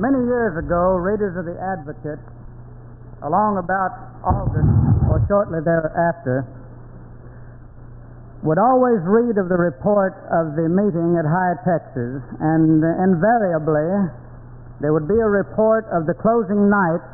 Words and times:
Many 0.00 0.24
years 0.24 0.56
ago, 0.56 0.96
readers 0.96 1.36
of 1.36 1.44
the 1.44 1.60
Advocate, 1.60 2.24
along 3.20 3.60
about 3.60 3.92
August 4.24 4.72
or 5.12 5.20
shortly 5.28 5.60
thereafter, 5.60 6.48
would 8.40 8.56
always 8.56 9.04
read 9.04 9.36
of 9.36 9.52
the 9.52 9.60
report 9.60 10.16
of 10.32 10.56
the 10.56 10.72
meeting 10.72 11.20
at 11.20 11.28
High 11.28 11.52
Texas, 11.68 12.24
and 12.40 12.80
invariably 12.80 14.08
there 14.80 14.96
would 14.96 15.04
be 15.04 15.20
a 15.20 15.28
report 15.28 15.84
of 15.92 16.08
the 16.08 16.16
closing 16.16 16.72
night 16.72 17.04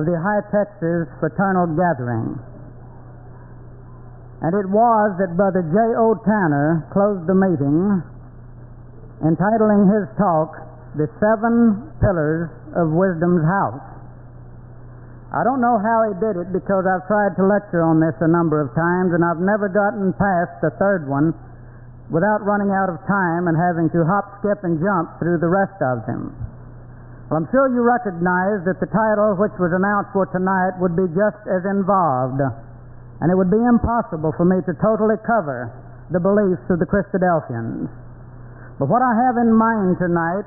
of 0.00 0.08
the 0.08 0.16
High 0.16 0.40
Texas 0.48 1.12
fraternal 1.20 1.68
gathering. 1.76 2.40
And 4.40 4.56
it 4.56 4.72
was 4.72 5.20
that 5.20 5.36
Brother 5.36 5.60
J.O. 5.68 6.16
Tanner 6.24 6.88
closed 6.96 7.28
the 7.28 7.36
meeting, 7.36 8.00
entitling 9.20 9.84
his 9.92 10.08
talk, 10.16 10.71
The 10.92 11.08
Seven 11.16 11.88
Pillars 12.04 12.52
of 12.76 12.92
Wisdom's 12.92 13.40
House. 13.48 13.80
I 15.32 15.40
don't 15.40 15.64
know 15.64 15.80
how 15.80 16.04
he 16.04 16.12
did 16.20 16.36
it 16.36 16.52
because 16.52 16.84
I've 16.84 17.08
tried 17.08 17.32
to 17.40 17.48
lecture 17.48 17.80
on 17.80 17.96
this 17.96 18.12
a 18.20 18.28
number 18.28 18.60
of 18.60 18.76
times 18.76 19.16
and 19.16 19.24
I've 19.24 19.40
never 19.40 19.72
gotten 19.72 20.12
past 20.12 20.60
the 20.60 20.68
third 20.76 21.08
one 21.08 21.32
without 22.12 22.44
running 22.44 22.68
out 22.76 22.92
of 22.92 23.00
time 23.08 23.48
and 23.48 23.56
having 23.56 23.88
to 23.96 24.04
hop, 24.04 24.44
skip, 24.44 24.60
and 24.68 24.76
jump 24.84 25.16
through 25.16 25.40
the 25.40 25.48
rest 25.48 25.80
of 25.80 26.04
them. 26.04 26.36
Well, 27.32 27.40
I'm 27.40 27.48
sure 27.48 27.72
you 27.72 27.80
recognize 27.80 28.60
that 28.68 28.76
the 28.76 28.92
title 28.92 29.32
which 29.40 29.56
was 29.56 29.72
announced 29.72 30.12
for 30.12 30.28
tonight 30.28 30.76
would 30.76 30.92
be 30.92 31.08
just 31.16 31.40
as 31.48 31.64
involved, 31.64 32.44
and 32.44 33.32
it 33.32 33.36
would 33.40 33.48
be 33.48 33.64
impossible 33.64 34.36
for 34.36 34.44
me 34.44 34.60
to 34.68 34.76
totally 34.76 35.16
cover 35.24 35.72
the 36.12 36.20
beliefs 36.20 36.68
of 36.68 36.76
the 36.76 36.84
Christadelphians. 36.84 37.88
But 38.76 38.92
what 38.92 39.00
I 39.00 39.16
have 39.24 39.40
in 39.40 39.56
mind 39.56 39.96
tonight 39.96 40.44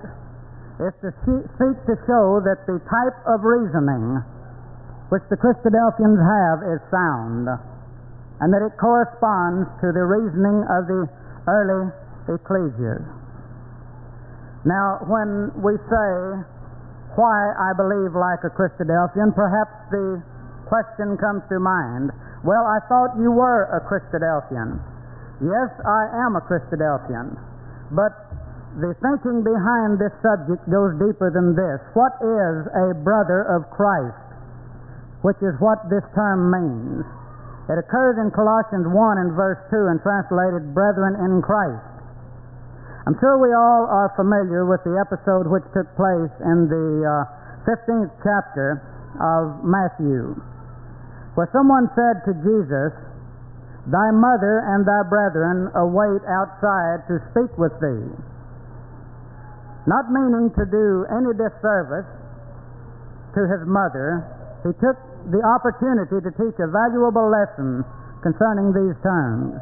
is 0.80 0.94
to 1.00 1.10
seek 1.16 1.78
to 1.88 1.96
show 2.04 2.44
that 2.44 2.68
the 2.68 2.80
type 2.88 3.18
of 3.28 3.44
reasoning 3.48 4.20
which 5.10 5.24
the 5.30 5.38
Christadelphians 5.38 6.20
have 6.20 6.60
is 6.66 6.82
sound, 6.92 7.48
and 8.42 8.50
that 8.52 8.66
it 8.66 8.76
corresponds 8.76 9.70
to 9.80 9.94
the 9.94 10.04
reasoning 10.04 10.66
of 10.68 10.90
the 10.90 11.08
early 11.48 11.94
ecclesias. 12.28 13.06
Now, 14.66 15.06
when 15.06 15.54
we 15.62 15.78
say 15.88 16.12
why 17.16 17.38
I 17.54 17.72
believe 17.78 18.18
like 18.18 18.42
a 18.44 18.52
Christadelphian, 18.52 19.32
perhaps 19.38 19.72
the 19.94 20.20
question 20.68 21.16
comes 21.22 21.46
to 21.54 21.62
mind. 21.62 22.12
Well, 22.44 22.66
I 22.66 22.82
thought 22.90 23.16
you 23.22 23.32
were 23.32 23.70
a 23.70 23.80
Christadelphian. 23.86 24.82
Yes, 25.40 25.70
I 25.86 26.26
am 26.26 26.36
a 26.36 26.42
Christadelphian. 26.42 27.38
But 27.94 28.25
the 28.80 28.92
thinking 29.00 29.44
behind 29.44 29.98
this 30.00 30.12
subject 30.20 30.64
goes 30.68 30.96
deeper 31.00 31.32
than 31.32 31.56
this. 31.56 31.80
What 31.96 32.16
is 32.20 32.68
a 32.76 32.92
brother 33.04 33.48
of 33.48 33.72
Christ? 33.72 34.26
which 35.26 35.42
is 35.42 35.58
what 35.58 35.82
this 35.90 36.06
term 36.14 36.54
means. 36.54 37.02
It 37.66 37.82
occurs 37.82 38.22
in 38.22 38.30
Colossians 38.30 38.86
1 38.86 38.94
and 38.94 39.34
verse 39.34 39.58
2 39.74 39.90
and 39.90 39.98
translated 40.06 40.70
brethren 40.78 41.18
in 41.18 41.42
Christ. 41.42 41.82
I'm 43.10 43.18
sure 43.18 43.42
we 43.42 43.50
all 43.50 43.90
are 43.90 44.14
familiar 44.14 44.70
with 44.70 44.86
the 44.86 45.02
episode 45.02 45.50
which 45.50 45.66
took 45.74 45.90
place 45.98 46.30
in 46.46 46.70
the 46.70 46.90
uh, 47.02 47.66
15th 47.66 48.14
chapter 48.22 48.86
of 49.18 49.66
Matthew, 49.66 50.38
where 51.34 51.50
someone 51.50 51.90
said 51.98 52.22
to 52.30 52.38
Jesus, 52.46 52.94
Thy 53.90 54.14
mother 54.14 54.62
and 54.70 54.86
thy 54.86 55.02
brethren 55.10 55.74
await 55.74 56.22
outside 56.30 57.02
to 57.10 57.18
speak 57.34 57.50
with 57.58 57.74
thee. 57.82 58.14
Not 59.86 60.10
meaning 60.10 60.50
to 60.58 60.66
do 60.66 61.06
any 61.14 61.32
disservice 61.38 62.10
to 63.38 63.42
his 63.46 63.62
mother, 63.70 64.26
he 64.66 64.74
took 64.82 64.98
the 65.30 65.42
opportunity 65.46 66.22
to 66.22 66.32
teach 66.34 66.58
a 66.58 66.70
valuable 66.70 67.30
lesson 67.30 67.86
concerning 68.26 68.74
these 68.74 68.98
terms. 69.06 69.62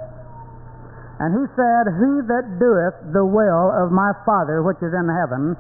And 1.19 1.35
he 1.35 1.45
said, 1.55 1.83
He 1.99 2.11
that 2.31 2.45
doeth 2.59 2.97
the 3.11 3.27
will 3.27 3.71
of 3.75 3.91
my 3.91 4.15
Father 4.25 4.63
which 4.63 4.79
is 4.79 4.95
in 4.95 5.07
heaven, 5.11 5.55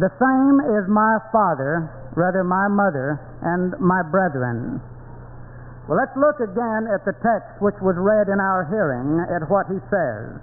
the 0.00 0.10
same 0.16 0.56
is 0.80 0.88
my 0.88 1.20
Father, 1.28 1.92
rather 2.16 2.40
my 2.42 2.68
mother, 2.68 3.20
and 3.44 3.76
my 3.76 4.00
brethren. 4.00 4.80
Well, 5.84 6.00
let's 6.00 6.16
look 6.16 6.40
again 6.40 6.88
at 6.88 7.04
the 7.04 7.12
text 7.20 7.60
which 7.60 7.76
was 7.84 7.96
read 8.00 8.32
in 8.32 8.40
our 8.40 8.64
hearing 8.72 9.20
at 9.28 9.44
what 9.52 9.68
he 9.68 9.76
says. 9.92 10.40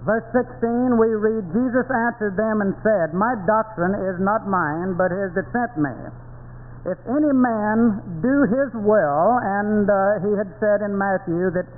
Verse 0.00 0.24
16, 0.32 0.96
we 0.96 1.12
read, 1.12 1.44
Jesus 1.52 1.84
answered 1.92 2.32
them 2.32 2.64
and 2.64 2.72
said, 2.80 3.12
My 3.12 3.36
doctrine 3.44 3.92
is 3.92 4.16
not 4.16 4.48
mine, 4.48 4.96
but 4.96 5.12
his 5.12 5.28
that 5.36 5.44
sent 5.52 5.76
me. 5.76 5.92
If 6.88 6.96
any 7.04 7.36
man 7.36 8.00
do 8.24 8.48
his 8.48 8.72
will, 8.80 9.24
and 9.60 9.84
uh, 9.84 10.24
he 10.24 10.32
had 10.40 10.48
said 10.56 10.80
in 10.80 10.96
Matthew 10.96 11.52
that 11.52 11.68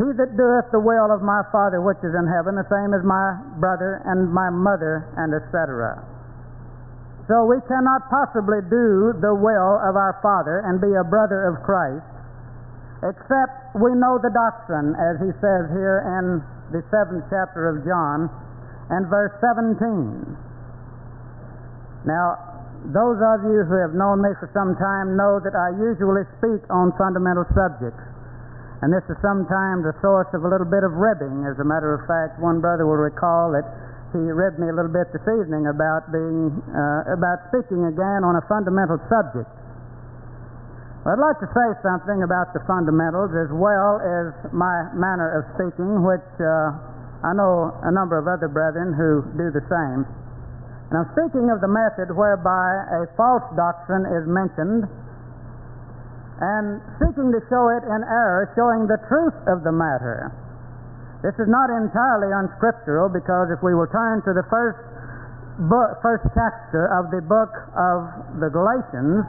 he 0.00 0.08
that 0.08 0.32
doeth 0.40 0.72
the 0.72 0.80
will 0.80 1.12
of 1.12 1.20
my 1.20 1.44
Father 1.52 1.84
which 1.84 2.00
is 2.00 2.16
in 2.16 2.24
heaven, 2.24 2.56
the 2.56 2.64
same 2.72 2.96
as 2.96 3.04
my 3.04 3.36
brother 3.60 4.00
and 4.08 4.32
my 4.32 4.48
mother, 4.48 5.04
and 5.20 5.36
etc. 5.36 6.00
So 7.28 7.44
we 7.44 7.60
cannot 7.68 8.08
possibly 8.08 8.64
do 8.72 9.12
the 9.20 9.36
will 9.36 9.76
of 9.84 9.92
our 9.92 10.16
Father 10.24 10.64
and 10.64 10.80
be 10.80 10.88
a 10.96 11.04
brother 11.04 11.44
of 11.52 11.60
Christ, 11.60 12.08
except 13.04 13.76
we 13.76 13.92
know 13.92 14.16
the 14.16 14.32
doctrine, 14.32 14.96
as 14.96 15.20
he 15.20 15.28
says 15.44 15.68
here 15.76 16.00
in 16.08 16.40
the 16.72 16.82
seventh 16.88 17.28
chapter 17.28 17.68
of 17.68 17.84
John 17.84 18.32
and 18.90 19.06
verse 19.06 19.36
17. 19.44 19.76
Now, 22.08 22.34
those 22.90 23.20
of 23.22 23.46
you 23.46 23.62
who 23.62 23.78
have 23.78 23.94
known 23.94 24.18
me 24.24 24.34
for 24.42 24.50
some 24.50 24.74
time 24.74 25.14
know 25.14 25.38
that 25.38 25.54
I 25.54 25.70
usually 25.78 26.26
speak 26.42 26.66
on 26.66 26.90
fundamental 26.98 27.46
subjects. 27.54 28.02
And 28.82 28.90
this 28.90 29.06
is 29.06 29.14
sometimes 29.22 29.86
a 29.86 29.94
source 30.02 30.26
of 30.34 30.42
a 30.42 30.48
little 30.50 30.66
bit 30.66 30.82
of 30.82 30.90
ribbing. 30.98 31.46
As 31.46 31.54
a 31.62 31.66
matter 31.68 31.94
of 31.94 32.02
fact, 32.10 32.42
one 32.42 32.58
brother 32.58 32.82
will 32.82 32.98
recall 32.98 33.54
that 33.54 33.62
he 34.10 34.18
ribbed 34.18 34.58
me 34.58 34.66
a 34.66 34.74
little 34.74 34.90
bit 34.90 35.06
this 35.14 35.22
evening 35.38 35.70
about 35.70 36.10
being 36.10 36.50
uh, 36.74 37.14
about 37.14 37.46
speaking 37.54 37.86
again 37.86 38.26
on 38.26 38.34
a 38.34 38.42
fundamental 38.50 38.98
subject. 39.06 39.46
I'd 41.02 41.18
like 41.18 41.42
to 41.42 41.50
say 41.50 41.68
something 41.82 42.22
about 42.22 42.54
the 42.54 42.62
fundamentals 42.62 43.34
as 43.34 43.50
well 43.50 43.98
as 43.98 44.30
my 44.54 44.86
manner 44.94 45.42
of 45.42 45.50
speaking, 45.58 46.06
which 46.06 46.28
uh, 46.38 47.26
I 47.26 47.34
know 47.34 47.74
a 47.82 47.90
number 47.90 48.14
of 48.22 48.30
other 48.30 48.46
brethren 48.46 48.94
who 48.94 49.26
do 49.34 49.50
the 49.50 49.66
same. 49.66 50.06
Now, 50.94 51.02
speaking 51.10 51.50
of 51.50 51.58
the 51.58 51.66
method 51.66 52.14
whereby 52.14 53.02
a 53.02 53.10
false 53.18 53.42
doctrine 53.58 54.06
is 54.14 54.30
mentioned, 54.30 54.86
and 56.38 56.78
seeking 57.02 57.34
to 57.34 57.40
show 57.50 57.70
it 57.74 57.82
in 57.82 58.00
error, 58.06 58.50
showing 58.54 58.86
the 58.86 58.98
truth 59.10 59.34
of 59.50 59.66
the 59.66 59.74
matter. 59.74 60.30
This 61.26 61.34
is 61.38 61.50
not 61.50 61.70
entirely 61.70 62.30
unscriptural 62.30 63.10
because 63.10 63.50
if 63.50 63.58
we 63.62 63.74
will 63.74 63.90
turn 63.90 64.22
to 64.26 64.34
the 64.34 64.46
first 64.50 64.78
book, 65.70 65.98
first 66.02 66.26
chapter 66.34 66.90
of 66.94 67.10
the 67.14 67.22
book 67.22 67.50
of 67.74 67.98
the 68.42 68.50
Galatians, 68.50 69.22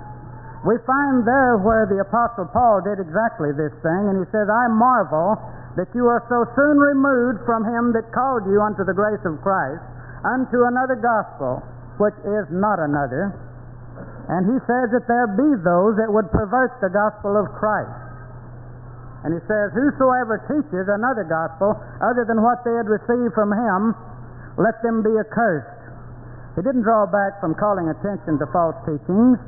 we 0.64 0.80
find 0.88 1.28
there 1.28 1.60
where 1.60 1.84
the 1.92 2.00
Apostle 2.00 2.48
Paul 2.48 2.80
did 2.88 3.04
exactly 3.04 3.52
this 3.52 3.76
thing, 3.84 4.04
and 4.08 4.24
he 4.24 4.28
says, 4.32 4.48
I 4.48 4.72
marvel 4.72 5.36
that 5.76 5.92
you 5.92 6.08
are 6.08 6.24
so 6.32 6.48
soon 6.56 6.80
removed 6.80 7.44
from 7.44 7.68
him 7.68 7.92
that 7.92 8.14
called 8.16 8.48
you 8.48 8.64
unto 8.64 8.88
the 8.88 8.96
grace 8.96 9.20
of 9.28 9.44
Christ 9.44 9.84
unto 10.24 10.64
another 10.64 10.96
gospel, 10.96 11.60
which 12.00 12.16
is 12.24 12.48
not 12.48 12.80
another. 12.80 13.36
And 14.32 14.48
he 14.48 14.58
says 14.64 14.88
that 14.96 15.04
there 15.06 15.28
be 15.36 15.52
those 15.68 16.00
that 16.00 16.08
would 16.08 16.32
pervert 16.32 16.80
the 16.80 16.90
gospel 16.90 17.36
of 17.36 17.52
Christ. 17.60 17.92
And 19.28 19.36
he 19.36 19.42
says, 19.48 19.72
Whosoever 19.76 20.48
teaches 20.48 20.88
another 20.88 21.28
gospel 21.28 21.76
other 22.00 22.24
than 22.28 22.40
what 22.40 22.64
they 22.64 22.76
had 22.76 22.88
received 22.88 23.36
from 23.36 23.52
him, 23.52 23.96
let 24.56 24.80
them 24.84 25.04
be 25.04 25.12
accursed. 25.20 25.80
He 26.56 26.62
didn't 26.62 26.88
draw 26.88 27.04
back 27.04 27.40
from 27.44 27.56
calling 27.56 27.90
attention 27.90 28.40
to 28.40 28.46
false 28.54 28.78
teachings. 28.88 29.40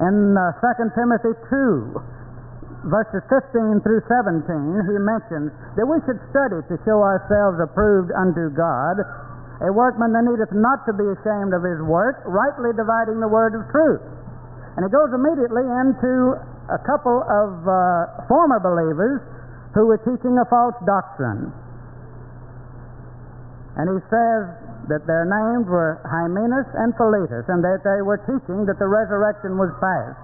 In 0.00 0.34
uh, 0.34 0.58
2 0.58 0.90
Timothy 0.98 1.34
2, 1.50 2.90
verses 2.90 3.22
15 3.30 3.80
through 3.80 4.02
17, 4.10 4.42
he 4.90 4.96
mentions 4.98 5.54
that 5.78 5.86
we 5.86 6.02
should 6.02 6.18
study 6.34 6.60
to 6.66 6.74
show 6.82 6.98
ourselves 7.00 7.62
approved 7.62 8.10
unto 8.12 8.50
God, 8.52 8.98
a 9.62 9.70
workman 9.70 10.10
that 10.12 10.26
needeth 10.26 10.50
not 10.50 10.82
to 10.90 10.92
be 10.92 11.06
ashamed 11.06 11.54
of 11.54 11.62
his 11.62 11.78
work, 11.86 12.26
rightly 12.26 12.74
dividing 12.74 13.22
the 13.22 13.30
word 13.30 13.54
of 13.54 13.62
truth. 13.70 14.02
And 14.74 14.82
he 14.82 14.90
goes 14.90 15.14
immediately 15.14 15.62
into 15.62 16.34
a 16.66 16.80
couple 16.82 17.22
of 17.22 17.62
uh, 17.62 18.26
former 18.26 18.58
believers 18.58 19.22
who 19.78 19.86
were 19.86 20.02
teaching 20.02 20.34
a 20.42 20.46
false 20.50 20.74
doctrine. 20.82 21.54
And 23.78 23.86
he 23.94 23.98
says 24.10 24.63
that 24.88 25.06
their 25.08 25.24
names 25.24 25.64
were 25.68 26.00
Hymenaeus 26.04 26.68
and 26.76 26.92
Philetus, 26.96 27.48
and 27.48 27.64
that 27.64 27.80
they 27.84 28.00
were 28.04 28.20
teaching 28.28 28.68
that 28.68 28.76
the 28.78 28.88
resurrection 28.88 29.56
was 29.56 29.72
past. 29.80 30.18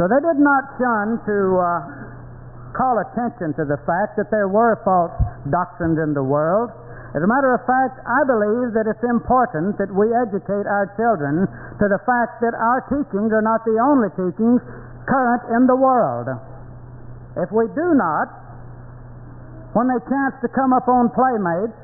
So 0.00 0.08
they 0.08 0.20
did 0.24 0.40
not 0.40 0.64
shun 0.80 1.20
to 1.20 1.36
uh, 1.60 1.68
call 2.72 2.96
attention 3.04 3.52
to 3.60 3.64
the 3.68 3.76
fact 3.84 4.16
that 4.16 4.32
there 4.32 4.48
were 4.48 4.80
false 4.84 5.12
doctrines 5.52 6.00
in 6.00 6.16
the 6.16 6.24
world, 6.24 6.72
As 7.12 7.20
a 7.20 7.28
matter 7.28 7.52
of 7.52 7.60
fact, 7.68 8.00
I 8.08 8.24
believe 8.24 8.72
that 8.72 8.88
it's 8.88 9.04
important 9.04 9.76
that 9.76 9.92
we 9.92 10.08
educate 10.16 10.64
our 10.64 10.88
children 10.96 11.44
to 11.44 11.86
the 11.92 12.00
fact 12.08 12.40
that 12.40 12.56
our 12.56 12.88
teachings 12.88 13.28
are 13.36 13.44
not 13.44 13.68
the 13.68 13.76
only 13.76 14.08
teachings 14.16 14.64
current 15.04 15.44
in 15.52 15.68
the 15.68 15.76
world. 15.76 16.32
If 17.36 17.52
we 17.52 17.68
do 17.76 17.92
not, 17.92 18.32
when 19.76 19.92
they 19.92 20.00
chance 20.08 20.40
to 20.40 20.48
come 20.56 20.72
upon 20.72 21.12
playmates 21.12 21.76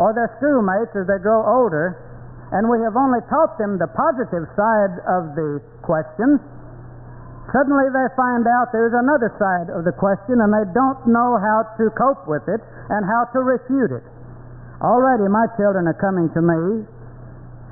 or 0.00 0.16
their 0.16 0.32
schoolmates 0.40 0.96
as 0.96 1.04
they 1.04 1.20
grow 1.20 1.44
older, 1.44 1.92
and 2.56 2.66
we 2.72 2.80
have 2.80 2.96
only 2.96 3.20
taught 3.28 3.60
them 3.60 3.76
the 3.76 3.86
positive 3.92 4.48
side 4.56 4.96
of 5.04 5.36
the 5.36 5.60
question, 5.84 6.40
suddenly 7.52 7.86
they 7.92 8.08
find 8.16 8.48
out 8.48 8.72
there's 8.72 8.96
another 8.96 9.28
side 9.36 9.68
of 9.68 9.84
the 9.84 9.92
question 9.92 10.40
and 10.40 10.50
they 10.50 10.64
don't 10.72 11.04
know 11.04 11.36
how 11.36 11.68
to 11.76 11.92
cope 11.94 12.24
with 12.24 12.42
it 12.48 12.64
and 12.90 13.04
how 13.04 13.28
to 13.36 13.44
refute 13.44 13.92
it. 13.92 14.02
Already 14.80 15.28
my 15.28 15.44
children 15.60 15.84
are 15.84 16.00
coming 16.00 16.32
to 16.32 16.40
me, 16.40 16.88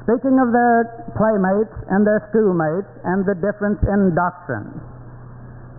speaking 0.04 0.36
of 0.36 0.52
their 0.52 0.84
playmates 1.16 1.74
and 1.88 2.04
their 2.04 2.28
schoolmates 2.28 2.92
and 3.08 3.24
the 3.24 3.34
difference 3.40 3.80
in 3.88 4.12
doctrine. 4.12 4.68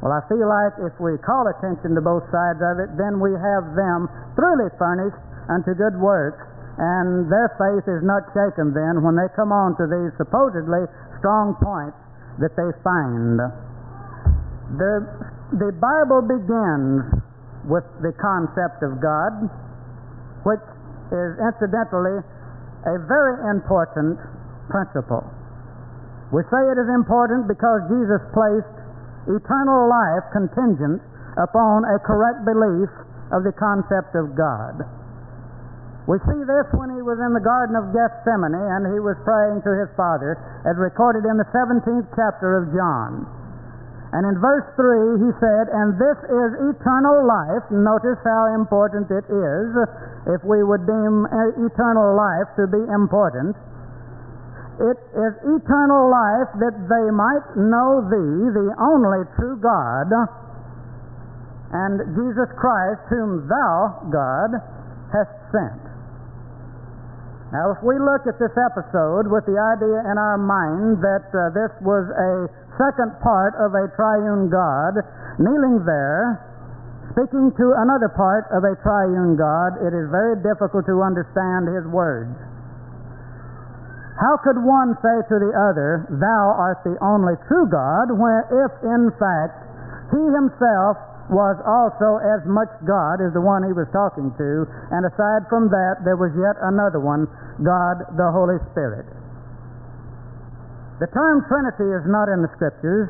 Well, 0.02 0.16
I 0.16 0.26
feel 0.32 0.48
like 0.50 0.80
if 0.82 0.96
we 0.98 1.20
call 1.22 1.46
attention 1.46 1.94
to 1.94 2.02
both 2.02 2.24
sides 2.34 2.64
of 2.64 2.80
it, 2.82 2.90
then 2.98 3.20
we 3.20 3.36
have 3.36 3.76
them 3.78 4.08
truly 4.34 4.72
furnished 4.80 5.29
unto 5.50 5.74
good 5.74 5.98
works, 5.98 6.46
and 6.78 7.28
their 7.28 7.52
faith 7.60 7.84
is 7.90 8.06
not 8.06 8.24
shaken 8.32 8.72
then 8.72 9.04
when 9.04 9.18
they 9.20 9.28
come 9.36 9.52
on 9.52 9.76
to 9.76 9.86
these 9.90 10.14
supposedly 10.16 10.88
strong 11.20 11.58
points 11.60 11.98
that 12.40 12.56
they 12.56 12.72
find. 12.86 13.42
The, 14.80 15.04
the 15.60 15.76
Bible 15.76 16.24
begins 16.24 17.04
with 17.68 17.84
the 18.00 18.16
concept 18.16 18.80
of 18.86 19.02
God, 19.04 19.50
which 20.48 20.64
is 21.12 21.32
incidentally 21.42 22.24
a 22.88 22.96
very 23.10 23.36
important 23.52 24.16
principle. 24.72 25.26
We 26.32 26.46
say 26.48 26.62
it 26.62 26.78
is 26.78 26.90
important 26.94 27.50
because 27.50 27.82
Jesus 27.90 28.22
placed 28.32 28.76
eternal 29.28 29.90
life 29.90 30.24
contingent 30.32 31.02
upon 31.36 31.84
a 31.90 31.98
correct 32.00 32.46
belief 32.46 32.88
of 33.34 33.44
the 33.44 33.54
concept 33.58 34.16
of 34.16 34.38
God. 34.38 34.86
We 36.10 36.18
see 36.26 36.42
this 36.42 36.66
when 36.74 36.90
he 36.98 37.06
was 37.06 37.22
in 37.22 37.38
the 37.38 37.46
Garden 37.46 37.78
of 37.78 37.94
Gethsemane 37.94 38.58
and 38.58 38.90
he 38.90 38.98
was 38.98 39.14
praying 39.22 39.62
to 39.62 39.78
his 39.78 39.94
Father, 39.94 40.42
as 40.66 40.74
recorded 40.82 41.22
in 41.22 41.38
the 41.38 41.46
17th 41.54 42.10
chapter 42.18 42.58
of 42.58 42.74
John. 42.74 43.30
And 44.10 44.26
in 44.26 44.42
verse 44.42 44.66
3, 44.74 45.22
he 45.22 45.30
said, 45.38 45.70
And 45.70 45.94
this 46.02 46.18
is 46.26 46.50
eternal 46.74 47.30
life. 47.30 47.62
Notice 47.70 48.18
how 48.26 48.58
important 48.58 49.06
it 49.14 49.22
is 49.30 49.70
if 50.34 50.42
we 50.42 50.66
would 50.66 50.82
deem 50.90 51.30
uh, 51.30 51.70
eternal 51.70 52.18
life 52.18 52.50
to 52.58 52.66
be 52.66 52.82
important. 52.90 53.54
It 54.82 54.98
is 55.14 55.34
eternal 55.46 56.10
life 56.10 56.50
that 56.58 56.74
they 56.90 57.06
might 57.14 57.46
know 57.54 58.02
Thee, 58.10 58.50
the 58.58 58.74
only 58.82 59.30
true 59.38 59.62
God, 59.62 60.10
and 61.70 62.02
Jesus 62.18 62.50
Christ, 62.58 63.06
whom 63.14 63.46
Thou, 63.46 64.10
God, 64.10 64.58
hast 65.14 65.38
sent. 65.54 65.89
Now, 67.50 67.74
if 67.74 67.82
we 67.82 67.98
look 67.98 68.30
at 68.30 68.38
this 68.38 68.54
episode 68.54 69.26
with 69.26 69.42
the 69.50 69.58
idea 69.58 70.06
in 70.06 70.22
our 70.22 70.38
mind 70.38 71.02
that 71.02 71.34
uh, 71.34 71.50
this 71.50 71.74
was 71.82 72.06
a 72.14 72.46
second 72.78 73.18
part 73.26 73.58
of 73.58 73.74
a 73.74 73.90
triune 73.98 74.54
God, 74.54 75.02
kneeling 75.42 75.82
there, 75.82 76.38
speaking 77.18 77.50
to 77.50 77.66
another 77.82 78.14
part 78.14 78.46
of 78.54 78.62
a 78.62 78.78
triune 78.86 79.34
God, 79.34 79.82
it 79.82 79.98
is 79.98 80.14
very 80.14 80.38
difficult 80.46 80.86
to 80.86 81.02
understand 81.02 81.74
his 81.74 81.90
words. 81.90 82.38
How 84.22 84.38
could 84.46 84.62
one 84.62 84.94
say 85.02 85.18
to 85.32 85.36
the 85.42 85.50
other, 85.58 86.06
Thou 86.22 86.44
art 86.54 86.86
the 86.86 87.02
only 87.02 87.34
true 87.50 87.66
God, 87.66 88.14
when 88.14 88.46
if 88.62 88.72
in 88.86 89.10
fact 89.18 89.58
he 90.14 90.22
himself 90.38 91.02
was 91.30 91.62
also 91.62 92.18
as 92.26 92.42
much 92.50 92.70
God 92.90 93.22
as 93.22 93.32
the 93.38 93.42
one 93.42 93.62
he 93.62 93.74
was 93.74 93.86
talking 93.94 94.34
to, 94.34 94.50
and 94.90 95.06
aside 95.06 95.46
from 95.46 95.70
that, 95.70 96.02
there 96.02 96.18
was 96.18 96.34
yet 96.34 96.58
another 96.66 96.98
one, 96.98 97.30
God 97.62 98.02
the 98.18 98.30
Holy 98.34 98.58
Spirit. 98.74 99.06
The 100.98 101.08
term 101.14 101.46
Trinity 101.46 101.88
is 101.96 102.04
not 102.10 102.28
in 102.28 102.42
the 102.42 102.52
Scriptures, 102.58 103.08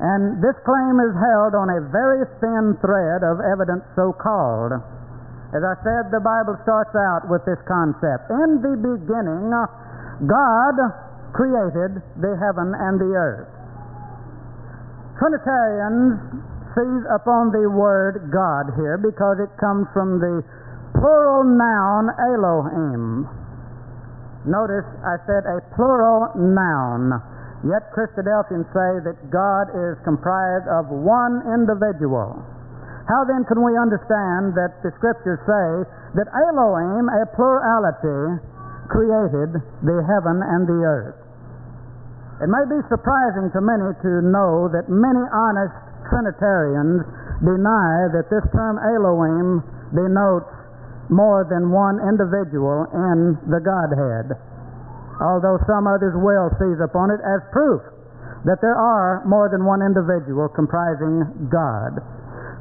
and 0.00 0.42
this 0.42 0.56
claim 0.66 0.98
is 1.04 1.14
held 1.14 1.54
on 1.54 1.70
a 1.70 1.80
very 1.92 2.24
thin 2.42 2.74
thread 2.82 3.22
of 3.22 3.38
evidence 3.38 3.84
so 3.94 4.10
called. 4.16 4.74
As 5.54 5.62
I 5.62 5.78
said, 5.86 6.10
the 6.10 6.18
Bible 6.18 6.58
starts 6.66 6.90
out 6.98 7.30
with 7.30 7.46
this 7.46 7.62
concept. 7.68 8.26
In 8.32 8.58
the 8.58 8.74
beginning, 8.74 9.54
God 10.26 10.74
created 11.30 12.02
the 12.18 12.34
heaven 12.42 12.74
and 12.74 12.98
the 12.98 13.14
earth. 13.14 13.46
Trinitarians 15.14 16.42
seize 16.74 17.06
upon 17.14 17.54
the 17.54 17.70
word 17.70 18.30
God 18.34 18.74
here 18.76 18.98
because 18.98 19.38
it 19.38 19.50
comes 19.56 19.86
from 19.94 20.18
the 20.18 20.42
plural 20.98 21.46
noun 21.46 22.10
Elohim. 22.18 23.26
Notice 24.44 24.84
I 25.00 25.16
said 25.24 25.48
a 25.48 25.64
plural 25.74 26.34
noun. 26.36 27.16
Yet 27.64 27.88
Christadelphians 27.96 28.68
say 28.76 28.90
that 29.08 29.32
God 29.32 29.72
is 29.72 29.96
comprised 30.04 30.68
of 30.68 30.92
one 30.92 31.40
individual. 31.48 32.36
How 33.08 33.24
then 33.24 33.44
can 33.48 33.64
we 33.64 33.72
understand 33.76 34.52
that 34.56 34.84
the 34.84 34.92
scriptures 35.00 35.40
say 35.48 35.68
that 36.20 36.28
Elohim, 36.28 37.08
a 37.08 37.24
plurality, 37.32 38.40
created 38.92 39.60
the 39.80 39.98
heaven 40.04 40.44
and 40.44 40.68
the 40.68 40.80
earth? 40.84 41.16
It 42.44 42.50
may 42.52 42.64
be 42.68 42.80
surprising 42.92 43.48
to 43.52 43.60
many 43.64 43.94
to 44.02 44.12
know 44.28 44.68
that 44.68 44.92
many 44.92 45.24
honest 45.32 45.72
Trinitarians 46.14 47.02
deny 47.42 48.06
that 48.14 48.30
this 48.30 48.46
term 48.54 48.78
Elohim 48.78 49.66
denotes 49.90 50.46
more 51.10 51.42
than 51.50 51.74
one 51.74 51.98
individual 52.06 52.86
in 52.94 53.34
the 53.50 53.58
Godhead, 53.58 54.30
although 55.18 55.58
some 55.66 55.90
others 55.90 56.14
will 56.14 56.54
seize 56.62 56.78
upon 56.78 57.10
it 57.10 57.18
as 57.18 57.42
proof 57.50 57.82
that 58.46 58.60
there 58.60 58.76
are 58.76 59.24
more 59.26 59.48
than 59.50 59.64
one 59.66 59.82
individual 59.82 60.46
comprising 60.52 61.48
God. 61.50 61.98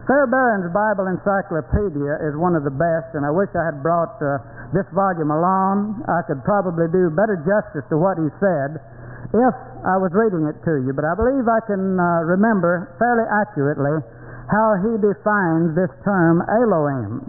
Fairbairn's 0.07 0.71
Bible 0.75 1.07
Encyclopedia 1.07 2.19
is 2.27 2.35
one 2.35 2.55
of 2.55 2.67
the 2.67 2.73
best, 2.73 3.15
and 3.15 3.23
I 3.23 3.31
wish 3.31 3.51
I 3.55 3.63
had 3.63 3.79
brought 3.79 4.19
uh, 4.19 4.41
this 4.75 4.87
volume 4.91 5.31
along. 5.31 6.03
I 6.11 6.25
could 6.27 6.43
probably 6.43 6.91
do 6.91 7.07
better 7.13 7.39
justice 7.39 7.87
to 7.87 7.95
what 7.95 8.19
he 8.19 8.27
said 8.43 8.81
if 9.31 9.55
I 9.87 9.95
was 9.95 10.11
reading 10.11 10.43
it 10.51 10.59
to 10.67 10.83
you, 10.83 10.91
but 10.91 11.07
I 11.07 11.15
believe 11.15 11.47
I 11.47 11.61
can 11.63 11.95
uh, 11.95 12.27
remember 12.27 12.91
fairly 12.99 13.27
accurately 13.31 14.03
how 14.51 14.75
he 14.83 14.91
defines 14.99 15.71
this 15.75 15.91
term 16.03 16.43
Elohim. 16.51 17.23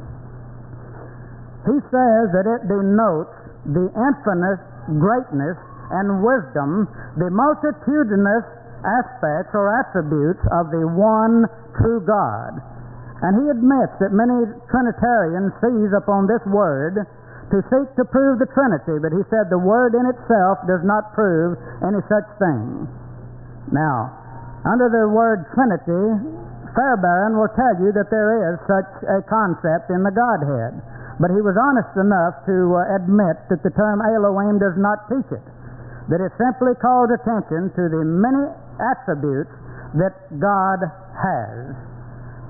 He 1.65 1.77
says 1.89 2.25
that 2.35 2.45
it 2.45 2.69
denotes 2.69 3.33
the 3.65 3.87
infinite 3.95 4.63
greatness 5.01 5.57
and 5.95 6.21
wisdom, 6.21 6.89
the 7.17 7.33
multitudinous 7.33 8.45
aspects 8.85 9.57
or 9.57 9.73
attributes 9.81 10.45
of 10.53 10.69
the 10.69 10.85
one 10.93 11.49
true 11.81 12.05
God. 12.05 12.61
And 13.25 13.41
he 13.41 13.47
admits 13.49 13.97
that 14.05 14.13
many 14.13 14.45
Trinitarians 14.69 15.57
seize 15.65 15.93
upon 15.97 16.29
this 16.29 16.45
word 16.53 17.09
to 17.53 17.61
seek 17.69 17.89
to 18.01 18.05
prove 18.09 18.41
the 18.41 18.49
Trinity, 18.53 19.01
but 19.03 19.13
he 19.13 19.23
said 19.29 19.53
the 19.53 19.61
word 19.61 19.93
in 19.93 20.05
itself 20.09 20.65
does 20.65 20.81
not 20.87 21.13
prove 21.13 21.59
any 21.85 22.01
such 22.09 22.29
thing. 22.41 22.89
Now, 23.73 24.13
under 24.65 24.89
the 24.89 25.09
word 25.13 25.45
Trinity, 25.53 26.41
Fairbairn 26.75 27.39
will 27.39 27.53
tell 27.55 27.75
you 27.79 27.95
that 27.95 28.11
there 28.11 28.51
is 28.51 28.59
such 28.67 28.91
a 29.07 29.23
concept 29.31 29.93
in 29.95 30.03
the 30.03 30.11
Godhead. 30.11 30.75
But 31.23 31.31
he 31.31 31.39
was 31.39 31.55
honest 31.55 31.95
enough 31.95 32.43
to 32.51 32.75
uh, 32.75 32.99
admit 32.99 33.39
that 33.47 33.63
the 33.63 33.71
term 33.79 34.03
Elohim 34.03 34.59
does 34.59 34.75
not 34.75 35.07
teach 35.07 35.31
it, 35.31 35.47
that 36.11 36.19
it 36.19 36.35
simply 36.35 36.75
calls 36.83 37.07
attention 37.15 37.71
to 37.71 37.83
the 37.87 38.03
many 38.03 38.51
attributes 38.83 39.55
that 39.95 40.19
God 40.43 40.83
has. 41.15 41.79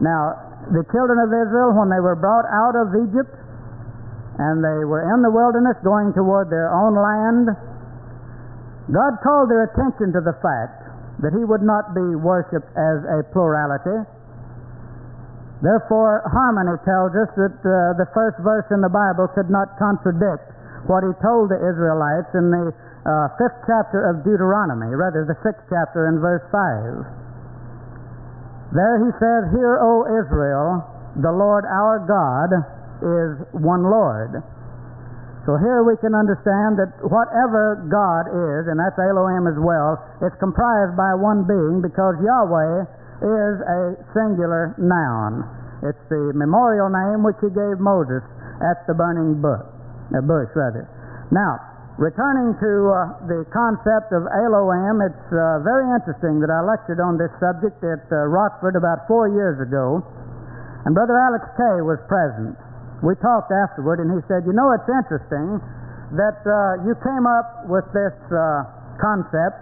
Now, 0.00 0.40
the 0.72 0.80
children 0.88 1.20
of 1.20 1.28
Israel, 1.28 1.76
when 1.76 1.92
they 1.92 2.00
were 2.00 2.16
brought 2.16 2.48
out 2.48 2.72
of 2.72 2.96
Egypt 2.96 3.36
and 4.38 4.62
they 4.62 4.84
were 4.84 5.06
in 5.14 5.22
the 5.22 5.30
wilderness 5.30 5.76
going 5.84 6.12
toward 6.12 6.50
their 6.50 6.72
own 6.72 6.98
land, 6.98 7.54
God 8.90 9.22
called 9.22 9.50
their 9.50 9.64
attention 9.70 10.12
to 10.12 10.20
the 10.20 10.34
fact 10.42 10.82
that 11.22 11.32
He 11.32 11.46
would 11.46 11.62
not 11.62 11.94
be 11.94 12.18
worshiped 12.18 12.68
as 12.74 12.98
a 13.06 13.22
plurality, 13.30 14.02
Therefore, 15.64 16.20
harmony 16.28 16.76
tells 16.84 17.16
us 17.16 17.32
that 17.40 17.56
uh, 17.64 17.96
the 17.96 18.04
first 18.12 18.36
verse 18.44 18.68
in 18.68 18.84
the 18.84 18.92
Bible 18.92 19.32
could 19.32 19.48
not 19.48 19.80
contradict 19.80 20.52
what 20.84 21.00
he 21.00 21.08
told 21.24 21.48
the 21.48 21.56
Israelites 21.56 22.28
in 22.36 22.52
the 22.52 22.68
uh, 22.68 23.32
fifth 23.40 23.64
chapter 23.64 24.04
of 24.12 24.20
Deuteronomy, 24.28 24.92
rather, 24.92 25.24
the 25.24 25.32
sixth 25.40 25.64
chapter 25.72 26.04
in 26.12 26.20
verse 26.20 26.44
5. 26.52 28.76
There 28.76 29.08
he 29.08 29.10
says, 29.16 29.56
Hear, 29.56 29.80
O 29.80 30.04
Israel, 30.04 30.84
the 31.16 31.32
Lord 31.32 31.64
our 31.64 32.04
God 32.04 32.52
is 33.04 33.44
one 33.52 33.84
Lord. 33.84 34.40
So 35.44 35.60
here 35.60 35.84
we 35.84 35.92
can 36.00 36.16
understand 36.16 36.80
that 36.80 36.88
whatever 37.04 37.84
God 37.92 38.32
is, 38.32 38.64
and 38.64 38.80
that's 38.80 38.96
Elohim 38.96 39.44
as 39.44 39.60
well, 39.60 40.00
it's 40.24 40.36
comprised 40.40 40.96
by 40.96 41.12
one 41.12 41.44
being 41.44 41.84
because 41.84 42.16
Yahweh 42.24 42.88
is 43.20 43.54
a 43.60 43.80
singular 44.16 44.72
noun. 44.80 45.44
It's 45.84 46.00
the 46.08 46.32
memorial 46.32 46.88
name 46.88 47.20
which 47.28 47.36
he 47.44 47.52
gave 47.52 47.76
Moses 47.76 48.24
at 48.64 48.88
the 48.88 48.96
burning 48.96 49.44
bush, 49.44 49.68
uh, 50.16 50.24
bush 50.24 50.48
rather. 50.56 50.88
Now, 51.28 51.60
returning 52.00 52.56
to 52.56 52.72
uh, 52.88 52.96
the 53.28 53.44
concept 53.52 54.16
of 54.16 54.24
Elohim, 54.24 55.04
it's 55.04 55.28
uh, 55.28 55.60
very 55.60 55.84
interesting 55.92 56.40
that 56.40 56.48
I 56.48 56.64
lectured 56.64 57.04
on 57.04 57.20
this 57.20 57.32
subject 57.36 57.84
at 57.84 58.08
uh, 58.08 58.32
Rockford 58.32 58.80
about 58.80 59.04
four 59.04 59.28
years 59.28 59.60
ago, 59.60 60.00
and 60.88 60.96
Brother 60.96 61.20
Alex 61.20 61.44
Kay 61.52 61.84
was 61.84 62.00
present 62.08 62.56
we 63.02 63.16
talked 63.18 63.50
afterward, 63.50 63.98
and 63.98 64.12
he 64.12 64.20
said, 64.28 64.46
You 64.46 64.54
know, 64.54 64.70
it's 64.76 64.86
interesting 64.86 65.58
that 66.14 66.38
uh, 66.46 66.84
you 66.86 66.94
came 67.02 67.26
up 67.26 67.66
with 67.66 67.84
this 67.90 68.14
uh, 68.30 68.68
concept 69.02 69.58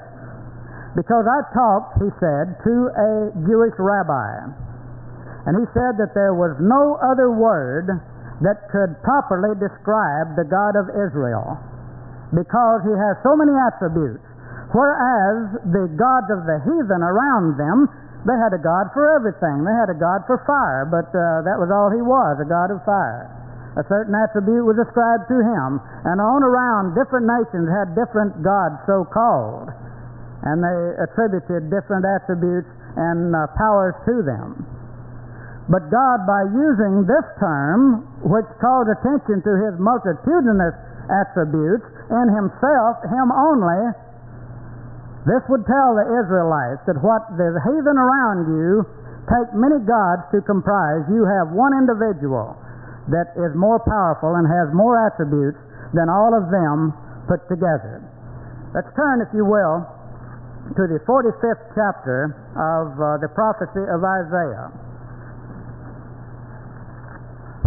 because 0.92 1.24
I 1.24 1.40
talked, 1.56 1.96
he 2.04 2.10
said, 2.20 2.60
to 2.68 2.74
a 2.92 3.10
Jewish 3.48 3.72
rabbi. 3.80 4.52
And 5.48 5.56
he 5.56 5.66
said 5.72 5.96
that 5.98 6.12
there 6.12 6.36
was 6.36 6.54
no 6.60 7.00
other 7.00 7.32
word 7.32 7.88
that 8.44 8.68
could 8.68 9.00
properly 9.00 9.56
describe 9.56 10.36
the 10.36 10.44
God 10.44 10.76
of 10.76 10.92
Israel 10.92 11.56
because 12.36 12.84
he 12.84 12.92
has 12.92 13.16
so 13.24 13.34
many 13.34 13.56
attributes. 13.56 14.22
Whereas 14.72 15.60
the 15.68 15.88
gods 15.96 16.28
of 16.32 16.44
the 16.48 16.60
heathen 16.64 17.02
around 17.04 17.56
them, 17.60 17.88
they 18.22 18.38
had 18.38 18.54
a 18.54 18.62
God 18.62 18.94
for 18.94 19.10
everything. 19.18 19.66
They 19.66 19.74
had 19.74 19.90
a 19.90 19.98
God 19.98 20.22
for 20.30 20.38
fire, 20.46 20.86
but 20.86 21.10
uh, 21.10 21.42
that 21.42 21.58
was 21.58 21.74
all 21.74 21.90
he 21.90 21.98
was, 21.98 22.38
a 22.38 22.46
God 22.46 22.70
of 22.70 22.78
fire. 22.86 23.26
A 23.74 23.84
certain 23.88 24.14
attribute 24.14 24.62
was 24.62 24.78
ascribed 24.78 25.26
to 25.32 25.38
him. 25.42 25.80
And 26.06 26.20
on 26.20 26.44
around, 26.44 26.94
different 26.94 27.26
nations 27.26 27.66
had 27.72 27.96
different 27.96 28.44
gods 28.44 28.78
so 28.84 29.02
called. 29.08 29.72
And 30.44 30.62
they 30.62 30.78
attributed 31.02 31.72
different 31.72 32.04
attributes 32.04 32.68
and 32.94 33.32
uh, 33.34 33.48
powers 33.56 33.96
to 34.06 34.22
them. 34.22 34.68
But 35.70 35.88
God, 35.88 36.26
by 36.28 36.44
using 36.52 37.08
this 37.08 37.24
term, 37.40 38.04
which 38.22 38.46
called 38.60 38.92
attention 38.92 39.40
to 39.40 39.52
his 39.66 39.74
multitudinous 39.80 40.74
attributes 41.08 41.86
in 42.12 42.26
himself, 42.34 43.00
him 43.08 43.32
only, 43.32 43.82
this 45.22 45.42
would 45.46 45.62
tell 45.70 45.94
the 45.94 46.06
Israelites 46.18 46.82
that 46.90 46.98
what 46.98 47.22
the 47.38 47.54
heathen 47.62 47.94
around 47.94 48.50
you 48.50 48.82
take 49.30 49.54
many 49.54 49.78
gods 49.86 50.26
to 50.34 50.42
comprise, 50.42 51.06
you 51.06 51.22
have 51.22 51.54
one 51.54 51.70
individual 51.78 52.58
that 53.06 53.30
is 53.38 53.54
more 53.54 53.78
powerful 53.86 54.34
and 54.34 54.46
has 54.50 54.74
more 54.74 54.98
attributes 54.98 55.58
than 55.94 56.10
all 56.10 56.34
of 56.34 56.50
them 56.50 56.90
put 57.30 57.38
together. 57.46 58.02
Let's 58.74 58.90
turn, 58.98 59.22
if 59.22 59.30
you 59.30 59.46
will, 59.46 59.86
to 60.74 60.82
the 60.90 60.98
45th 61.06 61.70
chapter 61.74 62.34
of 62.58 62.94
uh, 62.98 63.22
the 63.22 63.30
prophecy 63.30 63.84
of 63.86 64.02
Isaiah. 64.02 64.74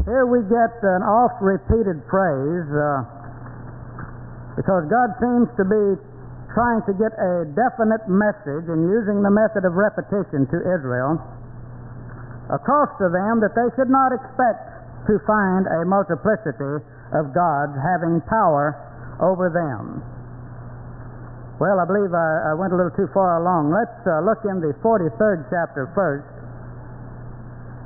Here 0.04 0.28
we 0.28 0.44
get 0.52 0.76
an 0.84 1.02
oft 1.08 1.40
repeated 1.40 2.04
phrase 2.12 2.68
uh, 2.74 3.04
because 4.60 4.86
God 4.92 5.10
seems 5.24 5.48
to 5.56 5.64
be 5.66 5.84
trying 6.56 6.80
to 6.88 6.96
get 6.96 7.12
a 7.20 7.44
definite 7.52 8.08
message 8.08 8.66
and 8.72 8.88
using 8.88 9.20
the 9.20 9.30
method 9.30 9.68
of 9.68 9.76
repetition 9.76 10.48
to 10.48 10.58
Israel 10.64 11.20
across 12.48 12.88
to 12.96 13.12
them 13.12 13.44
that 13.44 13.52
they 13.54 13.68
should 13.76 13.92
not 13.92 14.16
expect 14.16 14.64
to 15.12 15.20
find 15.28 15.68
a 15.68 15.84
multiplicity 15.84 16.80
of 17.12 17.36
gods 17.36 17.76
having 17.84 18.24
power 18.32 18.74
over 19.20 19.52
them. 19.52 20.00
Well, 21.60 21.80
I 21.80 21.86
believe 21.88 22.12
I, 22.16 22.52
I 22.52 22.54
went 22.56 22.72
a 22.72 22.78
little 22.80 22.96
too 22.96 23.12
far 23.12 23.44
along. 23.44 23.72
Let's 23.76 24.00
uh, 24.08 24.24
look 24.24 24.44
in 24.48 24.64
the 24.64 24.76
43rd 24.80 25.48
chapter 25.52 25.92
first 25.92 26.28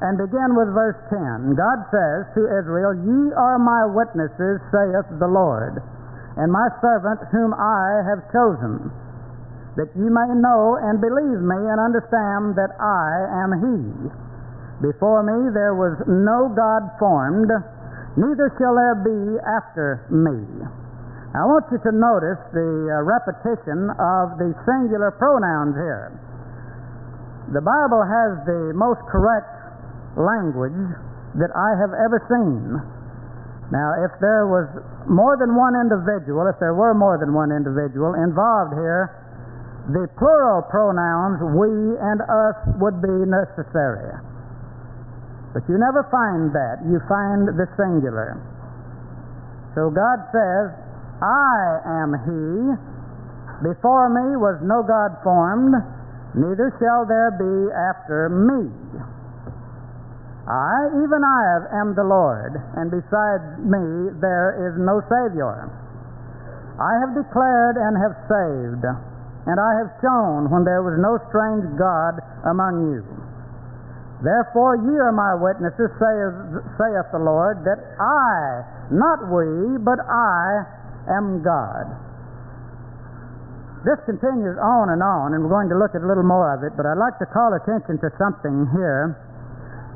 and 0.01 0.17
begin 0.17 0.55
with 0.55 0.69
verse 0.71 0.97
10. 1.09 1.57
God 1.57 1.79
says 1.89 2.29
to 2.37 2.49
Israel, 2.61 2.93
Ye 2.93 3.33
are 3.33 3.57
my 3.57 3.89
witnesses, 3.89 4.61
saith 4.69 5.09
the 5.17 5.29
Lord 5.29 5.81
and 6.39 6.47
my 6.51 6.71
servant 6.79 7.19
whom 7.35 7.51
I 7.51 7.99
have 8.07 8.23
chosen, 8.31 8.87
that 9.75 9.91
ye 9.93 10.07
may 10.07 10.31
know 10.39 10.79
and 10.79 11.03
believe 11.03 11.43
me 11.43 11.59
and 11.67 11.79
understand 11.83 12.55
that 12.55 12.71
I 12.79 13.43
am 13.43 13.51
He. 13.59 13.75
Before 14.79 15.19
me 15.19 15.51
there 15.51 15.75
was 15.75 15.99
no 16.07 16.47
God 16.55 16.87
formed, 16.95 17.51
neither 18.15 18.47
shall 18.55 18.79
there 18.79 18.95
be 19.03 19.19
after 19.43 20.07
me. 20.07 20.39
I 21.35 21.43
want 21.45 21.67
you 21.69 21.77
to 21.83 21.93
notice 21.93 22.41
the 22.55 22.71
uh, 22.89 23.05
repetition 23.05 23.91
of 23.99 24.39
the 24.39 24.55
singular 24.65 25.11
pronouns 25.13 25.75
here. 25.75 26.09
The 27.53 27.61
Bible 27.61 28.01
has 28.01 28.31
the 28.49 28.73
most 28.73 29.03
correct 29.11 29.51
language 30.17 30.79
that 31.37 31.53
I 31.53 31.77
have 31.77 31.93
ever 31.93 32.17
seen. 32.31 32.81
Now, 33.69 33.93
if 34.01 34.09
there 34.17 34.49
was 34.49 34.65
more 35.09 35.35
than 35.41 35.57
one 35.57 35.73
individual, 35.73 36.45
if 36.47 36.61
there 36.61 36.77
were 36.77 36.93
more 36.93 37.17
than 37.17 37.33
one 37.33 37.51
individual 37.51 38.13
involved 38.13 38.77
here, 38.77 39.09
the 39.89 40.05
plural 40.21 40.61
pronouns 40.69 41.41
we 41.57 41.97
and 41.97 42.21
us 42.21 42.57
would 42.77 43.01
be 43.01 43.17
necessary. 43.25 44.13
But 45.49 45.65
you 45.65 45.81
never 45.81 46.05
find 46.13 46.53
that. 46.53 46.85
You 46.85 47.01
find 47.09 47.49
the 47.57 47.65
singular. 47.73 48.37
So 49.73 49.89
God 49.89 50.21
says, 50.29 50.77
I 51.25 51.81
am 52.05 52.13
He. 52.21 52.77
Before 53.65 54.13
me 54.13 54.37
was 54.37 54.61
no 54.61 54.85
God 54.85 55.17
formed, 55.25 55.73
neither 56.37 56.69
shall 56.77 57.09
there 57.09 57.33
be 57.33 57.73
after 57.73 58.29
me. 58.29 58.69
I, 60.49 60.89
even 61.05 61.21
I, 61.21 61.77
am 61.77 61.93
the 61.93 62.01
Lord, 62.01 62.57
and 62.73 62.89
beside 62.89 63.61
me 63.61 64.09
there 64.17 64.57
is 64.65 64.81
no 64.81 64.97
Savior. 65.05 65.69
I 66.81 66.97
have 67.05 67.13
declared 67.13 67.77
and 67.77 67.93
have 68.01 68.17
saved, 68.25 68.81
and 69.45 69.57
I 69.61 69.71
have 69.77 69.93
shown 70.01 70.49
when 70.49 70.65
there 70.65 70.81
was 70.81 70.97
no 70.97 71.21
strange 71.29 71.69
God 71.77 72.17
among 72.49 72.81
you. 72.89 73.05
Therefore 74.25 74.81
ye 74.81 74.97
are 74.97 75.13
my 75.13 75.37
witnesses, 75.37 75.93
saith, 76.01 76.65
saith 76.81 77.07
the 77.13 77.21
Lord, 77.21 77.61
that 77.69 77.77
I, 78.01 78.65
not 78.89 79.29
we, 79.29 79.77
but 79.85 80.01
I, 80.01 80.65
am 81.13 81.45
God. 81.45 81.93
This 83.85 84.01
continues 84.09 84.57
on 84.57 84.89
and 84.89 85.05
on, 85.05 85.37
and 85.37 85.45
we're 85.45 85.53
going 85.53 85.69
to 85.69 85.77
look 85.77 85.93
at 85.93 86.01
a 86.01 86.09
little 86.09 86.25
more 86.25 86.57
of 86.57 86.65
it, 86.65 86.73
but 86.73 86.89
I'd 86.89 86.97
like 86.97 87.21
to 87.21 87.29
call 87.29 87.53
attention 87.53 88.01
to 88.01 88.09
something 88.17 88.65
here 88.73 89.28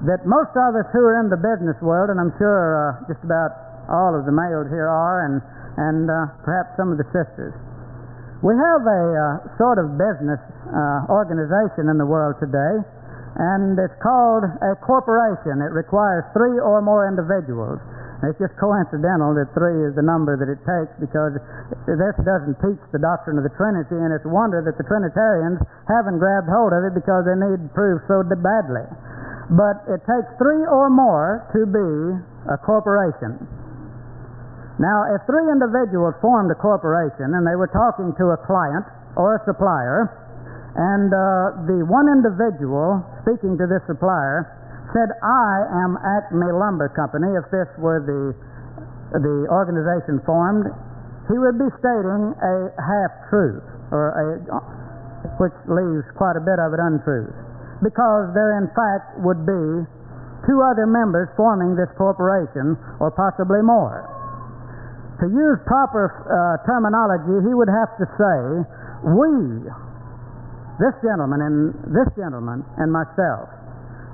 that 0.03 0.27
most 0.27 0.51
of 0.51 0.75
us 0.75 0.87
who 0.91 0.99
are 0.99 1.15
in 1.23 1.31
the 1.31 1.39
business 1.39 1.79
world, 1.79 2.11
and 2.11 2.19
I'm 2.19 2.35
sure 2.35 2.59
uh, 2.75 3.07
just 3.07 3.23
about 3.23 3.55
all 3.87 4.11
of 4.11 4.27
the 4.27 4.35
males 4.35 4.67
here 4.67 4.87
are, 4.87 5.23
and 5.27 5.39
and 5.73 6.05
uh, 6.05 6.29
perhaps 6.45 6.75
some 6.77 6.93
of 6.93 7.01
the 7.01 7.07
sisters, 7.09 7.55
we 8.45 8.53
have 8.53 8.83
a 8.83 9.03
uh, 9.15 9.57
sort 9.57 9.81
of 9.81 9.95
business 9.97 10.37
uh, 10.69 11.07
organization 11.09 11.87
in 11.89 11.97
the 11.97 12.05
world 12.05 12.35
today, 12.43 12.75
and 13.39 13.79
it's 13.79 13.95
called 14.03 14.43
a 14.43 14.75
corporation. 14.83 15.63
It 15.63 15.71
requires 15.71 16.27
three 16.35 16.59
or 16.59 16.83
more 16.83 17.07
individuals. 17.07 17.79
It's 18.23 18.39
just 18.39 18.55
coincidental 18.55 19.35
that 19.35 19.51
three 19.51 19.83
is 19.83 19.99
the 19.99 20.05
number 20.05 20.39
that 20.39 20.47
it 20.47 20.59
takes 20.63 20.95
because 20.95 21.35
this 21.83 22.15
doesn't 22.23 22.55
teach 22.63 22.79
the 22.95 22.99
doctrine 23.03 23.35
of 23.35 23.43
the 23.43 23.51
Trinity, 23.59 23.99
and 23.99 24.15
it's 24.15 24.23
a 24.23 24.31
wonder 24.31 24.63
that 24.63 24.79
the 24.79 24.87
Trinitarians 24.87 25.59
haven't 25.91 26.23
grabbed 26.23 26.47
hold 26.47 26.71
of 26.71 26.87
it 26.87 26.95
because 26.95 27.27
they 27.27 27.35
need 27.35 27.59
proof 27.75 27.99
so 28.07 28.23
badly. 28.23 28.87
But 29.51 29.83
it 29.91 29.99
takes 30.07 30.29
three 30.39 30.63
or 30.63 30.87
more 30.87 31.43
to 31.51 31.67
be 31.67 31.89
a 32.47 32.57
corporation. 32.63 33.43
Now, 34.79 35.05
if 35.13 35.21
three 35.27 35.45
individuals 35.51 36.15
formed 36.23 36.49
a 36.49 36.57
corporation 36.57 37.35
and 37.35 37.43
they 37.45 37.55
were 37.59 37.69
talking 37.69 38.15
to 38.17 38.33
a 38.33 38.39
client 38.47 38.87
or 39.19 39.37
a 39.37 39.41
supplier, 39.45 40.09
and 40.73 41.13
uh, 41.13 41.69
the 41.69 41.85
one 41.85 42.09
individual 42.09 43.03
speaking 43.21 43.59
to 43.61 43.65
this 43.69 43.83
supplier 43.85 44.49
said, 44.95 45.13
I 45.21 45.85
am 45.85 45.99
Acme 46.01 46.49
Lumber 46.49 46.89
Company, 46.89 47.29
if 47.37 47.45
this 47.53 47.69
were 47.77 48.01
the, 48.01 48.33
the 49.13 49.37
organization 49.53 50.23
formed, 50.25 50.65
he 51.29 51.37
would 51.37 51.61
be 51.61 51.69
stating 51.77 52.33
a 52.33 52.55
half 52.81 53.11
truth, 53.29 53.63
or 53.93 54.11
a, 54.17 54.25
which 55.37 55.55
leaves 55.69 56.05
quite 56.17 56.35
a 56.35 56.43
bit 56.43 56.57
of 56.57 56.73
it 56.73 56.81
untruth 56.81 57.42
because 57.83 58.31
there 58.33 58.57
in 58.57 58.71
fact 58.71 59.19
would 59.21 59.45
be 59.45 59.85
two 60.47 60.59
other 60.59 60.87
members 60.87 61.31
forming 61.39 61.75
this 61.75 61.87
corporation, 61.95 62.75
or 62.99 63.11
possibly 63.11 63.63
more. 63.63 64.03
To 65.23 65.31
use 65.31 65.59
proper 65.63 66.11
uh, 66.27 66.59
terminology, 66.67 67.39
he 67.47 67.53
would 67.55 67.71
have 67.71 67.91
to 67.95 68.05
say, 68.19 68.39
we, 69.07 69.31
this 70.83 70.95
gentleman 70.99 71.39
and 71.39 71.55
this 71.95 72.09
gentleman 72.19 72.65
and 72.75 72.91
myself, 72.91 73.47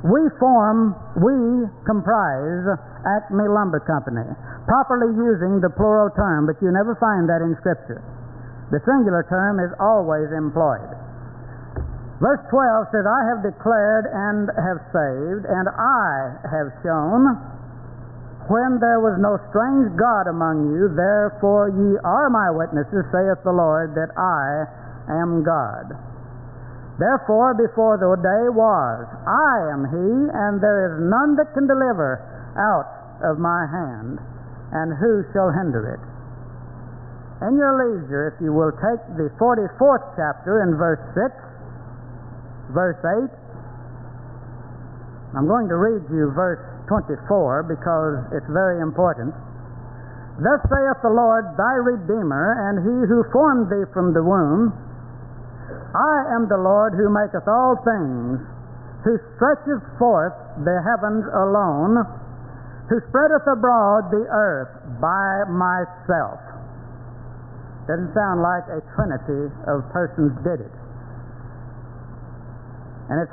We 0.06 0.22
form, 0.40 0.96
we 1.18 1.68
comprise 1.84 2.78
Acme 3.04 3.52
Lumber 3.52 3.82
Company, 3.84 4.24
properly 4.64 5.12
using 5.18 5.60
the 5.60 5.74
plural 5.74 6.14
term, 6.14 6.46
but 6.46 6.62
you 6.62 6.72
never 6.72 6.96
find 7.02 7.28
that 7.28 7.42
in 7.42 7.58
Scripture. 7.60 8.00
The 8.72 8.80
singular 8.86 9.26
term 9.28 9.58
is 9.60 9.74
always 9.82 10.30
employed. 10.32 10.94
Verse 12.20 12.44
12 12.52 12.92
says, 12.92 13.08
I 13.08 13.22
have 13.32 13.42
declared 13.48 14.06
and 14.12 14.52
have 14.60 14.80
saved, 14.92 15.48
and 15.48 15.72
I 15.72 16.36
have 16.52 16.68
shown 16.84 17.40
when 18.50 18.82
there 18.82 18.98
was 18.98 19.22
no 19.22 19.38
strange 19.54 19.94
God 19.94 20.26
among 20.26 20.74
you, 20.74 20.90
therefore 20.98 21.70
ye 21.70 22.02
are 22.02 22.34
my 22.34 22.50
witnesses, 22.50 23.06
saith 23.14 23.38
the 23.46 23.54
Lord, 23.54 23.94
that 23.94 24.10
I 24.18 24.66
am 25.22 25.46
God. 25.46 25.94
Therefore, 26.98 27.54
before 27.54 28.02
the 28.02 28.10
day 28.18 28.46
was, 28.50 29.06
I 29.24 29.70
am 29.70 29.86
He, 29.86 30.10
and 30.34 30.58
there 30.60 30.90
is 30.90 30.98
none 30.98 31.38
that 31.38 31.54
can 31.54 31.70
deliver 31.70 32.26
out 32.58 32.90
of 33.22 33.38
my 33.38 33.70
hand, 33.70 34.18
and 34.74 34.98
who 34.98 35.24
shall 35.30 35.54
hinder 35.54 35.86
it? 35.94 36.02
In 37.46 37.56
your 37.56 37.78
leisure, 37.78 38.34
if 38.34 38.42
you 38.42 38.52
will 38.52 38.74
take 38.82 39.00
the 39.14 39.30
44th 39.38 40.04
chapter 40.18 40.66
in 40.66 40.76
verse 40.76 41.00
6, 41.14 41.32
verse 42.74 43.00
8, 43.02 43.30
I'm 45.38 45.46
going 45.46 45.70
to 45.70 45.78
read 45.78 46.02
you 46.10 46.34
verse 46.34 46.62
24 46.90 47.70
because 47.70 48.18
it's 48.34 48.50
very 48.50 48.82
important. 48.82 49.34
Thus 50.42 50.64
saith 50.72 51.00
the 51.04 51.12
Lord 51.12 51.46
thy 51.60 51.76
Redeemer, 51.84 52.72
and 52.72 52.82
he 52.82 52.98
who 53.12 53.28
formed 53.30 53.68
thee 53.68 53.86
from 53.94 54.16
the 54.16 54.24
womb. 54.24 54.72
I 55.94 56.34
am 56.34 56.48
the 56.48 56.58
Lord 56.58 56.96
who 56.96 57.12
maketh 57.12 57.46
all 57.46 57.76
things, 57.84 58.40
who 59.04 59.20
stretcheth 59.36 59.84
forth 60.00 60.34
the 60.64 60.80
heavens 60.82 61.28
alone, 61.36 62.08
who 62.88 62.98
spreadeth 63.12 63.46
abroad 63.46 64.10
the 64.10 64.26
earth 64.32 64.72
by 64.98 65.46
myself. 65.52 66.42
Doesn't 67.86 68.16
sound 68.16 68.42
like 68.42 68.66
a 68.72 68.82
trinity 68.96 69.52
of 69.68 69.86
persons 69.92 70.34
did 70.42 70.64
it. 70.64 70.79
And 73.10 73.18
it 73.26 73.30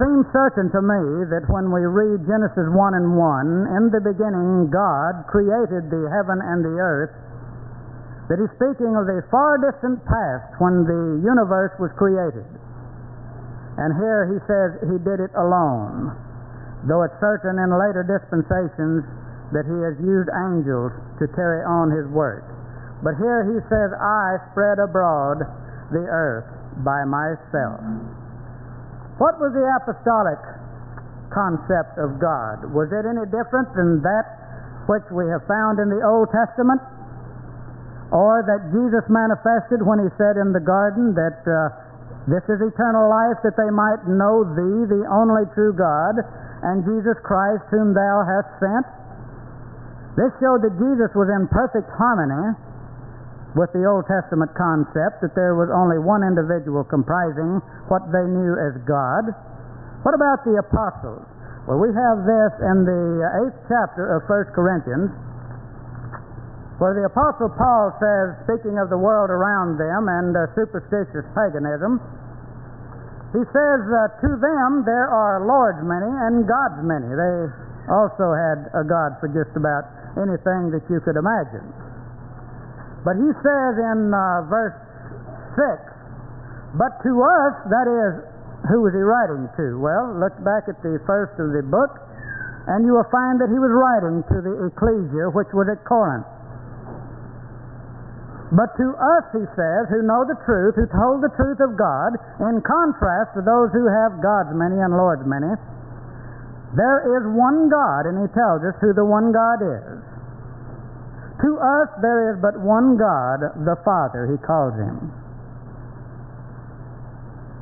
seems 0.00 0.24
certain 0.32 0.72
to 0.72 0.80
me 0.80 1.28
that 1.28 1.44
when 1.52 1.68
we 1.68 1.84
read 1.84 2.24
Genesis 2.24 2.64
1 2.72 2.96
and 2.96 3.12
1, 3.12 3.76
in 3.76 3.84
the 3.92 4.00
beginning 4.00 4.72
God 4.72 5.28
created 5.28 5.92
the 5.92 6.08
heaven 6.08 6.40
and 6.40 6.64
the 6.64 6.80
earth, 6.80 7.12
that 8.32 8.40
he's 8.40 8.52
speaking 8.56 8.96
of 8.96 9.04
the 9.04 9.20
far 9.28 9.60
distant 9.60 10.00
past 10.08 10.56
when 10.60 10.88
the 10.88 11.20
universe 11.20 11.76
was 11.76 11.92
created. 12.00 12.44
And 13.76 13.92
here 14.00 14.32
he 14.32 14.40
says 14.48 14.68
he 14.88 14.96
did 15.04 15.20
it 15.20 15.32
alone, 15.36 16.16
though 16.88 17.04
it's 17.04 17.16
certain 17.20 17.60
in 17.60 17.68
later 17.68 18.08
dispensations 18.08 19.04
that 19.52 19.68
he 19.68 19.78
has 19.84 19.96
used 20.00 20.28
angels 20.48 20.92
to 21.20 21.28
carry 21.36 21.60
on 21.68 21.92
his 21.92 22.08
work. 22.08 22.48
But 23.04 23.20
here 23.20 23.44
he 23.44 23.60
says, 23.68 23.92
I 23.92 24.40
spread 24.52 24.80
abroad 24.80 25.44
the 25.92 26.04
earth 26.08 26.48
by 26.80 27.04
myself. 27.04 27.84
What 29.18 29.38
was 29.42 29.50
the 29.50 29.66
apostolic 29.82 30.38
concept 31.34 31.98
of 31.98 32.22
God? 32.22 32.70
Was 32.70 32.86
it 32.94 33.02
any 33.02 33.26
different 33.28 33.66
than 33.74 33.98
that 34.06 34.26
which 34.86 35.04
we 35.10 35.26
have 35.26 35.42
found 35.50 35.82
in 35.82 35.90
the 35.90 36.00
Old 36.06 36.30
Testament? 36.30 36.78
Or 38.14 38.40
that 38.46 38.72
Jesus 38.72 39.04
manifested 39.10 39.84
when 39.84 40.00
he 40.00 40.08
said 40.16 40.40
in 40.40 40.54
the 40.54 40.62
garden 40.62 41.12
that 41.18 41.42
uh, 41.44 41.74
this 42.30 42.46
is 42.46 42.62
eternal 42.62 43.10
life, 43.10 43.42
that 43.44 43.58
they 43.58 43.68
might 43.68 44.06
know 44.06 44.46
thee, 44.56 44.86
the 44.86 45.04
only 45.12 45.44
true 45.52 45.74
God, 45.74 46.16
and 46.62 46.86
Jesus 46.86 47.18
Christ, 47.26 47.66
whom 47.74 47.92
thou 47.92 48.24
hast 48.24 48.48
sent? 48.62 48.86
This 50.14 50.32
showed 50.40 50.62
that 50.62 50.74
Jesus 50.78 51.10
was 51.18 51.28
in 51.28 51.50
perfect 51.50 51.90
harmony 51.94 52.54
with 53.56 53.72
the 53.72 53.84
Old 53.88 54.04
Testament 54.04 54.52
concept 54.52 55.24
that 55.24 55.32
there 55.32 55.56
was 55.56 55.72
only 55.72 55.96
one 55.96 56.20
individual 56.20 56.84
comprising 56.84 57.64
what 57.88 58.04
they 58.12 58.26
knew 58.28 58.52
as 58.60 58.76
God. 58.84 59.32
What 60.04 60.12
about 60.12 60.44
the 60.44 60.60
apostles? 60.60 61.24
Well, 61.64 61.80
we 61.80 61.92
have 61.92 62.24
this 62.24 62.52
in 62.64 62.84
the 62.84 63.04
eighth 63.44 63.60
chapter 63.68 64.16
of 64.16 64.24
1 64.28 64.56
Corinthians, 64.56 65.12
where 66.80 66.96
the 66.96 67.04
apostle 67.08 67.52
Paul 67.52 67.92
says, 68.00 68.40
speaking 68.48 68.80
of 68.80 68.88
the 68.88 69.00
world 69.00 69.28
around 69.28 69.76
them 69.76 70.08
and 70.08 70.32
uh, 70.32 70.48
superstitious 70.56 71.28
paganism, 71.36 72.00
he 73.36 73.44
says, 73.52 73.80
uh, 73.84 74.08
To 74.24 74.30
them 74.40 74.88
there 74.88 75.12
are 75.12 75.44
lords 75.44 75.84
many 75.84 76.08
and 76.08 76.48
gods 76.48 76.80
many. 76.80 77.12
They 77.12 77.36
also 77.92 78.32
had 78.32 78.72
a 78.72 78.84
God 78.88 79.20
for 79.20 79.28
just 79.28 79.52
about 79.52 79.84
anything 80.16 80.72
that 80.72 80.84
you 80.88 81.04
could 81.04 81.20
imagine. 81.20 81.68
But 83.08 83.16
he 83.16 83.32
says 83.40 83.74
in 83.80 84.12
uh, 84.12 84.44
verse 84.52 84.76
6, 85.56 86.76
But 86.76 86.92
to 87.08 87.12
us, 87.24 87.54
that 87.72 87.88
is, 87.88 88.12
who 88.68 88.84
was 88.84 88.92
he 88.92 89.00
writing 89.00 89.48
to? 89.48 89.80
Well, 89.80 90.12
look 90.12 90.36
back 90.44 90.68
at 90.68 90.76
the 90.84 91.00
first 91.08 91.32
of 91.40 91.56
the 91.56 91.64
book, 91.64 91.88
and 92.68 92.84
you 92.84 92.92
will 92.92 93.08
find 93.08 93.40
that 93.40 93.48
he 93.48 93.56
was 93.56 93.72
writing 93.72 94.20
to 94.28 94.44
the 94.44 94.68
ecclesia 94.68 95.32
which 95.32 95.48
was 95.56 95.72
at 95.72 95.80
Corinth. 95.88 96.28
But 98.52 98.76
to 98.76 98.92
us, 98.92 99.24
he 99.32 99.44
says, 99.56 99.88
who 99.88 100.04
know 100.04 100.28
the 100.28 100.36
truth, 100.44 100.76
who 100.76 100.84
hold 100.92 101.24
the 101.24 101.32
truth 101.32 101.64
of 101.64 101.80
God, 101.80 102.12
in 102.44 102.60
contrast 102.60 103.32
to 103.36 103.40
those 103.40 103.72
who 103.72 103.88
have 103.88 104.20
gods 104.20 104.52
many 104.52 104.84
and 104.84 104.92
lords 104.92 105.24
many, 105.24 105.56
there 106.76 107.00
is 107.16 107.24
one 107.32 107.72
God, 107.72 108.04
and 108.04 108.20
he 108.20 108.28
tells 108.36 108.60
us 108.68 108.76
who 108.84 108.92
the 108.92 109.08
one 109.08 109.32
God 109.32 109.64
is. 109.64 109.97
To 111.38 111.50
us 111.58 111.88
there 112.02 112.34
is 112.34 112.42
but 112.42 112.58
one 112.58 112.98
God, 112.98 113.62
the 113.62 113.78
Father, 113.86 114.26
he 114.26 114.38
calls 114.42 114.74
him. 114.74 115.12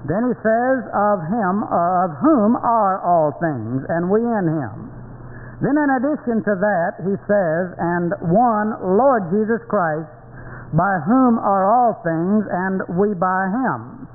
Then 0.09 0.33
he 0.33 0.35
says, 0.41 0.77
Of 0.95 1.19
him, 1.29 1.67
of 1.67 2.09
whom 2.23 2.57
are 2.57 3.03
all 3.03 3.35
things, 3.43 3.85
and 3.91 4.09
we 4.09 4.23
in 4.23 4.47
him. 4.49 4.89
Then 5.61 5.77
in 5.77 5.89
addition 5.99 6.45
to 6.47 6.55
that, 6.57 6.93
he 7.05 7.17
says, 7.27 7.65
And 7.77 8.13
one 8.33 8.77
Lord 8.97 9.29
Jesus 9.35 9.61
Christ, 9.69 10.09
by 10.73 11.01
whom 11.05 11.39
are 11.43 11.67
all 11.69 12.01
things, 12.01 12.45
and 12.49 12.81
we 12.97 13.13
by 13.19 13.49
him. 13.51 14.09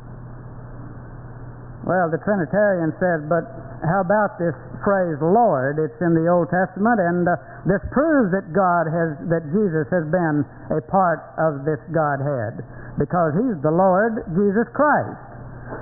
Well, 1.84 2.10
the 2.10 2.22
Trinitarian 2.24 2.94
says, 3.02 3.26
But 3.28 3.50
how 3.82 4.06
about 4.06 4.38
this 4.38 4.54
phrase 4.86 5.18
Lord? 5.22 5.82
It's 5.82 5.98
in 6.02 6.14
the 6.14 6.30
Old 6.30 6.54
Testament, 6.54 7.02
and 7.02 7.26
uh, 7.26 7.34
this 7.66 7.82
proves 7.90 8.30
that 8.30 8.54
God 8.54 8.86
has, 8.86 9.18
that 9.34 9.44
Jesus 9.50 9.90
has 9.90 10.06
been 10.14 10.46
a 10.70 10.82
part 10.86 11.26
of 11.42 11.66
this 11.66 11.82
Godhead, 11.90 12.62
because 13.02 13.34
He's 13.42 13.58
the 13.66 13.74
Lord 13.74 14.22
Jesus 14.38 14.70
Christ. 14.78 15.18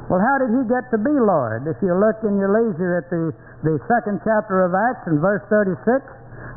Well, 0.07 0.21
how 0.23 0.39
did 0.39 0.53
He 0.53 0.63
get 0.71 0.87
to 0.95 0.99
be 1.01 1.11
Lord? 1.11 1.67
If 1.67 1.75
you 1.83 1.91
look 1.91 2.23
in 2.23 2.39
your 2.39 2.51
leisure 2.53 3.03
at 3.03 3.11
the, 3.11 3.35
the 3.67 3.75
second 3.91 4.23
chapter 4.23 4.63
of 4.63 4.71
Acts 4.71 5.03
in 5.09 5.19
verse 5.19 5.43
36, 5.51 5.83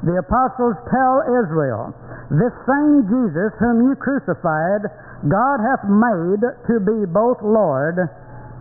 the 0.06 0.18
apostles 0.22 0.78
tell 0.90 1.26
Israel, 1.26 1.90
This 2.30 2.54
same 2.66 3.06
Jesus 3.10 3.50
whom 3.58 3.86
you 3.86 3.94
crucified, 3.98 4.86
God 5.26 5.58
hath 5.62 5.86
made 5.86 6.42
to 6.42 6.74
be 6.82 7.06
both 7.06 7.38
Lord 7.42 7.98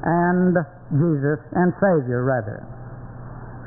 and 0.01 0.57
Jesus, 0.91 1.39
and 1.55 1.71
Savior, 1.79 2.23
rather. 2.23 2.63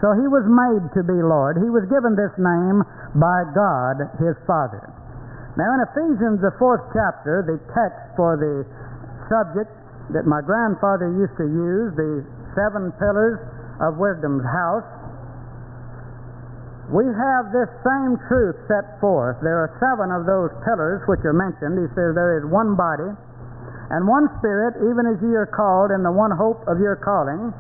So 0.04 0.12
he 0.20 0.28
was 0.28 0.44
made 0.44 0.84
to 0.98 1.02
be 1.06 1.16
Lord. 1.16 1.56
He 1.56 1.70
was 1.72 1.88
given 1.88 2.12
this 2.12 2.34
name 2.36 2.84
by 3.16 3.40
God, 3.56 4.04
his 4.20 4.36
Father. 4.44 4.84
Now, 5.56 5.70
in 5.78 5.80
Ephesians, 5.86 6.42
the 6.42 6.52
fourth 6.58 6.82
chapter, 6.92 7.46
the 7.46 7.56
text 7.72 8.02
for 8.18 8.36
the 8.36 8.66
subject 9.30 9.70
that 10.12 10.28
my 10.28 10.44
grandfather 10.44 11.08
used 11.08 11.32
to 11.40 11.46
use, 11.48 11.94
the 11.96 12.26
seven 12.52 12.92
pillars 13.00 13.40
of 13.80 13.96
wisdom's 13.96 14.44
house, 14.44 14.84
we 16.92 17.08
have 17.08 17.48
this 17.48 17.70
same 17.80 18.20
truth 18.28 18.60
set 18.68 19.00
forth. 19.00 19.40
There 19.40 19.56
are 19.56 19.72
seven 19.80 20.12
of 20.12 20.28
those 20.28 20.52
pillars 20.68 21.00
which 21.08 21.24
are 21.24 21.32
mentioned. 21.32 21.80
He 21.80 21.88
says 21.96 22.12
there 22.12 22.36
is 22.36 22.44
one 22.44 22.76
body 22.76 23.08
and 23.90 24.08
one 24.08 24.28
spirit, 24.38 24.78
even 24.80 25.04
as 25.10 25.20
ye 25.20 25.34
are 25.36 25.50
called 25.50 25.92
in 25.92 26.02
the 26.02 26.12
one 26.12 26.32
hope 26.32 26.62
of 26.68 26.80
your 26.80 26.96
calling 26.96 27.52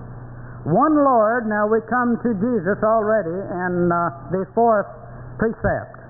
one 0.64 0.96
Lord, 0.96 1.44
now 1.44 1.68
we 1.68 1.84
come 1.92 2.16
to 2.24 2.30
Jesus 2.40 2.80
already 2.80 3.36
in 3.36 3.92
uh, 3.92 4.32
the 4.32 4.48
fourth 4.56 4.88
precept. 5.36 6.00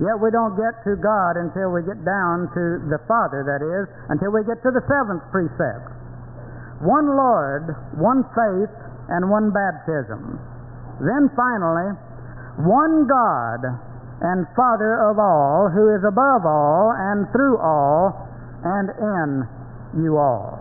Yet 0.00 0.16
we 0.16 0.32
don't 0.32 0.56
get 0.56 0.72
to 0.88 0.96
God 0.96 1.36
until 1.36 1.68
we 1.68 1.84
get 1.84 2.00
down 2.00 2.48
to 2.56 2.80
the 2.88 2.96
Father, 3.04 3.44
that 3.44 3.60
is, 3.60 3.84
until 4.08 4.32
we 4.32 4.40
get 4.48 4.56
to 4.64 4.72
the 4.72 4.80
seventh 4.88 5.20
precept. 5.28 5.92
One 6.80 7.12
Lord, 7.12 7.76
one 8.00 8.24
faith, 8.32 8.72
and 9.12 9.28
one 9.28 9.52
baptism. 9.52 10.40
Then 11.04 11.28
finally, 11.36 11.92
one 12.64 13.04
God 13.04 13.68
and 14.24 14.48
Father 14.56 14.96
of 15.12 15.20
all, 15.20 15.68
who 15.68 15.92
is 15.92 16.00
above 16.08 16.48
all 16.48 16.96
and 16.96 17.28
through 17.36 17.60
all 17.60 18.29
and 18.64 18.88
in 18.92 19.28
you 20.04 20.16
all. 20.16 20.60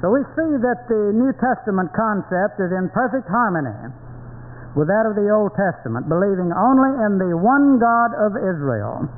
So 0.00 0.14
we 0.14 0.22
see 0.38 0.52
that 0.62 0.86
the 0.86 1.10
New 1.10 1.34
Testament 1.42 1.90
concept 1.90 2.62
is 2.62 2.70
in 2.70 2.86
perfect 2.94 3.26
harmony 3.26 3.90
with 4.78 4.86
that 4.86 5.10
of 5.10 5.18
the 5.18 5.26
Old 5.26 5.50
Testament, 5.58 6.06
believing 6.06 6.54
only 6.54 6.94
in 7.02 7.18
the 7.18 7.34
one 7.34 7.82
God 7.82 8.14
of 8.14 8.38
Israel, 8.38 9.10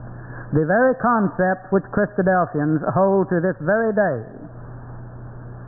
the 0.57 0.65
very 0.65 0.97
concept 0.97 1.69
which 1.69 1.85
Christadelphians 1.93 2.81
hold 2.97 3.29
to 3.29 3.45
this 3.45 3.61
very 3.61 3.93
day. 3.93 4.25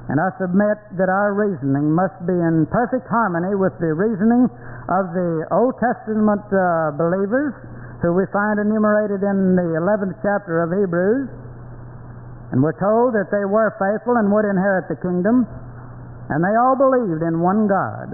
And 0.08 0.16
I 0.16 0.32
submit 0.40 0.80
that 0.96 1.12
our 1.12 1.36
reasoning 1.36 1.92
must 1.92 2.16
be 2.24 2.34
in 2.34 2.64
perfect 2.72 3.04
harmony 3.06 3.52
with 3.52 3.76
the 3.84 3.92
reasoning 3.92 4.48
of 4.88 5.12
the 5.12 5.44
Old 5.52 5.76
Testament 5.76 6.42
uh, 6.48 6.96
believers, 6.96 7.52
who 8.00 8.16
we 8.16 8.24
find 8.32 8.58
enumerated 8.58 9.20
in 9.20 9.54
the 9.60 9.76
11th 9.76 10.16
chapter 10.24 10.64
of 10.64 10.72
Hebrews 10.72 11.41
and 12.52 12.60
we're 12.60 12.76
told 12.76 13.16
that 13.16 13.32
they 13.32 13.48
were 13.48 13.72
faithful 13.80 14.20
and 14.20 14.28
would 14.28 14.44
inherit 14.44 14.84
the 14.92 15.00
kingdom, 15.00 15.48
and 16.28 16.44
they 16.44 16.52
all 16.60 16.76
believed 16.76 17.24
in 17.24 17.40
one 17.40 17.64
God. 17.64 18.12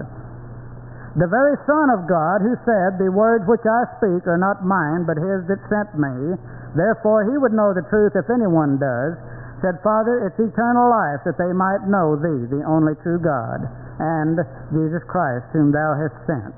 The 1.19 1.27
very 1.27 1.59
Son 1.67 1.91
of 1.91 2.07
God 2.07 2.39
who 2.39 2.55
said, 2.63 2.95
The 2.95 3.11
words 3.11 3.43
which 3.51 3.67
I 3.67 3.83
speak 3.99 4.23
are 4.31 4.39
not 4.39 4.63
mine, 4.63 5.03
but 5.03 5.19
his 5.19 5.43
that 5.51 5.59
sent 5.67 5.91
me, 5.99 6.39
therefore 6.79 7.27
he 7.27 7.35
would 7.35 7.51
know 7.51 7.75
the 7.75 7.83
truth 7.91 8.15
if 8.15 8.31
anyone 8.31 8.79
does, 8.79 9.19
said, 9.59 9.83
Father, 9.83 10.23
it's 10.23 10.39
eternal 10.39 10.87
life 10.87 11.19
that 11.27 11.35
they 11.35 11.51
might 11.51 11.83
know 11.91 12.15
thee, 12.15 12.47
the 12.47 12.63
only 12.63 12.95
true 13.03 13.19
God, 13.19 13.67
and 13.99 14.39
Jesus 14.71 15.03
Christ, 15.03 15.51
whom 15.51 15.75
thou 15.75 15.99
hast 15.99 16.15
sent. 16.23 16.55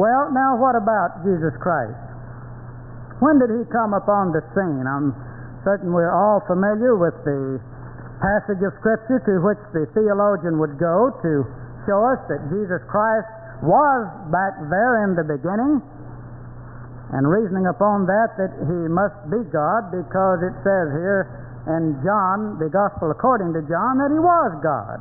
Well, 0.00 0.32
now 0.32 0.56
what 0.56 0.72
about 0.72 1.20
Jesus 1.20 1.52
Christ? 1.60 2.00
When 3.20 3.36
did 3.36 3.52
he 3.52 3.68
come 3.68 3.92
upon 3.92 4.32
the 4.32 4.40
scene? 4.56 4.88
I'm 4.88 5.12
certain 5.64 5.90
we're 5.90 6.12
all 6.12 6.44
familiar 6.46 6.94
with 6.94 7.16
the 7.24 7.58
passage 8.20 8.62
of 8.62 8.72
Scripture 8.78 9.18
to 9.24 9.40
which 9.42 9.60
the 9.72 9.88
theologian 9.96 10.60
would 10.60 10.78
go 10.78 11.10
to 11.24 11.44
show 11.88 12.00
us 12.04 12.20
that 12.28 12.40
Jesus 12.52 12.80
Christ 12.88 13.28
was 13.64 14.08
back 14.28 14.54
there 14.68 15.04
in 15.08 15.16
the 15.16 15.24
beginning, 15.24 15.80
and 17.12 17.22
reasoning 17.28 17.68
upon 17.68 18.04
that, 18.08 18.36
that 18.36 18.52
he 18.64 18.80
must 18.92 19.16
be 19.32 19.40
God 19.52 19.92
because 19.92 20.40
it 20.44 20.54
says 20.64 20.86
here 20.96 21.28
in 21.68 21.96
John, 22.04 22.60
the 22.60 22.68
Gospel 22.68 23.08
according 23.12 23.56
to 23.56 23.62
John, 23.64 23.96
that 24.00 24.12
he 24.12 24.20
was 24.20 24.52
God. 24.60 25.00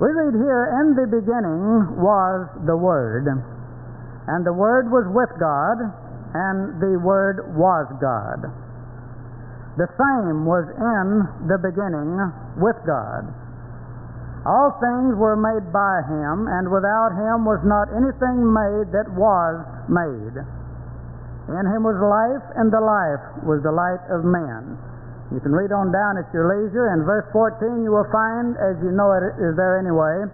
We 0.00 0.08
read 0.10 0.34
here, 0.34 0.74
in 0.80 0.96
the 0.96 1.06
beginning 1.06 2.00
was 2.00 2.48
the 2.64 2.74
Word, 2.74 3.28
and 3.28 4.40
the 4.46 4.54
Word 4.54 4.88
was 4.90 5.04
with 5.12 5.30
God, 5.38 5.76
and 6.32 6.80
the 6.80 6.98
Word 6.98 7.54
was 7.54 7.86
God. 8.00 8.48
The 9.80 9.88
same 9.96 10.44
was 10.44 10.68
in 10.76 11.08
the 11.48 11.56
beginning 11.56 12.20
with 12.60 12.76
God. 12.84 13.24
All 14.44 14.76
things 14.76 15.16
were 15.16 15.40
made 15.40 15.72
by 15.72 16.04
him, 16.04 16.52
and 16.52 16.68
without 16.68 17.16
him 17.16 17.48
was 17.48 17.64
not 17.64 17.88
anything 17.88 18.44
made 18.44 18.92
that 18.92 19.08
was 19.16 19.64
made. 19.88 20.36
In 21.56 21.64
him 21.64 21.80
was 21.80 21.96
life, 21.96 22.44
and 22.60 22.68
the 22.68 22.84
life 22.84 23.24
was 23.48 23.64
the 23.64 23.72
light 23.72 24.04
of 24.12 24.20
men. 24.20 24.76
You 25.32 25.40
can 25.40 25.56
read 25.56 25.72
on 25.72 25.88
down 25.88 26.20
at 26.20 26.28
your 26.36 26.44
leisure. 26.44 26.92
In 26.92 27.08
verse 27.08 27.24
14, 27.32 27.80
you 27.80 27.96
will 27.96 28.08
find, 28.12 28.60
as 28.60 28.76
you 28.84 28.92
know 28.92 29.16
it 29.16 29.32
is 29.40 29.56
there 29.56 29.80
anyway, 29.80 30.28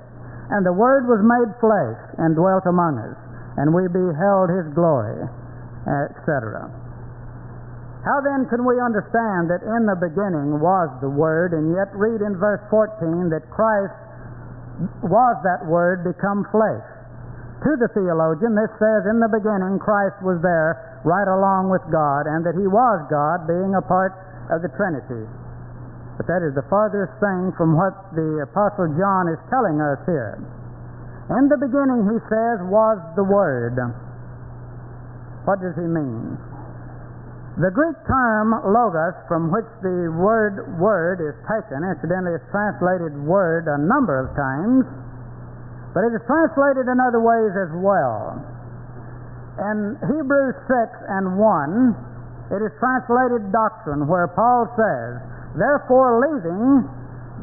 and 0.51 0.67
the 0.67 0.75
Word 0.75 1.07
was 1.07 1.23
made 1.23 1.55
flesh 1.63 1.99
and 2.19 2.35
dwelt 2.35 2.67
among 2.67 2.99
us, 2.99 3.15
and 3.63 3.71
we 3.71 3.87
beheld 3.87 4.51
his 4.51 4.67
glory, 4.75 5.23
etc. 5.87 6.67
How 8.07 8.23
then 8.23 8.47
can 8.47 8.63
we 8.63 8.79
understand 8.79 9.51
that 9.51 9.67
in 9.67 9.83
the 9.83 9.99
beginning 9.99 10.63
was 10.63 10.87
the 11.03 11.11
Word, 11.11 11.51
and 11.51 11.75
yet 11.75 11.91
read 11.91 12.23
in 12.23 12.39
verse 12.39 12.63
14 12.71 13.35
that 13.35 13.51
Christ 13.51 13.99
was 15.03 15.35
that 15.43 15.67
Word 15.67 16.07
become 16.07 16.47
flesh? 16.55 16.87
To 17.67 17.73
the 17.75 17.91
theologian, 17.99 18.55
this 18.55 18.71
says, 18.79 19.11
In 19.11 19.19
the 19.19 19.27
beginning, 19.27 19.83
Christ 19.83 20.23
was 20.23 20.39
there 20.39 21.03
right 21.03 21.27
along 21.27 21.67
with 21.67 21.83
God, 21.91 22.31
and 22.31 22.47
that 22.47 22.55
He 22.55 22.71
was 22.71 23.03
God, 23.11 23.43
being 23.51 23.75
a 23.75 23.83
part 23.83 24.15
of 24.55 24.63
the 24.63 24.71
Trinity. 24.79 25.27
But 26.15 26.31
that 26.31 26.47
is 26.47 26.55
the 26.55 26.63
farthest 26.71 27.11
thing 27.19 27.51
from 27.59 27.75
what 27.75 28.15
the 28.15 28.47
Apostle 28.47 28.87
John 28.95 29.35
is 29.35 29.43
telling 29.51 29.83
us 29.83 29.99
here. 30.07 30.39
In 31.35 31.51
the 31.51 31.59
beginning, 31.59 32.07
he 32.07 32.23
says, 32.31 32.63
was 32.71 33.03
the 33.19 33.27
Word. 33.27 33.75
What 35.43 35.59
does 35.59 35.75
he 35.75 35.91
mean? 35.91 36.39
The 37.57 37.73
Greek 37.73 37.97
term 38.05 38.53
logos, 38.69 39.17
from 39.33 39.49
which 39.49 39.65
the 39.81 40.13
word 40.13 40.77
word 40.77 41.25
is 41.25 41.33
taken, 41.49 41.89
incidentally, 41.89 42.37
is 42.37 42.45
translated 42.53 43.17
word 43.25 43.65
a 43.65 43.81
number 43.81 44.21
of 44.21 44.29
times, 44.37 44.85
but 45.97 46.05
it 46.05 46.13
is 46.13 46.21
translated 46.29 46.85
in 46.85 47.01
other 47.01 47.25
ways 47.25 47.57
as 47.57 47.73
well. 47.81 48.37
In 49.73 49.97
Hebrews 50.05 50.53
6 50.69 51.17
and 51.17 51.41
1, 51.41 52.53
it 52.53 52.61
is 52.61 52.77
translated 52.77 53.49
doctrine, 53.49 54.05
where 54.05 54.29
Paul 54.37 54.69
says, 54.77 55.17
Therefore, 55.57 56.21
leaving 56.29 56.85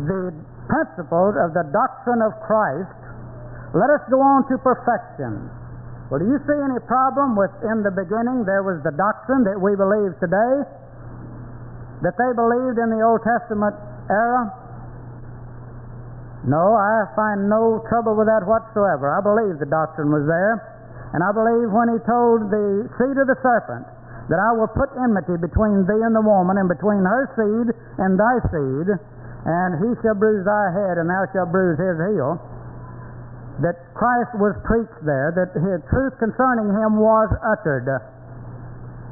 the 0.05 0.29
principles 0.69 1.41
of 1.41 1.57
the 1.57 1.65
doctrine 1.73 2.21
of 2.21 2.37
Christ, 2.45 2.93
let 3.73 3.89
us 3.89 4.05
go 4.13 4.21
on 4.21 4.45
to 4.45 4.61
perfection 4.61 5.49
well, 6.13 6.21
do 6.21 6.29
you 6.29 6.37
see 6.45 6.59
any 6.61 6.77
problem 6.85 7.33
with 7.33 7.49
in 7.65 7.81
the 7.81 7.89
beginning 7.89 8.45
there 8.45 8.61
was 8.61 8.77
the 8.85 8.93
doctrine 8.93 9.41
that 9.49 9.57
we 9.57 9.73
believe 9.73 10.13
today? 10.21 10.61
That 12.05 12.13
they 12.21 12.29
believed 12.37 12.77
in 12.77 12.93
the 12.93 13.01
Old 13.01 13.25
Testament 13.25 13.73
era? 14.13 14.45
No, 16.45 16.77
I 16.77 17.09
find 17.17 17.49
no 17.49 17.81
trouble 17.89 18.13
with 18.13 18.29
that 18.29 18.45
whatsoever. 18.45 19.09
I 19.09 19.25
believe 19.25 19.57
the 19.57 19.65
doctrine 19.65 20.13
was 20.13 20.29
there. 20.29 20.61
And 21.17 21.25
I 21.25 21.33
believe 21.33 21.73
when 21.73 21.89
he 21.89 21.97
told 22.05 22.45
the 22.45 22.85
seed 22.93 23.17
of 23.17 23.25
the 23.25 23.39
serpent 23.41 23.89
that 24.29 24.37
I 24.37 24.53
will 24.53 24.69
put 24.69 24.93
enmity 25.01 25.41
between 25.41 25.89
thee 25.89 26.03
and 26.05 26.13
the 26.13 26.21
woman, 26.21 26.61
and 26.61 26.69
between 26.69 27.01
her 27.01 27.25
seed 27.33 27.73
and 27.97 28.21
thy 28.21 28.37
seed, 28.53 29.01
and 29.49 29.81
he 29.81 29.89
shall 30.05 30.13
bruise 30.13 30.45
thy 30.45 30.77
head, 30.77 31.01
and 31.01 31.09
thou 31.09 31.25
shalt 31.33 31.49
bruise 31.49 31.81
his 31.81 31.97
heel 32.13 32.37
that 33.61 33.77
Christ 33.93 34.33
was 34.41 34.57
preached 34.65 34.97
there, 35.05 35.29
that 35.37 35.53
his 35.53 35.79
truth 35.93 36.17
concerning 36.17 36.73
him 36.73 36.97
was 36.97 37.29
uttered. 37.45 37.85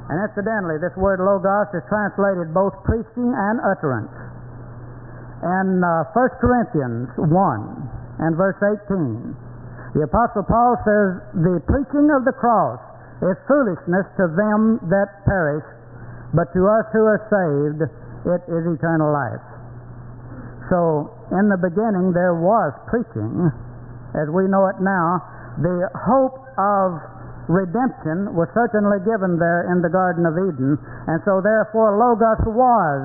And 0.10 0.18
incidentally, 0.26 0.82
this 0.82 0.96
word 0.98 1.22
logos 1.22 1.70
is 1.78 1.86
translated 1.86 2.50
both 2.50 2.74
preaching 2.82 3.30
and 3.30 3.62
utterance. 3.62 4.12
In 5.46 5.82
uh, 5.82 6.10
1 6.18 6.42
Corinthians 6.42 7.10
1 7.18 7.30
and 8.26 8.34
verse 8.38 8.58
18, 8.90 9.94
the 9.94 10.10
Apostle 10.10 10.46
Paul 10.46 10.74
says, 10.86 11.22
The 11.38 11.62
preaching 11.70 12.10
of 12.10 12.26
the 12.26 12.34
cross 12.34 12.82
is 13.22 13.38
foolishness 13.46 14.10
to 14.18 14.26
them 14.34 14.82
that 14.90 15.22
perish, 15.30 15.66
but 16.34 16.50
to 16.58 16.62
us 16.66 16.86
who 16.94 17.06
are 17.06 17.22
saved, 17.30 17.82
it 17.86 18.42
is 18.50 18.64
eternal 18.74 19.14
life. 19.14 19.46
So, 20.70 21.14
in 21.36 21.50
the 21.50 21.58
beginning, 21.58 22.14
there 22.14 22.34
was 22.34 22.74
preaching 22.90 23.52
as 24.16 24.28
we 24.30 24.48
know 24.48 24.68
it 24.68 24.80
now, 24.84 25.24
the 25.60 25.88
hope 25.96 26.40
of 26.58 27.00
redemption 27.48 28.32
was 28.36 28.48
certainly 28.56 29.00
given 29.04 29.36
there 29.36 29.68
in 29.72 29.84
the 29.84 29.92
Garden 29.92 30.24
of 30.24 30.36
Eden, 30.38 30.80
and 31.08 31.20
so 31.28 31.44
therefore 31.44 32.00
Logos 32.00 32.44
was 32.48 33.00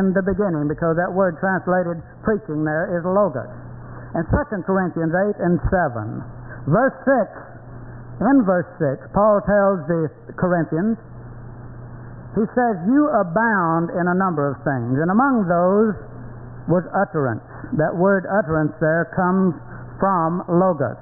in 0.00 0.16
the 0.16 0.24
beginning, 0.24 0.66
because 0.66 0.96
that 0.96 1.12
word 1.12 1.36
translated 1.38 2.00
preaching 2.24 2.64
there 2.64 2.88
is 2.96 3.04
Logos. 3.04 3.52
In 4.16 4.24
2 4.30 4.62
Corinthians 4.64 5.12
8 5.12 5.36
and 5.42 5.60
7, 5.68 6.70
verse 6.70 6.96
6, 7.04 8.24
in 8.24 8.46
verse 8.46 8.70
6, 8.78 9.10
Paul 9.12 9.42
tells 9.42 9.82
the 9.90 10.06
Corinthians, 10.38 10.96
he 12.38 12.46
says, 12.54 12.74
You 12.86 13.10
abound 13.10 13.90
in 13.94 14.06
a 14.10 14.16
number 14.16 14.46
of 14.50 14.58
things, 14.66 14.98
and 14.98 15.10
among 15.10 15.46
those 15.46 15.94
was 16.66 16.82
utterance. 16.96 17.44
That 17.76 17.94
word 17.94 18.26
utterance 18.26 18.72
there 18.80 19.10
comes 19.14 19.54
from 19.98 20.42
Logos. 20.48 20.98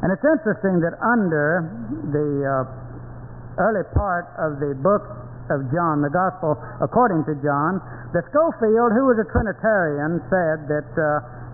And 0.00 0.08
it's 0.08 0.24
interesting 0.24 0.80
that 0.80 0.96
under 1.04 1.68
the 2.08 2.28
uh, 2.40 3.60
early 3.60 3.84
part 3.92 4.32
of 4.40 4.56
the 4.56 4.72
book 4.80 5.04
of 5.52 5.66
John, 5.74 6.00
the 6.00 6.08
Gospel 6.08 6.56
according 6.80 7.26
to 7.28 7.36
John, 7.44 7.82
that 8.16 8.24
Scofield, 8.30 8.96
who 8.96 9.04
was 9.10 9.18
a 9.20 9.26
Trinitarian, 9.28 10.22
said 10.32 10.70
that 10.70 10.90
uh, 10.96 11.04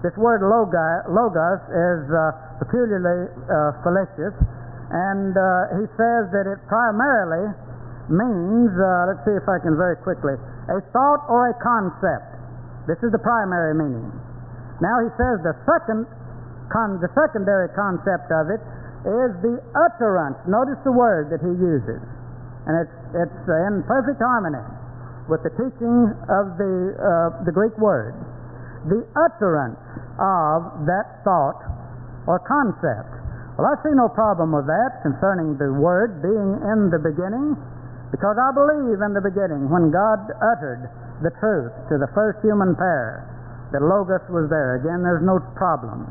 this 0.05 0.15
word 0.21 0.45
logos 0.45 1.63
is 1.73 2.03
uh, 2.13 2.31
peculiarly 2.61 3.33
uh, 3.49 3.83
fallacious, 3.83 4.37
and 4.93 5.35
uh, 5.35 5.83
he 5.83 5.85
says 5.99 6.31
that 6.31 6.47
it 6.47 6.61
primarily 6.71 7.51
means, 8.07 8.71
uh, 8.79 9.11
let's 9.11 9.25
see 9.27 9.35
if 9.35 9.49
I 9.51 9.59
can 9.59 9.75
very 9.75 9.99
quickly, 10.07 10.39
a 10.71 10.79
thought 10.95 11.27
or 11.27 11.51
a 11.51 11.57
concept. 11.59 12.39
This 12.87 13.01
is 13.03 13.11
the 13.11 13.19
primary 13.19 13.75
meaning. 13.75 14.13
Now 14.81 15.01
he 15.05 15.09
says 15.17 15.41
the 15.43 15.57
second, 15.65 16.05
con- 16.69 17.01
the 17.01 17.09
secondary 17.17 17.69
concept 17.73 18.29
of 18.33 18.51
it 18.53 18.61
is 19.07 19.31
the 19.41 19.57
utterance. 19.73 20.37
Notice 20.47 20.79
the 20.85 20.93
word 20.93 21.31
that 21.31 21.41
he 21.41 21.53
uses, 21.57 22.03
and 22.67 22.75
it's 22.85 22.97
it's 23.15 23.43
in 23.49 23.85
perfect 23.87 24.19
harmony 24.21 24.65
with 25.31 25.43
the 25.43 25.51
teaching 25.57 26.11
of 26.29 26.59
the 26.59 26.75
uh, 26.99 27.45
the 27.47 27.53
Greek 27.53 27.77
word. 27.79 28.15
the 28.87 29.03
utterance 29.19 29.79
of 30.23 30.87
that 30.87 31.23
thought 31.27 31.59
or 32.31 32.39
concept. 32.47 33.11
Well, 33.59 33.67
I 33.67 33.75
see 33.83 33.95
no 33.97 34.09
problem 34.09 34.53
with 34.55 34.67
that 34.71 35.03
concerning 35.03 35.57
the 35.59 35.73
Word 35.73 36.23
being 36.23 36.61
in 36.71 36.91
the 36.93 37.01
beginning, 37.03 37.57
because 38.13 38.37
I 38.39 38.53
believe 38.55 39.01
in 39.03 39.13
the 39.17 39.25
beginning 39.25 39.67
when 39.73 39.91
God 39.91 40.23
uttered 40.39 40.87
the 41.25 41.33
truth 41.41 41.73
to 41.91 41.99
the 41.99 42.07
first 42.15 42.39
human 42.45 42.77
pair, 42.77 43.25
that 43.73 43.83
Logos 43.83 44.23
was 44.31 44.47
there. 44.53 44.79
Again, 44.79 45.03
there's 45.03 45.25
no 45.25 45.43
problem. 45.59 46.07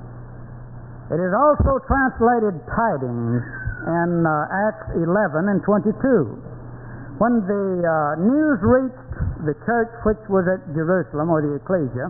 It 1.13 1.21
is 1.21 1.33
also 1.37 1.77
translated 1.85 2.57
tidings 2.65 3.45
in 3.85 4.25
uh, 4.25 4.65
Acts 4.65 4.89
11 4.97 5.53
and 5.53 5.61
22. 5.61 5.93
When 7.21 7.45
the 7.45 7.65
uh, 7.85 8.19
news 8.25 8.57
reached 8.65 9.13
the 9.45 9.53
church 9.69 9.93
which 10.03 10.19
was 10.27 10.49
at 10.49 10.65
Jerusalem, 10.73 11.29
or 11.29 11.45
the 11.45 11.61
ecclesia, 11.61 12.09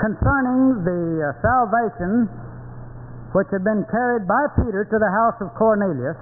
concerning 0.00 0.80
the 0.88 1.02
uh, 1.20 1.36
salvation 1.44 2.32
which 3.36 3.46
had 3.52 3.62
been 3.62 3.84
carried 3.92 4.24
by 4.24 4.42
Peter 4.64 4.88
to 4.88 4.96
the 4.96 5.12
house 5.12 5.36
of 5.44 5.52
Cornelius, 5.54 6.18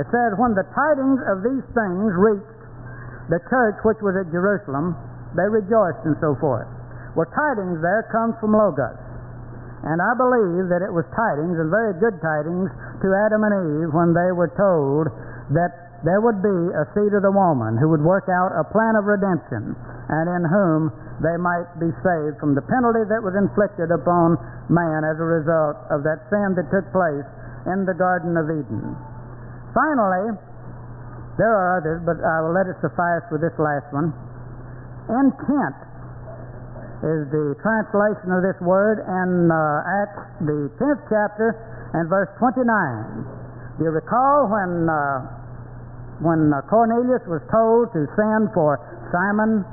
it 0.00 0.08
says, 0.08 0.34
When 0.40 0.56
the 0.56 0.64
tidings 0.72 1.20
of 1.28 1.44
these 1.44 1.66
things 1.76 2.10
reached 2.16 2.60
the 3.28 3.44
church 3.52 3.76
which 3.84 4.00
was 4.00 4.16
at 4.16 4.32
Jerusalem, 4.32 4.96
they 5.36 5.46
rejoiced 5.46 6.02
and 6.08 6.16
so 6.18 6.34
forth. 6.40 6.66
Well, 7.20 7.28
tidings 7.36 7.84
there 7.84 8.08
comes 8.08 8.32
from 8.40 8.56
Logos. 8.56 8.96
And 9.84 10.00
I 10.00 10.16
believe 10.16 10.72
that 10.72 10.80
it 10.80 10.88
was 10.88 11.04
tidings, 11.12 11.52
and 11.60 11.68
very 11.68 11.92
good 12.00 12.16
tidings, 12.16 12.72
to 13.04 13.12
Adam 13.12 13.44
and 13.44 13.52
Eve 13.60 13.92
when 13.92 14.16
they 14.16 14.32
were 14.32 14.48
told 14.56 15.12
that 15.52 16.00
there 16.00 16.24
would 16.24 16.40
be 16.40 16.56
a 16.72 16.88
seed 16.96 17.12
of 17.12 17.20
the 17.20 17.28
woman 17.28 17.76
who 17.76 17.92
would 17.92 18.00
work 18.00 18.24
out 18.32 18.56
a 18.56 18.64
plan 18.72 18.96
of 18.96 19.04
redemption, 19.04 19.76
and 20.08 20.26
in 20.32 20.48
whom 20.48 20.88
they 21.20 21.36
might 21.36 21.68
be 21.76 21.92
saved 22.00 22.40
from 22.40 22.56
the 22.56 22.64
penalty 22.64 23.04
that 23.12 23.20
was 23.20 23.36
inflicted 23.36 23.92
upon 23.92 24.40
man 24.72 25.04
as 25.04 25.20
a 25.20 25.28
result 25.28 25.76
of 25.92 26.00
that 26.00 26.24
sin 26.32 26.56
that 26.56 26.72
took 26.72 26.88
place 26.88 27.28
in 27.68 27.84
the 27.84 27.92
Garden 27.92 28.32
of 28.40 28.48
Eden. 28.48 28.96
Finally, 29.76 30.40
there 31.36 31.52
are 31.52 31.84
others, 31.84 32.00
but 32.00 32.16
I 32.16 32.40
will 32.40 32.56
let 32.56 32.64
it 32.64 32.80
suffice 32.80 33.28
with 33.28 33.44
this 33.44 33.52
last 33.60 33.92
one. 33.92 34.08
Intent 35.12 35.89
is 37.00 37.32
the 37.32 37.56
translation 37.64 38.28
of 38.28 38.44
this 38.44 38.60
word 38.60 39.00
in 39.00 39.48
uh, 39.48 40.04
Acts, 40.04 40.20
the 40.44 40.68
10th 40.76 41.00
chapter, 41.08 41.56
and 41.96 42.12
verse 42.12 42.28
29. 42.36 42.60
Do 43.80 43.88
you 43.88 43.92
recall 43.92 44.52
when, 44.52 44.84
uh, 44.84 45.24
when 46.20 46.52
uh, 46.52 46.60
Cornelius 46.68 47.24
was 47.24 47.40
told 47.48 47.88
to 47.96 48.04
send 48.20 48.52
for 48.52 48.76
Simon? 49.08 49.64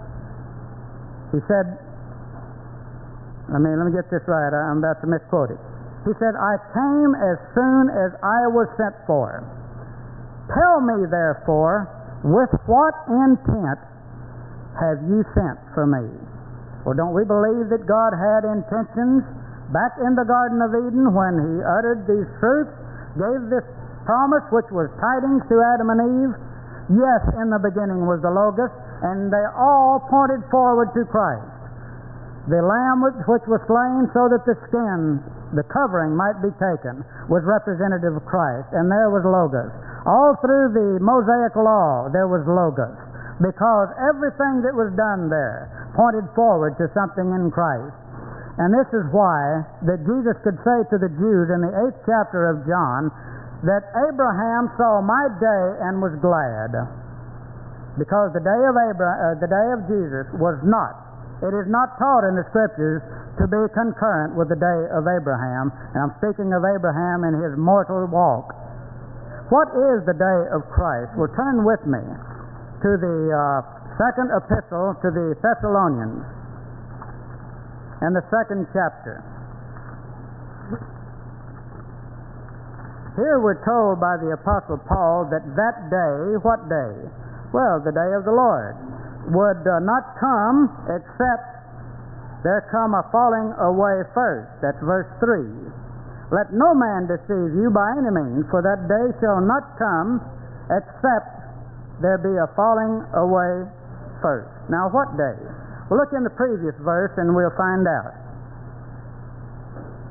He 1.35 1.43
said, 1.51 1.67
let 3.51 3.59
me, 3.59 3.75
let 3.75 3.91
me 3.91 3.93
get 3.95 4.07
this 4.07 4.23
right, 4.27 4.51
I'm 4.55 4.79
about 4.79 5.03
to 5.03 5.07
misquote 5.11 5.51
it. 5.51 5.59
He 6.07 6.15
said, 6.23 6.31
I 6.39 6.55
came 6.71 7.11
as 7.11 7.35
soon 7.51 7.91
as 7.91 8.15
I 8.23 8.47
was 8.47 8.71
sent 8.79 8.95
for. 9.03 9.43
Tell 10.47 10.79
me, 10.79 11.03
therefore, 11.11 11.91
with 12.23 12.55
what 12.71 12.95
intent 13.11 13.83
have 14.79 15.03
you 15.11 15.27
sent 15.35 15.59
for 15.75 15.83
me? 15.83 16.07
Well, 16.85 16.95
don't 16.95 17.13
we 17.13 17.25
believe 17.25 17.69
that 17.73 17.85
God 17.87 18.11
had 18.13 18.45
intentions 18.45 19.23
back 19.73 19.97
in 19.99 20.15
the 20.15 20.23
Garden 20.23 20.61
of 20.61 20.71
Eden 20.71 21.11
when 21.11 21.33
He 21.39 21.53
uttered 21.63 22.05
these 22.07 22.27
truths, 22.39 22.73
gave 23.17 23.49
this 23.49 23.65
promise, 24.05 24.45
which 24.53 24.69
was 24.71 24.87
tidings 25.01 25.43
to 25.51 25.55
Adam 25.75 25.89
and 25.91 26.01
Eve? 26.01 26.33
Yes, 26.95 27.21
in 27.43 27.51
the 27.51 27.59
beginning 27.59 28.07
was 28.07 28.23
the 28.23 28.31
Logos, 28.31 28.71
and 29.03 29.27
they 29.27 29.45
all 29.59 29.99
pointed 30.07 30.39
forward 30.47 30.95
to 30.95 31.03
Christ. 31.11 31.43
The 32.47 32.63
Lamb 32.63 33.03
which 33.03 33.43
was 33.43 33.59
slain 33.67 34.07
so 34.15 34.31
that 34.31 34.47
the 34.47 34.55
skin, 34.71 35.19
the 35.51 35.67
covering, 35.67 36.15
might 36.15 36.39
be 36.39 36.47
taken, 36.55 37.03
was 37.27 37.43
representative 37.43 38.15
of 38.15 38.23
Christ, 38.23 38.71
and 38.71 38.87
there 38.87 39.11
was 39.11 39.27
Logos. 39.27 39.67
All 40.07 40.39
through 40.39 40.71
the 40.71 41.03
Mosaic 41.03 41.59
Law, 41.59 42.07
there 42.07 42.31
was 42.31 42.47
Logos, 42.47 42.95
because 43.43 43.91
everything 43.99 44.63
that 44.63 44.71
was 44.71 44.95
done 44.95 45.27
there 45.27 45.86
pointed 45.97 46.29
forward 46.37 46.77
to 46.77 46.85
something 46.93 47.25
in 47.33 47.49
Christ. 47.49 47.97
And 48.61 48.73
this 48.73 48.89
is 48.93 49.05
why 49.09 49.65
that 49.89 50.01
Jesus 50.05 50.37
could 50.45 50.57
say 50.61 50.79
to 50.93 50.97
the 50.97 51.09
Jews 51.17 51.49
in 51.49 51.61
the 51.65 51.73
eighth 51.85 51.99
chapter 52.05 52.53
of 52.53 52.65
John 52.69 53.09
that 53.65 53.89
Abraham 54.09 54.69
saw 54.77 55.01
my 55.01 55.29
day 55.41 55.65
and 55.89 55.97
was 55.97 56.13
glad. 56.21 56.73
Because 57.97 58.29
the 58.33 58.45
day 58.45 58.61
of 58.69 58.77
Abraham, 58.77 59.17
uh, 59.17 59.41
the 59.41 59.49
day 59.49 59.67
of 59.73 59.81
Jesus 59.89 60.25
was 60.37 60.57
not. 60.61 60.93
It 61.41 61.53
is 61.53 61.69
not 61.69 61.97
taught 62.01 62.25
in 62.25 62.33
the 62.33 62.45
scriptures 62.49 63.01
to 63.37 63.45
be 63.45 63.61
concurrent 63.73 64.33
with 64.33 64.49
the 64.49 64.57
day 64.57 64.79
of 64.93 65.05
Abraham. 65.05 65.69
And 65.93 66.09
I'm 66.09 66.13
speaking 66.17 66.49
of 66.53 66.65
Abraham 66.65 67.25
in 67.29 67.37
his 67.37 67.53
mortal 67.57 68.09
walk. 68.09 68.53
What 69.53 69.69
is 69.69 70.01
the 70.09 70.17
day 70.17 70.39
of 70.49 70.65
Christ? 70.73 71.13
Well, 71.13 71.29
turn 71.37 71.61
with 71.61 71.81
me 71.85 72.01
to 72.01 72.89
the 72.97 73.17
uh, 73.33 73.76
second 73.97 74.29
epistle 74.29 74.93
to 75.01 75.09
the 75.09 75.33
Thessalonians 75.41 76.21
and 78.05 78.13
the 78.13 78.21
second 78.29 78.69
chapter. 78.69 79.25
Here 83.17 83.41
we're 83.41 83.57
told 83.65 83.97
by 83.97 84.21
the 84.21 84.37
Apostle 84.37 84.77
Paul 84.85 85.25
that 85.33 85.41
that 85.57 85.89
day, 85.89 86.37
what 86.45 86.69
day? 86.69 86.93
Well, 87.49 87.81
the 87.81 87.89
day 87.89 88.11
of 88.13 88.21
the 88.29 88.35
Lord, 88.37 88.77
would 89.33 89.65
uh, 89.65 89.81
not 89.81 90.13
come 90.21 90.69
except 90.93 91.57
there 92.45 92.69
come 92.69 92.93
a 92.93 93.01
falling 93.09 93.49
away 93.57 94.05
first. 94.13 94.61
That's 94.61 94.77
verse 94.85 95.09
3. 95.17 95.41
Let 96.29 96.53
no 96.53 96.77
man 96.77 97.09
deceive 97.09 97.57
you 97.57 97.73
by 97.73 97.97
any 97.97 98.13
means, 98.13 98.45
for 98.53 98.61
that 98.61 98.85
day 98.85 99.05
shall 99.17 99.41
not 99.41 99.65
come 99.81 100.21
except 100.69 101.33
there 101.97 102.21
be 102.21 102.29
a 102.37 102.45
falling 102.53 103.01
away 103.17 103.65
first. 104.21 104.49
Now, 104.69 104.89
what 104.89 105.13
day? 105.15 105.37
We'll 105.89 105.99
look 105.99 106.11
in 106.11 106.23
the 106.23 106.35
previous 106.35 106.75
verse 106.83 107.15
and 107.15 107.31
we'll 107.31 107.53
find 107.55 107.87
out. 107.87 108.13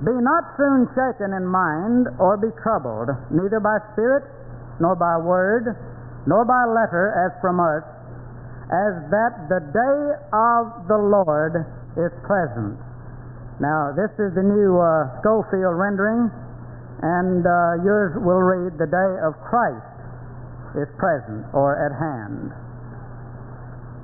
Be 0.05 0.13
not 0.13 0.45
soon 0.61 0.89
shaken 0.93 1.33
in 1.33 1.45
mind 1.49 2.09
or 2.21 2.37
be 2.37 2.53
troubled, 2.61 3.09
neither 3.33 3.61
by 3.61 3.81
spirit, 3.93 4.29
nor 4.81 4.93
by 4.93 5.17
word, 5.17 5.73
nor 6.29 6.45
by 6.45 6.69
letter 6.69 7.17
as 7.17 7.33
from 7.41 7.61
us, 7.61 7.85
as 8.69 8.93
that 9.09 9.49
the 9.49 9.63
day 9.73 10.01
of 10.37 10.85
the 10.89 11.01
Lord 11.01 11.65
is 11.97 12.13
present. 12.29 12.77
Now, 13.57 13.97
this 13.97 14.13
is 14.21 14.37
the 14.37 14.45
new 14.45 14.77
uh, 14.77 15.17
Scofield 15.25 15.81
rendering, 15.81 16.29
and 17.01 17.41
uh, 17.41 17.81
yours 17.81 18.13
will 18.21 18.45
read, 18.45 18.77
The 18.77 18.91
day 18.91 19.13
of 19.25 19.33
Christ 19.49 19.97
is 20.77 20.89
present 21.01 21.49
or 21.57 21.73
at 21.81 21.97
hand. 21.97 22.53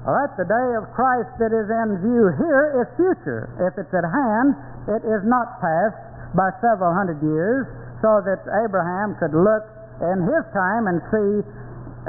All 0.02 0.18
right, 0.18 0.34
the 0.34 0.48
day 0.50 0.68
of 0.82 0.90
Christ 0.98 1.30
that 1.38 1.54
is 1.54 1.70
in 1.70 1.88
view 2.02 2.26
here 2.34 2.82
is 2.82 2.90
future. 2.98 3.46
If 3.62 3.78
it's 3.78 3.94
at 3.94 4.02
hand, 4.02 4.58
it 4.90 5.02
is 5.06 5.22
not 5.22 5.62
past 5.62 5.94
by 6.34 6.50
several 6.58 6.90
hundred 6.90 7.22
years, 7.22 7.70
so 8.02 8.18
that 8.26 8.42
Abraham 8.66 9.14
could 9.22 9.30
look 9.30 9.62
in 10.02 10.26
his 10.26 10.42
time 10.50 10.90
and 10.90 10.98
see 11.06 11.30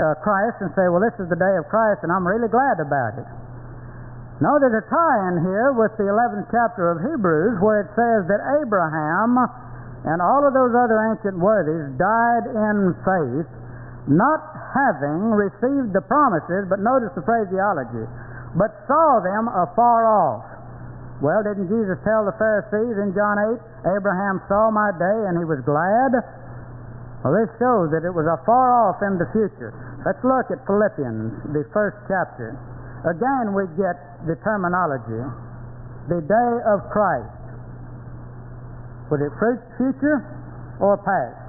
uh, 0.01 0.17
Christ 0.25 0.57
and 0.65 0.73
say, 0.73 0.89
Well, 0.89 1.05
this 1.05 1.13
is 1.21 1.29
the 1.29 1.37
day 1.37 1.53
of 1.61 1.69
Christ, 1.69 2.01
and 2.01 2.09
I'm 2.09 2.25
really 2.25 2.49
glad 2.49 2.81
about 2.81 3.13
it. 3.21 3.29
No, 4.41 4.57
there's 4.57 4.73
a 4.73 4.87
tie 4.89 5.19
in 5.29 5.45
here 5.45 5.77
with 5.77 5.93
the 6.01 6.09
11th 6.09 6.49
chapter 6.49 6.89
of 6.89 6.97
Hebrews 6.97 7.61
where 7.61 7.85
it 7.85 7.93
says 7.93 8.25
that 8.25 8.41
Abraham 8.65 9.37
and 10.09 10.17
all 10.17 10.41
of 10.41 10.57
those 10.57 10.73
other 10.73 10.97
ancient 11.13 11.37
worthies 11.37 11.93
died 12.01 12.49
in 12.49 12.97
faith 13.05 13.49
not 14.07 14.41
having 14.75 15.31
received 15.31 15.95
the 15.95 16.03
promises, 16.03 16.67
but 16.67 16.83
notice 16.83 17.11
the 17.15 17.23
phraseology, 17.23 18.03
but 18.57 18.71
saw 18.87 19.23
them 19.23 19.47
afar 19.47 20.03
off. 20.05 20.43
Well, 21.23 21.39
didn't 21.39 21.71
Jesus 21.71 21.95
tell 22.03 22.27
the 22.27 22.35
Pharisees 22.35 22.99
in 22.99 23.15
John 23.15 23.39
8, 23.85 23.95
Abraham 23.95 24.43
saw 24.51 24.67
my 24.73 24.91
day 24.99 25.19
and 25.31 25.39
he 25.39 25.45
was 25.47 25.63
glad? 25.63 26.11
Well, 27.23 27.31
this 27.31 27.47
shows 27.55 27.95
that 27.95 28.03
it 28.03 28.11
was 28.11 28.27
afar 28.27 28.67
off 28.83 28.99
in 28.99 29.15
the 29.15 29.29
future. 29.31 29.71
Let's 30.03 30.19
look 30.27 30.51
at 30.51 30.59
Philippians, 30.67 31.55
the 31.55 31.63
first 31.71 31.95
chapter. 32.11 32.59
Again, 33.07 33.55
we 33.55 33.63
get 33.79 33.95
the 34.27 34.35
terminology 34.43 35.23
the 36.11 36.19
day 36.19 36.51
of 36.67 36.83
Christ. 36.91 37.31
Was 39.07 39.23
it 39.23 39.31
future 39.79 40.19
or 40.83 40.99
past? 40.99 41.42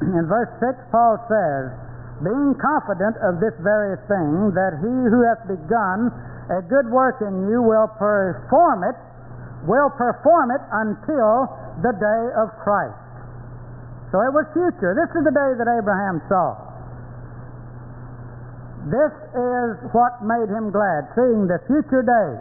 In 0.00 0.24
verse 0.24 0.50
6, 0.60 0.76
Paul 0.88 1.20
says, 1.28 1.76
Being 2.24 2.56
confident 2.56 3.16
of 3.20 3.40
this 3.40 3.52
very 3.60 3.96
thing, 4.08 4.52
that 4.56 4.80
he 4.80 4.94
who 5.08 5.20
hath 5.24 5.44
begun 5.44 6.08
a 6.48 6.60
good 6.64 6.88
work 6.88 7.20
in 7.20 7.48
you 7.48 7.60
will 7.60 7.88
perform 8.00 8.84
it, 8.84 8.96
will 9.68 9.92
perform 9.92 10.50
it 10.50 10.62
until 10.72 11.48
the 11.84 11.92
day 11.96 12.22
of 12.40 12.48
Christ. 12.64 12.96
So 14.10 14.18
it 14.24 14.32
was 14.34 14.48
future. 14.56 14.96
This 14.96 15.10
is 15.14 15.22
the 15.22 15.34
day 15.36 15.50
that 15.54 15.68
Abraham 15.70 16.18
saw. 16.26 16.58
This 18.90 19.12
is 19.36 19.70
what 19.92 20.24
made 20.24 20.48
him 20.48 20.72
glad, 20.72 21.12
seeing 21.14 21.46
the 21.46 21.60
future 21.68 22.02
day. 22.02 22.32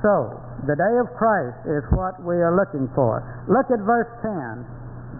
So, 0.00 0.40
the 0.64 0.76
day 0.76 0.94
of 0.96 1.12
Christ 1.20 1.60
is 1.68 1.84
what 1.92 2.16
we 2.24 2.40
are 2.40 2.56
looking 2.56 2.88
for. 2.96 3.20
Look 3.48 3.68
at 3.68 3.84
verse 3.84 4.08
10. 4.24 4.64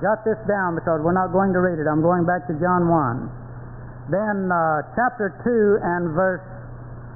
Jot 0.01 0.25
this 0.25 0.41
down 0.49 0.81
because 0.81 1.05
we're 1.05 1.17
not 1.17 1.29
going 1.29 1.53
to 1.53 1.61
read 1.61 1.77
it. 1.77 1.85
I'm 1.85 2.01
going 2.01 2.25
back 2.25 2.49
to 2.49 2.57
John 2.57 2.89
1. 2.89 4.09
Then 4.09 4.49
uh, 4.49 4.81
chapter 4.97 5.37
2 5.45 5.77
and 5.85 6.17
verse 6.17 6.41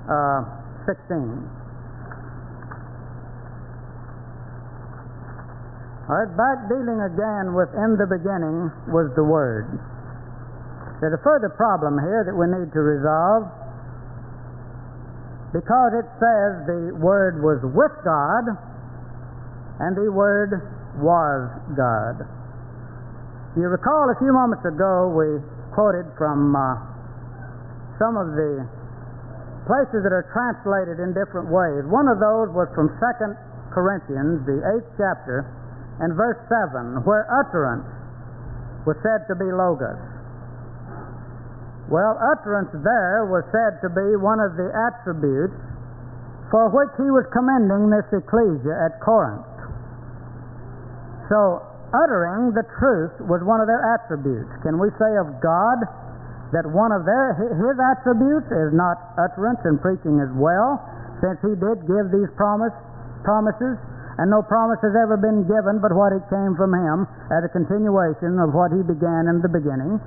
uh, 0.05 0.45
16. 0.85 1.65
All 6.05 6.13
right, 6.13 6.29
back 6.37 6.69
dealing 6.69 7.01
again 7.01 7.57
with 7.57 7.73
in 7.73 7.97
the 7.97 8.05
beginning 8.05 8.69
was 8.93 9.09
the 9.17 9.25
Word. 9.25 9.81
There's 11.01 11.17
a 11.17 11.25
further 11.25 11.49
problem 11.57 11.97
here 11.97 12.29
that 12.29 12.37
we 12.37 12.45
need 12.53 12.69
to 12.77 12.83
resolve 12.85 13.49
because 15.57 15.97
it 15.97 16.05
says 16.21 16.69
the 16.69 17.01
Word 17.01 17.41
was 17.41 17.65
with 17.65 17.97
God 18.05 18.45
and 19.81 19.97
the 19.97 20.13
Word 20.13 20.61
was 21.01 21.49
God. 21.73 22.44
You 23.55 23.71
recall 23.71 24.11
a 24.11 24.19
few 24.19 24.35
moments 24.35 24.67
ago 24.67 25.15
we 25.15 25.39
quoted 25.71 26.11
from 26.19 26.59
uh, 26.59 26.75
some 28.03 28.19
of 28.19 28.35
the 28.35 28.67
places 29.71 30.03
that 30.03 30.11
are 30.11 30.27
translated 30.35 30.99
in 30.99 31.15
different 31.15 31.47
ways. 31.55 31.87
One 31.87 32.11
of 32.11 32.19
those 32.19 32.51
was 32.51 32.67
from 32.75 32.91
2 32.99 32.99
Corinthians, 33.71 34.43
the 34.43 34.59
8th 34.59 34.91
chapter 34.99 35.47
and 36.03 36.19
verse 36.19 36.39
7, 36.51 37.07
where 37.07 37.31
utterance 37.31 37.87
was 38.83 38.99
said 39.07 39.23
to 39.31 39.39
be 39.39 39.47
logos. 39.47 40.03
Well, 41.87 42.19
utterance 42.19 42.75
there 42.75 43.29
was 43.31 43.47
said 43.55 43.79
to 43.87 43.91
be 43.93 44.19
one 44.19 44.43
of 44.43 44.59
the 44.59 44.67
attributes 44.75 45.55
for 46.51 46.75
which 46.75 46.91
he 46.99 47.07
was 47.07 47.23
commending 47.31 47.87
this 47.95 48.07
ecclesia 48.11 48.75
at 48.83 48.99
Corinth. 48.99 49.47
So, 51.31 51.63
uttering 52.03 52.51
the 52.51 52.67
truth 52.79 53.15
was 53.31 53.41
one 53.47 53.63
of 53.63 53.71
their 53.71 53.83
attributes. 53.95 54.51
Can 54.67 54.83
we 54.83 54.91
say 54.99 55.13
of 55.23 55.31
God 55.39 55.79
that 56.51 56.67
one 56.67 56.91
of 56.91 57.07
their 57.07 57.35
his 57.55 57.77
attributes 57.79 58.51
is 58.51 58.75
not 58.75 58.99
utterance 59.19 59.63
and 59.65 59.79
preaching 59.79 60.19
as 60.19 60.31
well, 60.35 60.83
since 61.23 61.39
he 61.43 61.55
did 61.55 61.87
give 61.87 62.11
these 62.11 62.31
promise, 62.35 62.75
promises 63.23 63.79
and 64.19 64.31
no 64.31 64.43
promise 64.43 64.79
has 64.83 64.95
ever 64.95 65.19
been 65.19 65.43
given 65.51 65.83
but 65.83 65.91
what 65.91 66.15
it 66.15 66.23
came 66.31 66.55
from 66.55 66.71
him 66.71 67.07
as 67.35 67.43
a 67.43 67.51
continuation 67.51 68.39
of 68.39 68.55
what 68.55 68.71
he 68.71 68.83
began 68.87 69.27
in 69.27 69.43
the 69.43 69.51
beginning. 69.51 69.99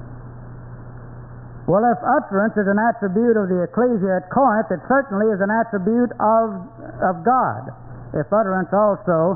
Well, 1.67 1.83
if 1.83 1.99
utterance 1.99 2.55
is 2.55 2.63
an 2.71 2.79
attribute 2.79 3.35
of 3.35 3.51
the 3.51 3.67
ecclesia 3.67 4.23
at 4.23 4.31
Corinth, 4.31 4.71
it 4.71 4.79
certainly 4.87 5.27
is 5.35 5.43
an 5.43 5.51
attribute 5.51 6.15
of, 6.15 6.63
of 7.03 7.27
God. 7.27 7.75
If 8.15 8.31
utterance 8.31 8.71
also 8.71 9.35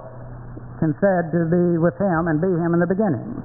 can 0.82 0.98
said 0.98 1.30
to 1.30 1.46
be 1.46 1.78
with 1.78 1.94
him 2.02 2.26
and 2.26 2.42
be 2.42 2.50
him 2.50 2.74
in 2.74 2.82
the 2.82 2.90
beginning. 2.90 3.38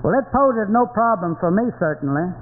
Well, 0.00 0.16
it 0.16 0.24
poses 0.32 0.72
no 0.72 0.88
problem 0.88 1.36
for 1.36 1.52
me, 1.52 1.68
certainly. 1.76 2.32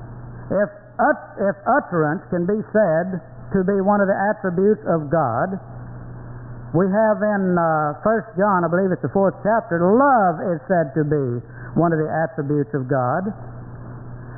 If, 0.54 0.70
ut- 1.02 1.34
if 1.42 1.56
utterance 1.66 2.22
can 2.30 2.46
be 2.46 2.62
said 2.70 3.18
to 3.58 3.66
be 3.66 3.82
one 3.82 3.98
of 3.98 4.06
the 4.06 4.14
attributes 4.14 4.86
of 4.86 5.10
God, 5.10 5.58
we 6.70 6.86
have 6.86 7.18
in 7.18 7.58
uh, 7.58 7.98
1 8.06 8.38
John, 8.38 8.62
I 8.62 8.68
believe 8.70 8.94
it's 8.94 9.02
the 9.02 9.10
fourth 9.10 9.34
chapter, 9.42 9.82
love 9.82 10.38
is 10.54 10.62
said 10.70 10.94
to 10.94 11.02
be 11.02 11.42
one 11.74 11.90
of 11.90 11.98
the 11.98 12.06
attributes 12.06 12.70
of 12.78 12.86
God. 12.86 13.26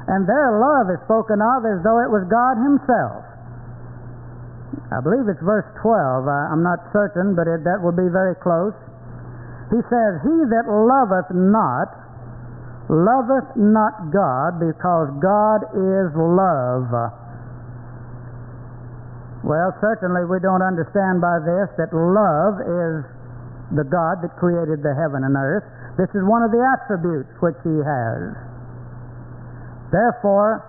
And 0.09 0.25
their 0.25 0.57
love 0.57 0.89
is 0.89 0.99
spoken 1.05 1.45
of 1.45 1.69
as 1.69 1.85
though 1.85 2.01
it 2.01 2.09
was 2.09 2.25
God 2.33 2.57
Himself. 2.57 3.30
I 4.91 5.03
believe 5.03 5.27
it's 5.27 5.43
verse 5.43 5.67
12. 5.83 6.27
Uh, 6.27 6.31
I, 6.31 6.55
am 6.55 6.63
not 6.63 6.79
certain, 6.95 7.35
but 7.35 7.51
it, 7.51 7.63
that 7.67 7.83
will 7.83 7.95
be 7.95 8.07
very 8.11 8.39
close. 8.39 8.75
He 9.71 9.81
says, 9.87 10.13
He 10.23 10.37
that 10.51 10.67
loveth 10.67 11.31
not, 11.35 11.91
loveth 12.91 13.51
not 13.59 14.11
God, 14.11 14.59
because 14.63 15.11
God 15.23 15.67
is 15.75 16.11
love. 16.15 16.91
Well, 19.43 19.71
certainly 19.81 20.29
we 20.29 20.39
don't 20.43 20.63
understand 20.63 21.23
by 21.23 21.41
this 21.41 21.71
that 21.81 21.91
love 21.95 22.61
is 22.61 23.07
the 23.73 23.87
God 23.87 24.21
that 24.23 24.35
created 24.37 24.83
the 24.83 24.93
heaven 24.95 25.23
and 25.25 25.35
earth. 25.39 25.65
This 25.97 26.11
is 26.15 26.23
one 26.27 26.43
of 26.43 26.51
the 26.51 26.61
attributes 26.61 27.31
which 27.41 27.59
He 27.63 27.77
has. 27.83 28.37
Therefore, 29.91 30.67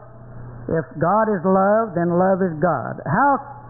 if 0.70 0.86
God 1.02 1.26
is 1.30 1.42
love, 1.44 1.98
then 1.98 2.16
love 2.16 2.40
is 2.46 2.54
God. 2.62 3.02
How, 3.06 3.61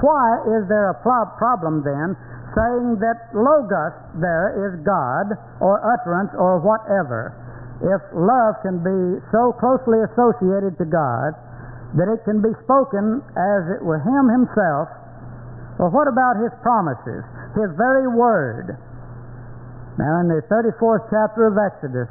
why 0.00 0.40
is 0.58 0.68
there 0.68 0.90
a 0.90 0.98
problem 1.02 1.84
then 1.84 2.16
saying 2.56 2.98
that 2.98 3.30
Logos 3.36 3.94
there 4.18 4.52
is 4.68 4.80
God 4.82 5.36
or 5.60 5.78
utterance 5.84 6.32
or 6.34 6.58
whatever? 6.60 7.36
If 7.80 8.00
love 8.12 8.60
can 8.60 8.84
be 8.84 9.20
so 9.32 9.56
closely 9.56 10.00
associated 10.04 10.76
to 10.80 10.86
God, 10.88 11.32
that 11.96 12.06
it 12.06 12.22
can 12.24 12.40
be 12.40 12.52
spoken 12.62 13.24
as 13.34 13.60
it 13.72 13.80
were 13.82 13.98
Him 13.98 14.28
Himself. 14.30 14.88
Well, 15.80 15.90
what 15.90 16.06
about 16.06 16.38
His 16.38 16.52
promises? 16.62 17.24
His 17.56 17.72
very 17.74 18.06
word. 18.06 18.76
Now, 19.98 20.20
in 20.22 20.28
the 20.28 20.40
34th 20.46 21.10
chapter 21.10 21.50
of 21.50 21.58
Exodus, 21.58 22.08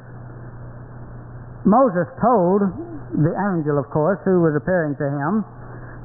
Moses 1.66 2.08
told 2.22 2.66
the 3.14 3.34
angel, 3.54 3.80
of 3.80 3.90
course, 3.90 4.20
who 4.26 4.42
was 4.42 4.54
appearing 4.56 4.96
to 4.98 5.08
him, 5.10 5.46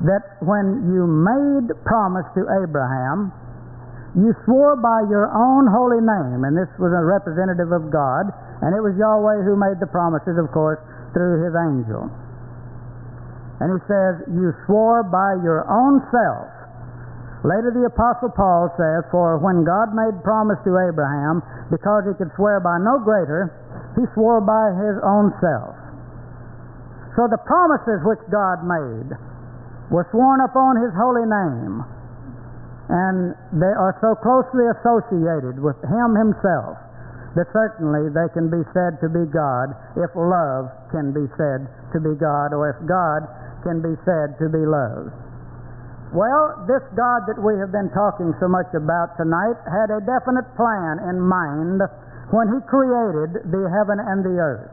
that 0.02 0.42
when 0.42 0.90
you 0.90 1.06
made 1.06 1.70
promise 1.86 2.26
to 2.34 2.42
Abraham, 2.64 3.30
you 4.14 4.30
swore 4.46 4.78
by 4.78 5.06
your 5.10 5.26
own 5.30 5.66
holy 5.66 5.98
name, 5.98 6.46
and 6.46 6.54
this 6.54 6.70
was 6.78 6.94
a 6.94 7.02
representative 7.02 7.74
of 7.74 7.90
God, 7.90 8.30
and 8.62 8.70
it 8.74 8.82
was 8.82 8.94
Yahweh 8.94 9.42
who 9.42 9.58
made 9.58 9.82
the 9.82 9.90
promises, 9.90 10.38
of 10.38 10.50
course, 10.54 10.78
through 11.14 11.42
his 11.42 11.54
angel. 11.54 12.06
And 13.58 13.74
he 13.74 13.80
says, 13.86 14.12
You 14.30 14.54
swore 14.66 15.02
by 15.02 15.38
your 15.42 15.66
own 15.66 16.02
self. 16.10 16.50
Later, 17.42 17.74
the 17.74 17.86
Apostle 17.90 18.30
Paul 18.34 18.70
says, 18.78 19.02
For 19.10 19.38
when 19.38 19.66
God 19.66 19.94
made 19.94 20.14
promise 20.22 20.58
to 20.62 20.78
Abraham, 20.78 21.42
because 21.70 22.06
he 22.06 22.14
could 22.14 22.30
swear 22.38 22.58
by 22.58 22.78
no 22.78 22.98
greater, 23.02 23.50
he 23.98 24.06
swore 24.14 24.42
by 24.42 24.74
his 24.78 24.96
own 25.02 25.34
self. 25.42 25.74
So 27.14 27.26
the 27.30 27.38
promises 27.46 28.02
which 28.02 28.22
God 28.30 28.66
made 28.66 29.14
were 29.90 30.08
sworn 30.10 30.40
upon 30.40 30.80
his 30.80 30.92
holy 30.96 31.26
name, 31.26 31.84
and 32.88 33.36
they 33.56 33.74
are 33.74 33.96
so 34.00 34.16
closely 34.20 34.68
associated 34.68 35.60
with 35.60 35.76
him 35.84 36.16
himself 36.16 36.76
that 37.34 37.50
certainly 37.50 38.06
they 38.14 38.28
can 38.30 38.46
be 38.46 38.62
said 38.70 38.94
to 39.02 39.10
be 39.10 39.26
God 39.26 39.74
if 39.98 40.10
love 40.14 40.70
can 40.94 41.10
be 41.10 41.26
said 41.34 41.66
to 41.90 41.98
be 41.98 42.14
God, 42.14 42.54
or 42.54 42.70
if 42.70 42.78
God 42.86 43.26
can 43.66 43.82
be 43.82 43.94
said 44.06 44.38
to 44.38 44.46
be 44.46 44.62
love. 44.62 45.10
Well, 46.14 46.62
this 46.70 46.84
God 46.94 47.26
that 47.26 47.42
we 47.42 47.58
have 47.58 47.74
been 47.74 47.90
talking 47.90 48.30
so 48.38 48.46
much 48.46 48.70
about 48.70 49.18
tonight 49.18 49.58
had 49.66 49.90
a 49.90 49.98
definite 49.98 50.46
plan 50.54 51.02
in 51.10 51.18
mind 51.18 51.82
when 52.30 52.54
He 52.54 52.62
created 52.70 53.50
the 53.50 53.66
heaven 53.66 53.98
and 53.98 54.22
the 54.22 54.38
earth. 54.38 54.70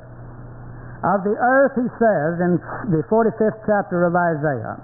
Of 1.02 1.26
the 1.26 1.34
earth, 1.34 1.74
He 1.82 1.90
says 1.98 2.38
in 2.46 2.62
the 2.94 3.02
45th 3.10 3.58
chapter 3.66 4.06
of 4.06 4.14
Isaiah, 4.14 4.78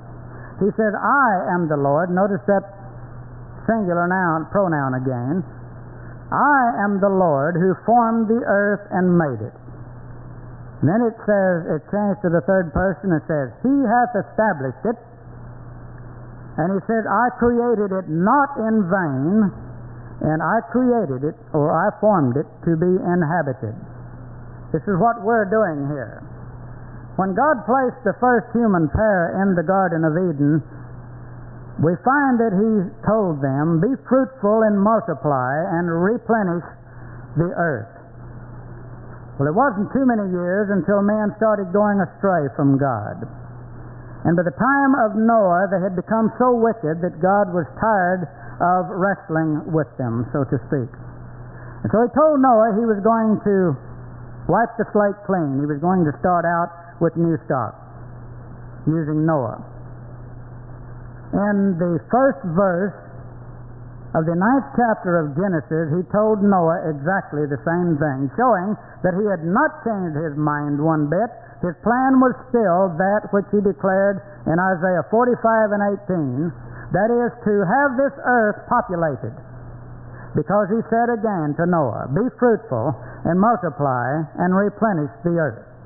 He 0.60 0.70
says, 0.74 0.94
I 0.98 1.54
am 1.54 1.70
the 1.70 1.78
Lord. 1.78 2.10
Notice 2.10 2.42
that 2.50 2.66
singular 3.70 4.10
noun, 4.10 4.50
pronoun 4.50 4.98
again. 4.98 5.46
I 6.34 6.84
am 6.84 7.00
the 7.00 7.12
Lord 7.12 7.56
who 7.56 7.78
formed 7.86 8.28
the 8.28 8.42
earth 8.44 8.84
and 8.92 9.16
made 9.16 9.40
it. 9.40 9.56
And 10.82 10.86
then 10.90 11.02
it 11.06 11.16
says, 11.26 11.56
it 11.78 11.82
changed 11.90 12.22
to 12.22 12.30
the 12.30 12.44
third 12.46 12.74
person. 12.74 13.14
It 13.14 13.26
says, 13.26 13.50
He 13.64 13.74
hath 13.88 14.14
established 14.14 14.84
it. 14.86 14.98
And 16.58 16.74
he 16.74 16.82
says, 16.90 17.06
I 17.06 17.30
created 17.38 17.94
it 17.94 18.10
not 18.10 18.58
in 18.58 18.90
vain, 18.90 19.54
and 20.26 20.42
I 20.42 20.58
created 20.74 21.22
it, 21.22 21.38
or 21.54 21.70
I 21.70 21.94
formed 22.02 22.34
it, 22.34 22.50
to 22.66 22.74
be 22.74 22.90
inhabited. 22.98 23.78
This 24.74 24.82
is 24.90 24.98
what 24.98 25.22
we're 25.22 25.46
doing 25.46 25.86
here. 25.94 26.27
When 27.18 27.34
God 27.34 27.66
placed 27.66 27.98
the 28.06 28.14
first 28.22 28.54
human 28.54 28.94
pair 28.94 29.42
in 29.42 29.58
the 29.58 29.66
Garden 29.66 30.06
of 30.06 30.14
Eden, 30.14 30.62
we 31.82 31.98
find 32.06 32.38
that 32.38 32.54
He 32.54 32.94
told 33.10 33.42
them, 33.42 33.82
Be 33.82 33.90
fruitful 34.06 34.62
and 34.62 34.78
multiply 34.78 35.58
and 35.78 35.90
replenish 35.90 36.66
the 37.34 37.50
earth. 37.58 37.90
Well, 39.42 39.50
it 39.50 39.58
wasn't 39.58 39.90
too 39.94 40.06
many 40.06 40.30
years 40.30 40.70
until 40.70 41.02
man 41.02 41.34
started 41.42 41.74
going 41.74 42.02
astray 42.02 42.54
from 42.54 42.78
God. 42.78 43.26
And 44.26 44.38
by 44.38 44.46
the 44.46 44.54
time 44.58 44.94
of 45.02 45.18
Noah, 45.18 45.70
they 45.74 45.82
had 45.82 45.98
become 45.98 46.34
so 46.38 46.54
wicked 46.54 47.02
that 47.02 47.22
God 47.22 47.50
was 47.54 47.66
tired 47.82 48.30
of 48.62 48.94
wrestling 48.94 49.74
with 49.74 49.90
them, 49.98 50.26
so 50.34 50.46
to 50.46 50.58
speak. 50.70 50.90
And 51.82 51.90
so 51.90 52.02
he 52.06 52.10
told 52.14 52.42
Noah 52.42 52.78
he 52.78 52.86
was 52.86 52.98
going 53.06 53.38
to 53.46 53.78
wipe 54.50 54.74
the 54.82 54.90
slate 54.94 55.18
clean. 55.30 55.62
He 55.62 55.70
was 55.70 55.78
going 55.78 56.02
to 56.06 56.14
start 56.18 56.46
out 56.46 56.87
with 57.00 57.16
new 57.16 57.38
stock 57.46 57.76
using 58.88 59.26
Noah 59.26 59.78
in 61.34 61.76
the 61.76 62.00
first 62.08 62.40
verse 62.56 62.96
of 64.16 64.24
the 64.24 64.34
ninth 64.34 64.68
chapter 64.80 65.20
of 65.20 65.36
Genesis, 65.36 65.92
he 65.92 66.02
told 66.10 66.40
Noah 66.40 66.88
exactly 66.88 67.44
the 67.46 67.60
same 67.68 68.00
thing, 68.00 68.32
showing 68.40 68.74
that 69.04 69.14
he 69.20 69.28
had 69.28 69.44
not 69.44 69.84
changed 69.84 70.16
his 70.16 70.40
mind 70.40 70.80
one 70.80 71.12
bit. 71.12 71.28
His 71.60 71.76
plan 71.84 72.24
was 72.24 72.34
still 72.48 72.96
that 72.96 73.28
which 73.36 73.46
he 73.52 73.60
declared 73.60 74.24
in 74.48 74.56
Isaiah 74.56 75.04
45 75.12 75.76
and 75.76 75.84
18, 76.10 76.96
that 76.96 77.12
is, 77.12 77.32
to 77.44 77.54
have 77.68 78.00
this 78.00 78.16
earth 78.24 78.64
populated. 78.72 79.36
Because 80.34 80.72
he 80.72 80.80
said 80.88 81.12
again 81.12 81.60
to 81.60 81.68
Noah, 81.68 82.08
Be 82.16 82.24
fruitful 82.40 82.96
and 83.28 83.36
multiply 83.36 84.24
and 84.40 84.56
replenish 84.56 85.12
the 85.28 85.36
earth. 85.36 85.77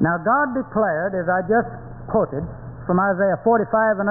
Now, 0.00 0.18
God 0.22 0.54
declared, 0.54 1.18
as 1.18 1.26
I 1.26 1.42
just 1.46 1.70
quoted 2.06 2.46
from 2.86 3.02
Isaiah 3.02 3.36
45 3.42 3.98
and 3.98 4.08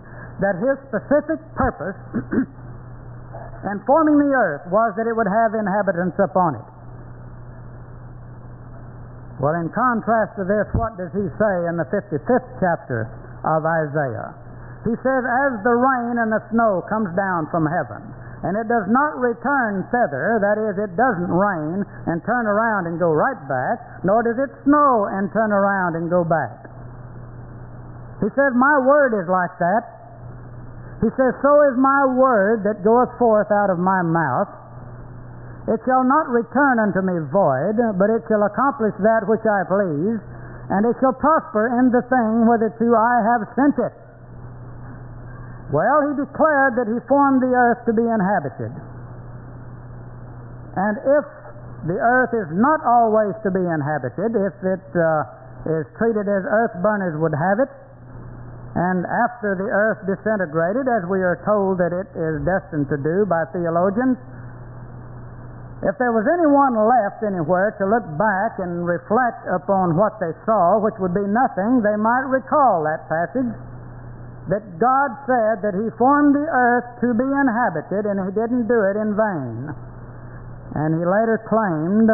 that 0.40 0.56
his 0.58 0.76
specific 0.88 1.38
purpose 1.54 1.98
in 3.70 3.76
forming 3.84 4.18
the 4.18 4.32
earth 4.32 4.64
was 4.72 4.96
that 4.96 5.06
it 5.06 5.14
would 5.14 5.28
have 5.28 5.52
inhabitants 5.54 6.16
upon 6.18 6.56
it. 6.56 6.66
Well, 9.38 9.58
in 9.58 9.68
contrast 9.74 10.38
to 10.38 10.46
this, 10.46 10.70
what 10.78 10.94
does 10.96 11.10
he 11.12 11.26
say 11.34 11.54
in 11.66 11.74
the 11.74 11.88
55th 11.90 12.48
chapter 12.62 13.10
of 13.42 13.66
Isaiah? 13.66 14.38
He 14.86 14.94
says, 15.02 15.22
As 15.26 15.52
the 15.62 15.74
rain 15.74 16.18
and 16.18 16.30
the 16.30 16.42
snow 16.50 16.82
comes 16.86 17.10
down 17.14 17.50
from 17.50 17.66
heaven, 17.66 18.02
and 18.42 18.58
it 18.58 18.66
does 18.66 18.90
not 18.90 19.22
return 19.22 19.86
thither, 19.94 20.42
that 20.42 20.58
is, 20.58 20.74
it 20.74 20.98
doesn't 20.98 21.30
rain 21.30 21.86
and 22.10 22.18
turn 22.26 22.50
around 22.50 22.90
and 22.90 22.98
go 22.98 23.14
right 23.14 23.38
back, 23.46 24.02
nor 24.02 24.26
does 24.26 24.34
it 24.34 24.50
snow 24.66 25.06
and 25.06 25.30
turn 25.30 25.54
around 25.54 25.94
and 25.94 26.10
go 26.10 26.26
back. 26.26 26.66
He 28.18 28.26
says, 28.34 28.50
My 28.58 28.82
word 28.82 29.14
is 29.14 29.30
like 29.30 29.54
that. 29.62 29.82
He 31.06 31.10
says, 31.14 31.38
So 31.38 31.52
is 31.70 31.78
my 31.78 32.02
word 32.18 32.66
that 32.66 32.82
goeth 32.82 33.14
forth 33.18 33.50
out 33.54 33.70
of 33.70 33.78
my 33.78 34.02
mouth. 34.02 34.50
It 35.70 35.78
shall 35.86 36.02
not 36.02 36.26
return 36.26 36.82
unto 36.82 36.98
me 36.98 37.22
void, 37.30 37.78
but 37.94 38.10
it 38.10 38.26
shall 38.26 38.42
accomplish 38.42 38.94
that 39.06 39.30
which 39.30 39.46
I 39.46 39.62
please, 39.70 40.18
and 40.66 40.82
it 40.82 40.98
shall 40.98 41.14
prosper 41.14 41.70
in 41.78 41.94
the 41.94 42.02
thing 42.10 42.50
whitherto 42.50 42.90
I 42.90 43.22
have 43.22 43.46
sent 43.54 43.78
it. 43.78 43.94
Well, 45.72 46.04
he 46.04 46.12
declared 46.20 46.76
that 46.76 46.84
he 46.84 47.00
formed 47.08 47.40
the 47.40 47.48
earth 47.56 47.88
to 47.88 47.96
be 47.96 48.04
inhabited. 48.04 48.72
And 50.76 51.00
if 51.00 51.24
the 51.88 51.96
earth 51.96 52.36
is 52.36 52.48
not 52.52 52.84
always 52.84 53.32
to 53.40 53.50
be 53.50 53.64
inhabited, 53.64 54.36
if 54.36 54.56
it 54.60 54.84
uh, 54.92 55.72
is 55.80 55.88
treated 55.96 56.28
as 56.28 56.44
earth 56.44 56.76
burners 56.84 57.16
would 57.16 57.32
have 57.32 57.58
it, 57.64 57.72
and 58.76 59.04
after 59.24 59.56
the 59.56 59.68
earth 59.68 60.04
disintegrated, 60.04 60.88
as 60.88 61.08
we 61.08 61.24
are 61.24 61.40
told 61.44 61.80
that 61.80 61.92
it 61.92 62.08
is 62.16 62.44
destined 62.44 62.88
to 62.92 63.00
do 63.00 63.24
by 63.24 63.48
theologians, 63.52 64.20
if 65.88 65.96
there 65.96 66.12
was 66.12 66.28
anyone 66.28 66.76
left 66.76 67.24
anywhere 67.24 67.72
to 67.80 67.84
look 67.88 68.04
back 68.20 68.60
and 68.60 68.84
reflect 68.84 69.44
upon 69.48 69.96
what 69.96 70.20
they 70.20 70.36
saw, 70.44 70.78
which 70.78 70.94
would 71.00 71.16
be 71.16 71.24
nothing, 71.24 71.80
they 71.80 71.96
might 71.96 72.28
recall 72.28 72.84
that 72.84 73.08
passage 73.08 73.50
that 74.50 74.64
God 74.82 75.10
said 75.28 75.62
that 75.62 75.74
He 75.78 75.86
formed 75.94 76.34
the 76.34 76.46
earth 76.46 76.88
to 77.04 77.14
be 77.14 77.28
inhabited 77.28 78.08
and 78.08 78.18
He 78.26 78.30
didn't 78.34 78.66
do 78.66 78.80
it 78.90 78.96
in 78.98 79.14
vain. 79.14 79.70
And 80.74 80.98
He 80.98 81.04
later 81.04 81.38
claimed, 81.46 82.10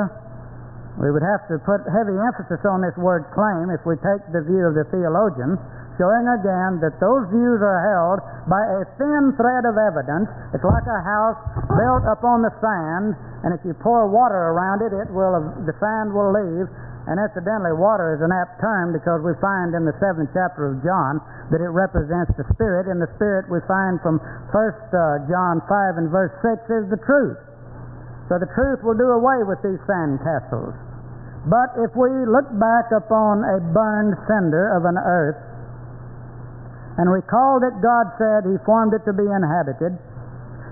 we 0.98 1.14
would 1.14 1.24
have 1.24 1.46
to 1.48 1.62
put 1.62 1.86
heavy 1.88 2.18
emphasis 2.18 2.60
on 2.66 2.82
this 2.82 2.96
word 2.98 3.30
claim 3.32 3.70
if 3.70 3.80
we 3.86 3.94
take 4.02 4.20
the 4.34 4.42
view 4.42 4.66
of 4.66 4.74
the 4.74 4.84
theologian 4.90 5.56
showing 5.98 6.30
again 6.30 6.78
that 6.78 6.94
those 7.02 7.26
views 7.34 7.58
are 7.58 7.82
held 7.82 8.22
by 8.46 8.62
a 8.62 8.86
thin 8.96 9.34
thread 9.34 9.66
of 9.66 9.74
evidence. 9.74 10.30
It's 10.54 10.62
like 10.62 10.86
a 10.86 11.02
house 11.02 11.36
built 11.74 12.06
upon 12.06 12.46
the 12.46 12.54
sand, 12.62 13.18
and 13.42 13.50
if 13.52 13.60
you 13.66 13.74
pour 13.82 14.06
water 14.06 14.54
around 14.54 14.80
it, 14.86 14.94
it 14.94 15.10
will 15.10 15.34
the 15.66 15.74
sand 15.82 16.14
will 16.14 16.30
leave. 16.30 16.70
And 17.08 17.16
incidentally, 17.16 17.72
water 17.72 18.12
is 18.12 18.20
an 18.20 18.28
apt 18.28 18.60
term 18.60 18.92
because 18.92 19.24
we 19.24 19.32
find 19.40 19.72
in 19.72 19.88
the 19.88 19.96
seventh 19.96 20.28
chapter 20.36 20.68
of 20.68 20.84
John 20.84 21.24
that 21.48 21.64
it 21.64 21.72
represents 21.72 22.36
the 22.36 22.44
Spirit, 22.52 22.84
and 22.84 23.00
the 23.00 23.08
Spirit 23.16 23.48
we 23.48 23.64
find 23.64 23.96
from 24.04 24.20
First 24.52 24.92
uh, 24.92 25.24
John 25.24 25.64
five 25.64 25.96
and 25.96 26.12
verse 26.12 26.36
six 26.44 26.60
is 26.68 26.84
the 26.92 27.00
truth. 27.00 27.40
So 28.28 28.36
the 28.36 28.52
truth 28.52 28.84
will 28.84 29.00
do 29.00 29.08
away 29.16 29.40
with 29.40 29.56
these 29.64 29.80
sand 29.88 30.20
castles. 30.20 30.76
But 31.48 31.80
if 31.80 31.96
we 31.96 32.12
look 32.28 32.44
back 32.60 32.92
upon 32.92 33.40
a 33.40 33.56
burned 33.72 34.12
cinder 34.28 34.76
of 34.76 34.84
an 34.84 35.00
earth 35.00 35.40
and 37.00 37.08
recall 37.08 37.56
that 37.64 37.80
God 37.80 38.12
said 38.20 38.44
He 38.44 38.60
formed 38.68 38.92
it 38.92 39.00
to 39.08 39.16
be 39.16 39.24
inhabited, 39.24 39.96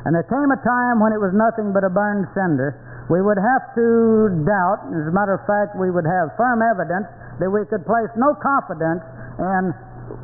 and 0.04 0.12
there 0.12 0.28
came 0.28 0.52
a 0.52 0.60
time 0.60 1.00
when 1.00 1.16
it 1.16 1.20
was 1.22 1.32
nothing 1.32 1.72
but 1.72 1.80
a 1.80 1.88
burned 1.88 2.28
cinder, 2.36 2.76
we 3.08 3.22
would 3.22 3.38
have 3.38 3.62
to 3.78 3.86
doubt, 4.42 4.90
as 4.90 5.06
a 5.06 5.14
matter 5.14 5.38
of 5.38 5.46
fact, 5.46 5.78
we 5.78 5.94
would 5.94 6.06
have 6.06 6.34
firm 6.34 6.58
evidence 6.58 7.06
that 7.38 7.50
we 7.50 7.62
could 7.70 7.86
place 7.86 8.10
no 8.18 8.34
confidence 8.34 9.02
in 9.38 9.70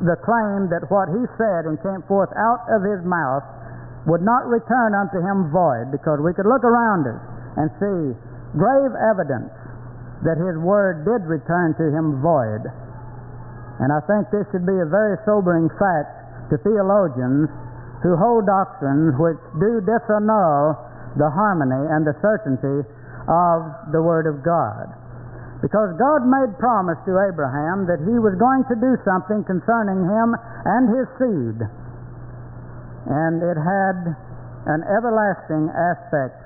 the 0.02 0.18
claim 0.26 0.66
that 0.70 0.82
what 0.90 1.06
He 1.10 1.22
said 1.38 1.70
and 1.70 1.78
came 1.78 2.02
forth 2.10 2.30
out 2.34 2.66
of 2.70 2.82
His 2.82 3.02
mouth 3.06 3.46
would 4.06 4.22
not 4.22 4.50
return 4.50 4.98
unto 4.98 5.22
Him 5.22 5.54
void, 5.54 5.94
because 5.94 6.18
we 6.18 6.34
could 6.34 6.46
look 6.46 6.66
around 6.66 7.06
us 7.06 7.22
and 7.54 7.70
see 7.78 7.98
grave 8.58 8.92
evidence 8.98 9.54
that 10.26 10.38
His 10.42 10.58
word 10.58 11.06
did 11.06 11.22
return 11.30 11.78
to 11.78 11.86
Him 11.94 12.18
void. 12.18 12.66
And 13.78 13.94
I 13.94 14.02
think 14.10 14.30
this 14.34 14.46
should 14.50 14.66
be 14.66 14.78
a 14.82 14.86
very 14.90 15.18
sobering 15.22 15.70
fact 15.78 16.50
to 16.50 16.58
theologians 16.66 17.46
who 18.02 18.18
hold 18.18 18.46
doctrines 18.46 19.14
which 19.22 19.38
do 19.62 19.78
disannul 19.86 20.74
the 21.16 21.28
harmony 21.28 21.82
and 21.92 22.06
the 22.06 22.16
certainty 22.20 22.86
of 23.28 23.58
the 23.92 24.02
Word 24.02 24.26
of 24.26 24.42
God. 24.42 24.90
Because 25.62 25.94
God 25.94 26.26
made 26.26 26.58
promise 26.58 26.98
to 27.06 27.22
Abraham 27.22 27.86
that 27.86 28.02
he 28.02 28.18
was 28.18 28.34
going 28.34 28.66
to 28.66 28.76
do 28.82 28.98
something 29.06 29.46
concerning 29.46 30.02
him 30.02 30.34
and 30.66 30.84
his 30.90 31.06
seed. 31.22 31.58
And 33.06 33.38
it 33.38 33.54
had 33.54 33.98
an 34.66 34.82
everlasting 34.90 35.70
aspect 35.70 36.38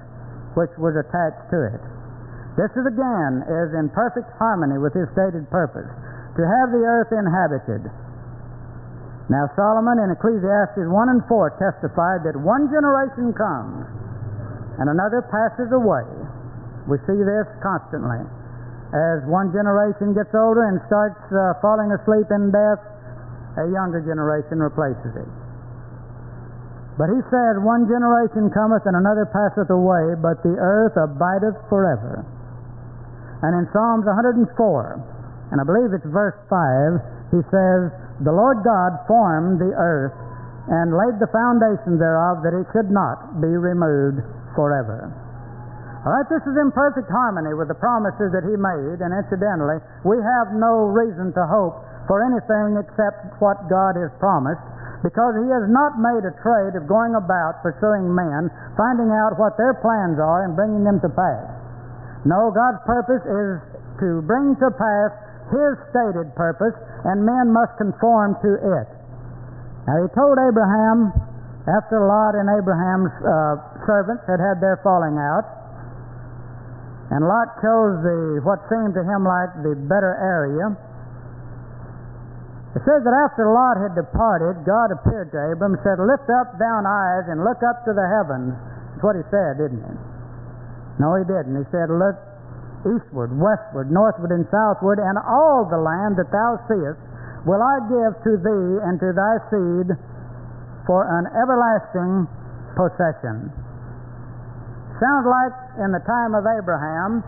which 0.53 0.73
was 0.77 0.97
attached 1.01 1.49
to 1.49 1.61
it. 1.65 1.83
This 2.61 2.73
is 2.77 2.85
again 2.89 3.45
is 3.45 3.73
in 3.77 3.89
perfect 3.93 4.29
harmony 4.37 4.77
with 4.81 4.93
his 4.97 5.09
stated 5.13 5.49
purpose 5.49 5.89
to 6.37 6.43
have 6.45 6.73
the 6.73 6.85
earth 6.85 7.13
inhabited. 7.13 7.89
Now, 9.29 9.49
Solomon 9.57 10.01
in 10.01 10.13
Ecclesiastes 10.13 10.89
1 10.89 11.09
and 11.09 11.25
4 11.29 11.57
testified 11.57 12.25
that 12.25 12.37
one 12.37 12.69
generation 12.69 13.33
comes 13.33 13.85
and 14.79 14.89
another 14.93 15.25
passes 15.29 15.73
away. 15.73 16.05
We 16.87 17.01
see 17.09 17.19
this 17.19 17.49
constantly. 17.65 18.23
As 18.95 19.27
one 19.27 19.51
generation 19.51 20.15
gets 20.15 20.31
older 20.31 20.71
and 20.71 20.79
starts 20.87 21.19
uh, 21.35 21.59
falling 21.59 21.91
asleep 21.91 22.31
in 22.31 22.55
death, 22.55 22.79
a 23.59 23.67
younger 23.73 23.99
generation 24.05 24.63
replaces 24.63 25.17
it. 25.17 25.31
But 26.97 27.13
he 27.13 27.21
said, 27.29 27.61
One 27.61 27.85
generation 27.91 28.49
cometh 28.55 28.87
and 28.87 28.97
another 28.97 29.29
passeth 29.29 29.69
away, 29.69 30.17
but 30.17 30.41
the 30.41 30.57
earth 30.57 30.97
abideth 30.97 31.57
forever. 31.69 32.25
And 33.43 33.53
in 33.53 33.69
Psalms 33.75 34.09
104, 34.09 34.49
and 35.53 35.61
I 35.61 35.65
believe 35.65 35.93
it's 35.93 36.09
verse 36.09 36.39
5, 36.49 37.37
he 37.37 37.43
says, 37.53 37.93
The 38.25 38.33
Lord 38.33 38.65
God 38.65 38.97
formed 39.05 39.61
the 39.61 39.77
earth 39.77 40.17
and 40.73 40.97
laid 40.97 41.21
the 41.21 41.31
foundation 41.31 42.01
thereof 42.01 42.41
that 42.43 42.57
it 42.57 42.67
should 42.73 42.89
not 42.89 43.45
be 43.45 43.51
removed 43.51 44.25
forever. 44.57 45.13
All 46.07 46.15
right, 46.15 46.29
this 46.31 46.43
is 46.47 46.57
in 46.57 46.71
perfect 46.71 47.11
harmony 47.11 47.53
with 47.53 47.67
the 47.67 47.79
promises 47.79 48.31
that 48.31 48.47
he 48.47 48.55
made, 48.55 49.03
and 49.03 49.11
incidentally, 49.11 49.83
we 50.07 50.17
have 50.23 50.55
no 50.55 50.89
reason 50.91 51.35
to 51.35 51.43
hope 51.51 51.83
for 52.07 52.23
anything 52.23 52.79
except 52.79 53.37
what 53.43 53.59
God 53.67 53.99
has 53.99 54.15
promised, 54.23 54.63
because 55.03 55.35
he 55.35 55.47
has 55.51 55.67
not 55.67 55.99
made 55.99 56.23
a 56.23 56.35
trade 56.47 56.79
of 56.79 56.87
going 56.87 57.19
about 57.19 57.59
pursuing 57.61 58.07
men, 58.07 58.47
finding 58.79 59.11
out 59.11 59.35
what 59.35 59.59
their 59.59 59.75
plans 59.83 60.17
are, 60.23 60.47
and 60.47 60.55
bringing 60.55 60.87
them 60.87 61.03
to 61.03 61.11
pass. 61.11 61.47
No, 62.23 62.55
God's 62.55 62.79
purpose 62.87 63.27
is 63.27 63.59
to 63.99 64.23
bring 64.25 64.55
to 64.63 64.71
pass 64.79 65.11
his 65.51 65.75
stated 65.91 66.31
purpose, 66.39 66.75
and 67.07 67.27
men 67.27 67.51
must 67.51 67.75
conform 67.83 68.39
to 68.47 68.51
it. 68.79 68.89
Now, 69.91 70.07
he 70.07 70.09
told 70.15 70.39
Abraham, 70.39 71.11
after 71.67 71.99
Lot 72.07 72.39
and 72.39 72.47
Abraham's 72.47 73.15
uh, 73.27 73.59
servants 73.87 74.27
had 74.27 74.43
had 74.43 74.61
their 74.61 74.83
falling 74.83 75.17
out, 75.17 75.47
and 77.15 77.23
Lot 77.23 77.55
chose 77.63 78.03
the 78.03 78.43
what 78.43 78.59
seemed 78.67 78.99
to 78.99 79.03
him 79.07 79.23
like 79.23 79.55
the 79.63 79.79
better 79.87 80.19
area. 80.19 80.75
It 82.77 82.85
says 82.85 83.01
that 83.07 83.17
after 83.25 83.49
Lot 83.49 83.81
had 83.81 83.97
departed, 83.97 84.67
God 84.69 84.93
appeared 84.93 85.33
to 85.33 85.39
Abram 85.49 85.79
and 85.79 85.83
said, 85.87 85.97
Lift 85.97 86.29
up 86.29 86.61
thine 86.61 86.85
eyes 86.85 87.25
and 87.33 87.41
look 87.41 87.65
up 87.65 87.87
to 87.89 87.97
the 87.97 88.05
heavens. 88.05 88.53
That's 88.53 89.01
what 89.01 89.17
he 89.17 89.25
said, 89.33 89.57
didn't 89.57 89.81
he? 89.81 89.95
No, 91.01 91.17
he 91.17 91.25
didn't. 91.25 91.57
He 91.57 91.65
said, 91.73 91.89
Look 91.89 92.21
eastward, 92.85 93.33
westward, 93.33 93.89
northward, 93.89 94.29
and 94.29 94.45
southward, 94.53 95.01
and 95.01 95.17
all 95.25 95.65
the 95.65 95.81
land 95.81 96.21
that 96.21 96.29
thou 96.29 96.61
seest 96.69 97.01
will 97.49 97.63
I 97.65 97.81
give 97.89 98.13
to 98.29 98.33
thee 98.45 98.69
and 98.85 99.01
to 99.01 99.15
thy 99.17 99.35
seed 99.49 99.89
for 100.85 101.09
an 101.09 101.33
everlasting 101.33 102.29
possession. 102.77 103.51
Sounds 104.97 105.29
like 105.29 105.53
in 105.85 105.93
the 105.93 106.01
time 106.09 106.33
of 106.33 106.49
Abraham, 106.49 107.21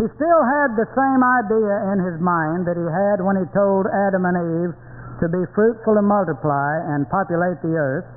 he 0.00 0.08
still 0.16 0.42
had 0.42 0.72
the 0.74 0.88
same 0.96 1.20
idea 1.20 1.92
in 1.92 2.00
his 2.00 2.16
mind 2.18 2.64
that 2.64 2.80
he 2.80 2.86
had 2.88 3.20
when 3.20 3.36
he 3.36 3.46
told 3.52 3.84
Adam 4.08 4.24
and 4.24 4.36
Eve 4.40 4.74
to 5.20 5.26
be 5.28 5.44
fruitful 5.52 6.00
and 6.00 6.08
multiply 6.08 6.80
and 6.96 7.04
populate 7.12 7.60
the 7.60 7.76
earth. 7.76 8.08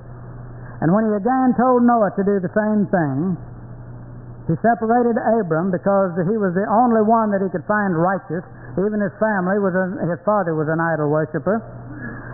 And 0.80 0.96
when 0.96 1.06
he 1.12 1.14
again 1.20 1.52
told 1.60 1.84
Noah 1.84 2.16
to 2.16 2.24
do 2.24 2.40
the 2.40 2.50
same 2.56 2.88
thing, 2.88 3.36
he 4.48 4.56
separated 4.64 5.20
Abram 5.36 5.70
because 5.70 6.16
he 6.24 6.40
was 6.40 6.56
the 6.56 6.64
only 6.72 7.04
one 7.04 7.36
that 7.36 7.44
he 7.44 7.52
could 7.52 7.68
find 7.68 7.92
righteous. 7.92 8.48
Even 8.80 9.04
his 9.04 9.12
family 9.20 9.60
was 9.60 9.76
a, 9.76 10.00
his 10.08 10.22
father 10.24 10.56
was 10.56 10.72
an 10.72 10.80
idol 10.80 11.12
worshiper. 11.12 11.60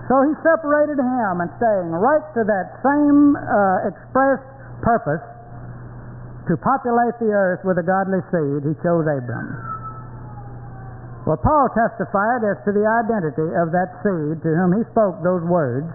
So 0.06 0.22
he 0.22 0.38
separated 0.46 1.02
him 1.02 1.42
and 1.42 1.50
staying 1.58 1.90
right 1.98 2.24
to 2.38 2.46
that 2.46 2.78
same 2.86 3.34
uh, 3.34 3.90
expressed 3.90 4.46
purpose 4.86 5.24
to 6.48 6.60
populate 6.60 7.16
the 7.24 7.32
earth 7.32 7.64
with 7.64 7.80
a 7.80 7.86
godly 7.86 8.20
seed, 8.28 8.68
he 8.68 8.76
chose 8.84 9.08
Abram. 9.08 9.48
Well, 11.24 11.40
Paul 11.40 11.72
testified 11.72 12.44
as 12.44 12.60
to 12.68 12.76
the 12.76 12.84
identity 12.84 13.48
of 13.56 13.72
that 13.72 13.96
seed 14.04 14.44
to 14.44 14.50
whom 14.52 14.76
he 14.76 14.84
spoke 14.92 15.24
those 15.24 15.44
words, 15.48 15.88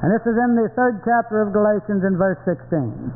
and 0.00 0.08
this 0.08 0.24
is 0.24 0.32
in 0.40 0.56
the 0.56 0.72
third 0.72 1.04
chapter 1.04 1.44
of 1.44 1.52
Galatians 1.52 2.00
in 2.00 2.16
verse 2.16 2.40
16. 2.48 3.12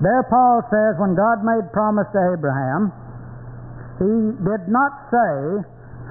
There, 0.00 0.24
Paul 0.32 0.64
says, 0.72 0.96
when 0.96 1.12
God 1.12 1.44
made 1.44 1.68
promise 1.76 2.08
to 2.16 2.20
Abraham, 2.32 2.88
he 4.00 4.32
did 4.40 4.64
not 4.72 4.92
say 5.12 5.60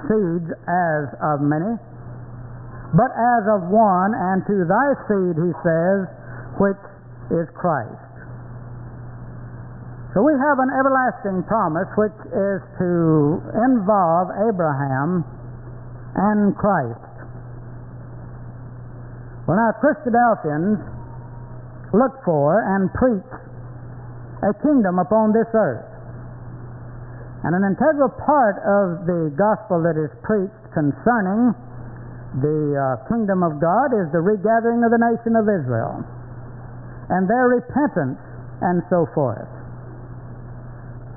seeds 0.05 0.53
as 0.69 1.17
of 1.17 1.41
many, 1.41 1.73
but 2.93 3.09
as 3.09 3.43
of 3.49 3.73
one, 3.73 4.13
and 4.13 4.45
to 4.45 4.69
thy 4.69 4.87
seed, 5.09 5.33
he 5.33 5.51
says, 5.65 6.05
which 6.61 6.83
is 7.33 7.49
Christ. 7.57 8.08
So 10.13 10.25
we 10.25 10.33
have 10.33 10.57
an 10.57 10.73
everlasting 10.73 11.45
promise 11.45 11.89
which 11.93 12.17
is 12.33 12.59
to 12.81 12.91
involve 13.69 14.33
Abraham 14.49 15.21
and 16.17 16.57
Christ. 16.57 17.09
Well, 19.45 19.57
now, 19.57 19.69
Christadelphians 19.77 20.81
look 21.93 22.13
for 22.25 22.61
and 22.61 22.89
preach 22.93 23.29
a 24.45 24.53
kingdom 24.61 24.97
upon 24.97 25.33
this 25.33 25.49
earth. 25.53 25.85
And 27.45 27.53
an 27.55 27.63
integral 27.65 28.09
part 28.09 28.57
of 28.65 29.05
the 29.05 29.33
gospel 29.37 29.81
that 29.85 29.97
is 29.97 30.11
preached 30.25 30.65
concerning 30.73 31.53
the 32.41 32.77
uh, 32.77 33.09
kingdom 33.09 33.41
of 33.41 33.61
God 33.61 33.93
is 33.93 34.09
the 34.13 34.21
regathering 34.21 34.85
of 34.85 34.93
the 34.93 35.01
nation 35.01 35.33
of 35.33 35.45
Israel 35.49 36.05
and 37.09 37.25
their 37.29 37.49
repentance 37.49 38.21
and 38.61 38.81
so 38.89 39.09
forth. 39.13 39.49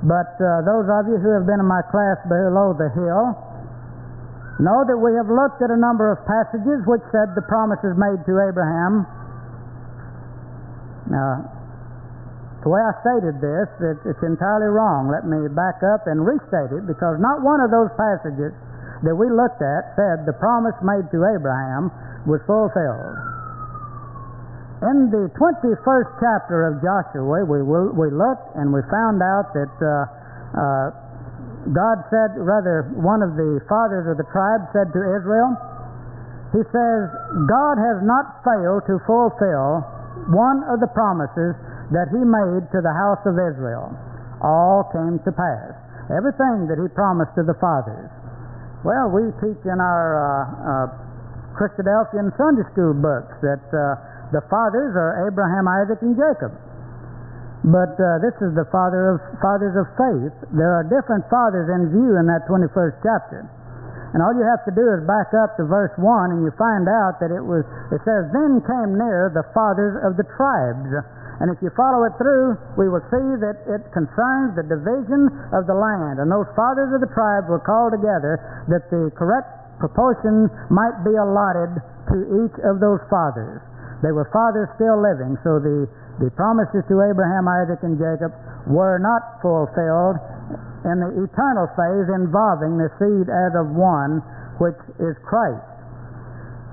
But 0.03 0.35
uh, 0.43 0.67
those 0.67 0.91
of 0.91 1.07
you 1.07 1.19
who 1.23 1.31
have 1.39 1.47
been 1.47 1.63
in 1.63 1.69
my 1.71 1.83
class 1.95 2.19
below 2.27 2.75
the 2.75 2.91
hill 2.91 3.39
know 4.59 4.83
that 4.83 4.99
we 4.99 5.15
have 5.15 5.31
looked 5.31 5.63
at 5.63 5.71
a 5.71 5.79
number 5.79 6.11
of 6.11 6.19
passages 6.27 6.83
which 6.91 7.03
said 7.15 7.39
the 7.39 7.47
promises 7.47 7.95
made 7.95 8.19
to 8.27 8.35
Abraham. 8.43 9.07
Now, 11.07 11.47
the 12.63 12.71
way 12.71 12.83
I 12.83 12.95
stated 13.03 13.39
this, 13.43 13.69
it, 13.79 13.99
it's 14.07 14.23
entirely 14.23 14.71
wrong. 14.71 15.11
Let 15.11 15.27
me 15.27 15.47
back 15.51 15.83
up 15.87 16.07
and 16.11 16.23
restate 16.23 16.75
it 16.75 16.87
because 16.87 17.19
not 17.23 17.43
one 17.43 17.63
of 17.63 17.71
those 17.71 17.91
passages 17.95 18.55
that 19.07 19.15
we 19.15 19.31
looked 19.31 19.63
at 19.63 19.95
said 19.99 20.27
the 20.27 20.35
promise 20.35 20.79
made 20.83 21.07
to 21.11 21.27
Abraham 21.27 21.91
was 22.27 22.43
fulfilled. 22.47 23.32
In 24.83 25.15
the 25.15 25.31
21st 25.39 26.11
chapter 26.19 26.67
of 26.67 26.83
Joshua, 26.83 27.47
we, 27.47 27.63
we 27.63 28.09
looked 28.11 28.51
and 28.59 28.75
we 28.75 28.83
found 28.91 29.23
out 29.23 29.55
that 29.55 29.75
uh, 29.79 29.87
uh, 30.59 30.87
God 31.71 32.03
said, 32.11 32.35
rather, 32.35 32.91
one 32.99 33.23
of 33.23 33.39
the 33.39 33.63
fathers 33.71 34.11
of 34.11 34.19
the 34.19 34.27
tribe 34.35 34.67
said 34.75 34.91
to 34.91 35.01
Israel, 35.15 35.55
He 36.51 36.67
says, 36.75 37.01
God 37.47 37.79
has 37.79 38.03
not 38.03 38.43
failed 38.43 38.83
to 38.91 38.99
fulfill 39.07 39.87
one 40.35 40.67
of 40.67 40.83
the 40.83 40.91
promises 40.91 41.55
that 41.95 42.11
He 42.11 42.19
made 42.19 42.67
to 42.75 42.83
the 42.83 42.91
house 43.07 43.23
of 43.23 43.39
Israel. 43.39 43.95
All 44.43 44.91
came 44.91 45.23
to 45.23 45.31
pass. 45.31 45.79
Everything 46.11 46.67
that 46.67 46.83
He 46.83 46.91
promised 46.91 47.39
to 47.39 47.47
the 47.47 47.55
fathers. 47.63 48.11
Well, 48.83 49.15
we 49.15 49.31
teach 49.39 49.63
in 49.63 49.79
our 49.79 50.07
uh, 50.19 50.27
uh 50.27 50.87
Christadelphian 51.55 52.35
Sunday 52.35 52.67
school 52.73 52.97
books 52.97 53.37
that 53.45 53.63
uh, 53.71 54.12
the 54.33 54.43
fathers 54.49 54.97
are 54.97 55.29
Abraham, 55.29 55.69
Isaac, 55.69 56.01
and 56.01 56.17
Jacob. 56.17 56.57
But 57.63 57.95
uh, 57.95 58.19
this 58.19 58.35
is 58.43 58.59
the 58.59 58.67
father 58.75 59.15
of 59.15 59.23
fathers 59.39 59.79
of 59.79 59.87
faith. 59.95 60.35
There 60.51 60.75
are 60.75 60.83
different 60.83 61.23
fathers 61.31 61.71
in 61.71 61.95
view 61.95 62.19
in 62.19 62.27
that 62.27 62.43
21st 62.51 62.99
chapter. 63.07 63.47
And 64.13 64.21
all 64.21 64.35
you 64.37 64.45
have 64.45 64.61
to 64.69 64.75
do 64.75 64.85
is 64.93 65.01
back 65.09 65.33
up 65.33 65.57
to 65.57 65.65
verse 65.65 65.95
1 65.97 66.05
and 66.37 66.45
you 66.45 66.53
find 66.61 66.85
out 66.85 67.17
that 67.23 67.33
it 67.33 67.41
was, 67.41 67.65
it 67.95 68.03
says, 68.05 68.29
Then 68.35 68.61
came 68.67 68.99
near 68.99 69.33
the 69.33 69.47
fathers 69.57 69.97
of 70.05 70.21
the 70.21 70.27
tribes. 70.37 70.91
And 71.41 71.49
if 71.49 71.57
you 71.65 71.73
follow 71.73 72.05
it 72.05 72.13
through, 72.21 72.61
we 72.77 72.93
will 72.93 73.03
see 73.09 73.29
that 73.41 73.57
it 73.65 73.83
concerns 73.95 74.53
the 74.53 74.69
division 74.69 75.33
of 75.57 75.65
the 75.65 75.75
land. 75.75 76.21
And 76.21 76.29
those 76.29 76.51
fathers 76.53 76.93
of 76.93 77.01
the 77.01 77.09
tribes 77.17 77.49
were 77.49 77.63
called 77.63 77.97
together 77.97 78.37
that 78.69 78.93
the 78.93 79.09
correct 79.17 79.81
proportion 79.81 80.51
might 80.69 80.99
be 81.07 81.17
allotted 81.17 81.81
to 82.13 82.17
each 82.45 82.57
of 82.69 82.85
those 82.85 83.01
fathers. 83.09 83.65
They 84.03 84.11
were 84.11 84.27
fathers 84.35 84.67
still 84.75 84.99
living, 84.99 85.39
so 85.47 85.63
the, 85.63 85.87
the 86.19 86.31
promises 86.35 86.83
to 86.91 86.97
Abraham, 87.07 87.47
Isaac, 87.47 87.81
and 87.87 87.95
Jacob 87.95 88.35
were 88.67 88.99
not 88.99 89.39
fulfilled 89.39 90.19
in 90.83 90.99
the 90.99 91.11
eternal 91.23 91.71
phase 91.79 92.11
involving 92.11 92.75
the 92.79 92.91
seed 92.99 93.31
as 93.31 93.55
of 93.55 93.71
one, 93.71 94.19
which 94.59 94.79
is 94.99 95.15
Christ. 95.23 95.63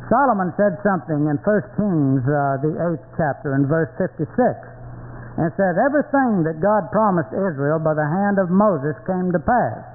Solomon 0.09 0.49
said 0.57 0.81
something 0.81 1.29
in 1.29 1.37
1 1.37 1.77
Kings, 1.77 2.25
uh, 2.25 2.57
the 2.65 2.73
8th 2.97 3.05
chapter, 3.13 3.53
in 3.53 3.69
verse 3.69 3.93
56. 4.01 4.25
And 5.37 5.53
says, 5.53 5.77
Everything 5.77 6.41
that 6.49 6.57
God 6.57 6.89
promised 6.89 7.29
Israel 7.29 7.77
by 7.77 7.93
the 7.93 8.09
hand 8.09 8.41
of 8.41 8.49
Moses 8.49 8.97
came 9.05 9.29
to 9.29 9.39
pass. 9.39 9.85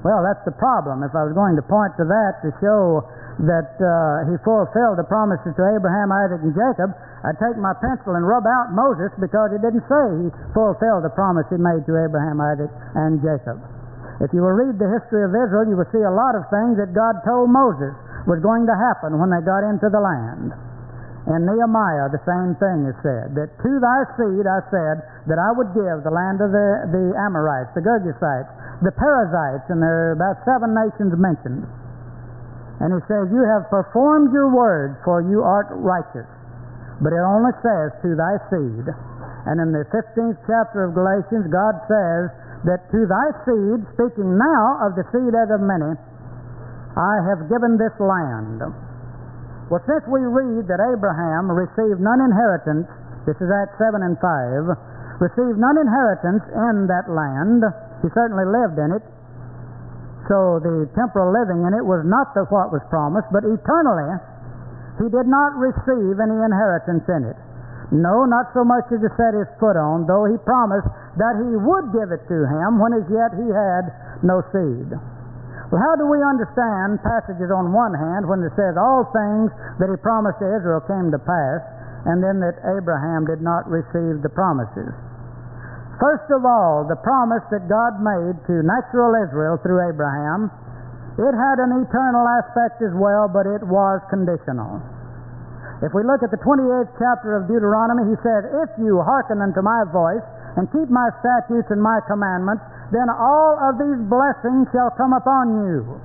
Well, 0.00 0.24
that's 0.24 0.42
the 0.48 0.56
problem. 0.56 1.04
If 1.04 1.12
I 1.12 1.28
was 1.28 1.36
going 1.36 1.54
to 1.60 1.62
point 1.68 1.92
to 2.00 2.08
that 2.08 2.40
to 2.40 2.48
show 2.64 3.04
that 3.46 3.70
uh, 3.78 4.26
he 4.26 4.34
fulfilled 4.42 4.98
the 4.98 5.06
promises 5.06 5.54
to 5.54 5.62
Abraham, 5.78 6.10
Isaac, 6.10 6.42
and 6.42 6.54
Jacob, 6.54 6.90
I'd 7.22 7.38
take 7.38 7.54
my 7.54 7.74
pencil 7.78 8.18
and 8.18 8.26
rub 8.26 8.42
out 8.46 8.74
Moses 8.74 9.14
because 9.22 9.54
he 9.54 9.58
didn't 9.62 9.86
say 9.86 10.04
he 10.26 10.28
fulfilled 10.54 11.06
the 11.06 11.14
promise 11.14 11.46
he 11.46 11.58
made 11.58 11.86
to 11.86 11.94
Abraham, 12.02 12.42
Isaac, 12.42 12.70
and 12.98 13.22
Jacob. 13.22 13.62
If 14.18 14.34
you 14.34 14.42
will 14.42 14.58
read 14.58 14.82
the 14.82 14.90
history 14.90 15.22
of 15.22 15.30
Israel, 15.30 15.70
you 15.70 15.78
will 15.78 15.90
see 15.94 16.02
a 16.02 16.10
lot 16.10 16.34
of 16.34 16.50
things 16.50 16.74
that 16.82 16.90
God 16.90 17.22
told 17.22 17.46
Moses 17.54 17.94
was 18.26 18.42
going 18.42 18.66
to 18.66 18.74
happen 18.74 19.22
when 19.22 19.30
they 19.30 19.42
got 19.46 19.62
into 19.62 19.86
the 19.86 20.02
land. 20.02 20.50
In 21.30 21.44
Nehemiah, 21.46 22.10
the 22.10 22.22
same 22.26 22.56
thing 22.58 22.88
is 22.88 22.96
said 23.04 23.36
that 23.38 23.52
to 23.62 23.70
thy 23.78 24.00
seed 24.16 24.48
I 24.48 24.64
said 24.72 24.96
that 25.30 25.38
I 25.38 25.52
would 25.54 25.70
give 25.76 26.02
the 26.02 26.10
land 26.10 26.40
of 26.42 26.50
the, 26.50 26.68
the 26.90 27.04
Amorites, 27.20 27.70
the 27.76 27.84
Girgashites, 27.84 28.48
the 28.82 28.90
Perizzites, 28.96 29.68
and 29.70 29.78
there 29.78 30.10
are 30.10 30.16
about 30.16 30.40
seven 30.48 30.72
nations 30.74 31.12
mentioned. 31.14 31.68
And 32.78 32.94
he 32.94 33.00
says, 33.10 33.26
You 33.34 33.42
have 33.42 33.66
performed 33.70 34.30
your 34.30 34.50
word, 34.54 35.02
for 35.02 35.22
you 35.22 35.42
art 35.42 35.66
righteous. 35.74 36.26
But 37.02 37.14
it 37.14 37.22
only 37.22 37.54
says, 37.62 37.94
To 38.06 38.14
thy 38.14 38.34
seed. 38.50 38.86
And 39.46 39.58
in 39.62 39.70
the 39.74 39.86
15th 39.90 40.38
chapter 40.46 40.86
of 40.86 40.94
Galatians, 40.94 41.46
God 41.50 41.74
says 41.90 42.30
that 42.66 42.90
to 42.90 43.06
thy 43.06 43.28
seed, 43.46 43.78
speaking 43.94 44.34
now 44.34 44.82
of 44.82 44.98
the 44.98 45.06
seed 45.14 45.30
as 45.34 45.48
of 45.54 45.62
many, 45.62 45.94
I 46.98 47.22
have 47.30 47.46
given 47.46 47.78
this 47.78 47.94
land. 48.02 48.66
Well, 49.70 49.84
since 49.86 50.02
we 50.10 50.24
read 50.24 50.66
that 50.66 50.82
Abraham 50.82 51.52
received 51.52 52.02
none 52.02 52.18
inheritance, 52.18 52.88
this 53.28 53.38
is 53.38 53.46
Acts 53.52 53.78
7 53.78 54.02
and 54.02 54.18
5, 54.18 55.22
received 55.22 55.60
none 55.60 55.78
inheritance 55.78 56.42
in 56.50 56.90
that 56.90 57.06
land, 57.06 57.62
he 58.02 58.08
certainly 58.16 58.48
lived 58.48 58.80
in 58.80 58.90
it, 58.96 59.04
so 60.26 60.58
the 60.58 60.90
temporal 60.98 61.30
living 61.30 61.62
in 61.62 61.72
it 61.78 61.84
was 61.86 62.02
not 62.02 62.34
the, 62.34 62.42
what 62.50 62.74
was 62.74 62.82
promised, 62.90 63.30
but 63.30 63.46
eternally 63.46 64.18
he 64.98 65.06
did 65.06 65.30
not 65.30 65.54
receive 65.54 66.18
any 66.18 66.34
inheritance 66.34 67.06
in 67.06 67.22
it. 67.30 67.38
No, 67.94 68.28
not 68.28 68.52
so 68.52 68.66
much 68.66 68.84
as 68.92 69.00
to 69.00 69.10
set 69.16 69.32
his 69.32 69.48
foot 69.56 69.78
on, 69.78 70.04
though 70.04 70.28
he 70.28 70.36
promised 70.44 70.90
that 71.16 71.40
he 71.40 71.56
would 71.56 71.88
give 71.94 72.12
it 72.12 72.20
to 72.28 72.38
him 72.44 72.76
when 72.76 72.92
as 72.92 73.06
yet 73.08 73.32
he 73.32 73.48
had 73.48 73.88
no 74.20 74.44
seed. 74.52 74.92
Well, 75.72 75.80
how 75.80 75.96
do 75.96 76.04
we 76.04 76.20
understand 76.20 77.00
passages 77.00 77.48
on 77.48 77.72
one 77.72 77.96
hand 77.96 78.28
when 78.28 78.44
it 78.44 78.52
says 78.56 78.76
all 78.76 79.08
things 79.12 79.48
that 79.80 79.88
he 79.88 79.96
promised 80.04 80.40
to 80.40 80.48
Israel 80.60 80.84
came 80.84 81.08
to 81.12 81.20
pass, 81.20 81.60
and 82.04 82.20
then 82.20 82.40
that 82.44 82.60
Abraham 82.76 83.24
did 83.24 83.40
not 83.40 83.64
receive 83.68 84.20
the 84.20 84.32
promises? 84.32 84.92
First 85.98 86.30
of 86.30 86.46
all, 86.46 86.86
the 86.86 86.98
promise 87.02 87.42
that 87.50 87.66
God 87.66 87.98
made 87.98 88.38
to 88.46 88.62
natural 88.62 89.18
Israel 89.18 89.58
through 89.58 89.82
Abraham, 89.82 90.46
it 91.18 91.34
had 91.34 91.58
an 91.58 91.74
eternal 91.82 92.22
aspect 92.38 92.78
as 92.86 92.94
well, 92.94 93.26
but 93.26 93.50
it 93.50 93.66
was 93.66 93.98
conditional. 94.06 94.78
If 95.82 95.90
we 95.94 96.06
look 96.06 96.22
at 96.22 96.30
the 96.30 96.38
28th 96.38 96.94
chapter 97.02 97.34
of 97.34 97.50
Deuteronomy, 97.50 98.14
he 98.14 98.16
said, 98.22 98.46
If 98.62 98.70
you 98.78 99.02
hearken 99.02 99.42
unto 99.42 99.58
my 99.58 99.82
voice 99.90 100.22
and 100.54 100.70
keep 100.70 100.86
my 100.86 101.10
statutes 101.18 101.70
and 101.70 101.82
my 101.82 101.98
commandments, 102.06 102.62
then 102.94 103.10
all 103.10 103.58
of 103.58 103.78
these 103.82 103.98
blessings 104.06 104.70
shall 104.70 104.94
come 104.94 105.14
upon 105.14 105.66
you. 105.66 105.98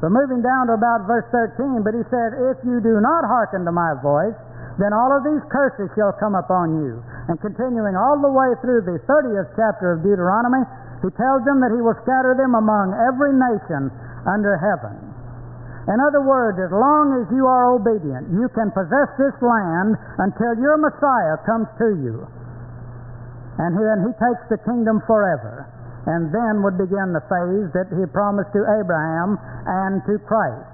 So 0.00 0.08
moving 0.08 0.40
down 0.44 0.68
to 0.68 0.76
about 0.76 1.04
verse 1.08 1.24
13, 1.32 1.84
but 1.84 1.96
he 1.96 2.04
said, 2.12 2.36
If 2.52 2.60
you 2.64 2.80
do 2.80 3.00
not 3.00 3.24
hearken 3.24 3.64
to 3.64 3.72
my 3.72 3.96
voice, 4.00 4.36
then 4.78 4.90
all 4.90 5.14
of 5.14 5.22
these 5.22 5.42
curses 5.54 5.86
shall 5.94 6.10
come 6.18 6.34
upon 6.34 6.82
you. 6.82 6.98
And 7.30 7.38
continuing 7.38 7.94
all 7.94 8.18
the 8.18 8.30
way 8.30 8.50
through 8.58 8.82
the 8.82 8.98
30th 9.06 9.54
chapter 9.54 9.94
of 9.94 10.02
Deuteronomy, 10.02 10.66
he 11.06 11.10
tells 11.14 11.46
them 11.46 11.62
that 11.62 11.70
he 11.70 11.78
will 11.78 11.96
scatter 12.02 12.34
them 12.34 12.58
among 12.58 12.90
every 12.96 13.30
nation 13.36 13.92
under 14.26 14.58
heaven. 14.58 14.98
In 15.84 16.00
other 16.00 16.24
words, 16.24 16.56
as 16.58 16.72
long 16.72 17.12
as 17.20 17.28
you 17.28 17.44
are 17.44 17.76
obedient, 17.76 18.32
you 18.32 18.48
can 18.56 18.72
possess 18.72 19.12
this 19.20 19.36
land 19.44 19.94
until 20.16 20.56
your 20.56 20.80
Messiah 20.80 21.36
comes 21.44 21.68
to 21.76 21.88
you. 22.00 22.24
And 23.60 23.76
then 23.78 24.08
he 24.08 24.12
takes 24.16 24.44
the 24.48 24.58
kingdom 24.64 25.04
forever. 25.06 25.68
And 26.08 26.32
then 26.34 26.64
would 26.64 26.80
begin 26.80 27.12
the 27.12 27.24
phase 27.28 27.68
that 27.76 27.88
he 27.94 28.04
promised 28.10 28.52
to 28.56 28.64
Abraham 28.80 29.38
and 29.68 30.02
to 30.08 30.18
Christ. 30.24 30.73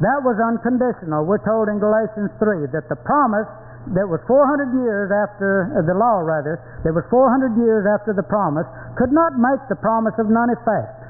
That 0.00 0.24
was 0.24 0.40
unconditional. 0.40 1.28
We're 1.28 1.44
told 1.44 1.68
in 1.68 1.76
Galatians 1.76 2.32
3 2.40 2.72
that 2.72 2.88
the 2.88 2.96
promise 3.04 3.48
that 3.92 4.08
was 4.08 4.20
400 4.28 4.72
years 4.80 5.08
after 5.12 5.72
uh, 5.72 5.84
the 5.84 5.96
law, 5.96 6.20
rather, 6.24 6.60
that 6.84 6.92
was 6.92 7.04
400 7.08 7.56
years 7.60 7.84
after 7.88 8.12
the 8.16 8.24
promise, 8.24 8.68
could 8.96 9.12
not 9.12 9.36
make 9.36 9.60
the 9.68 9.76
promise 9.76 10.16
of 10.20 10.28
none 10.28 10.52
effect. 10.52 11.00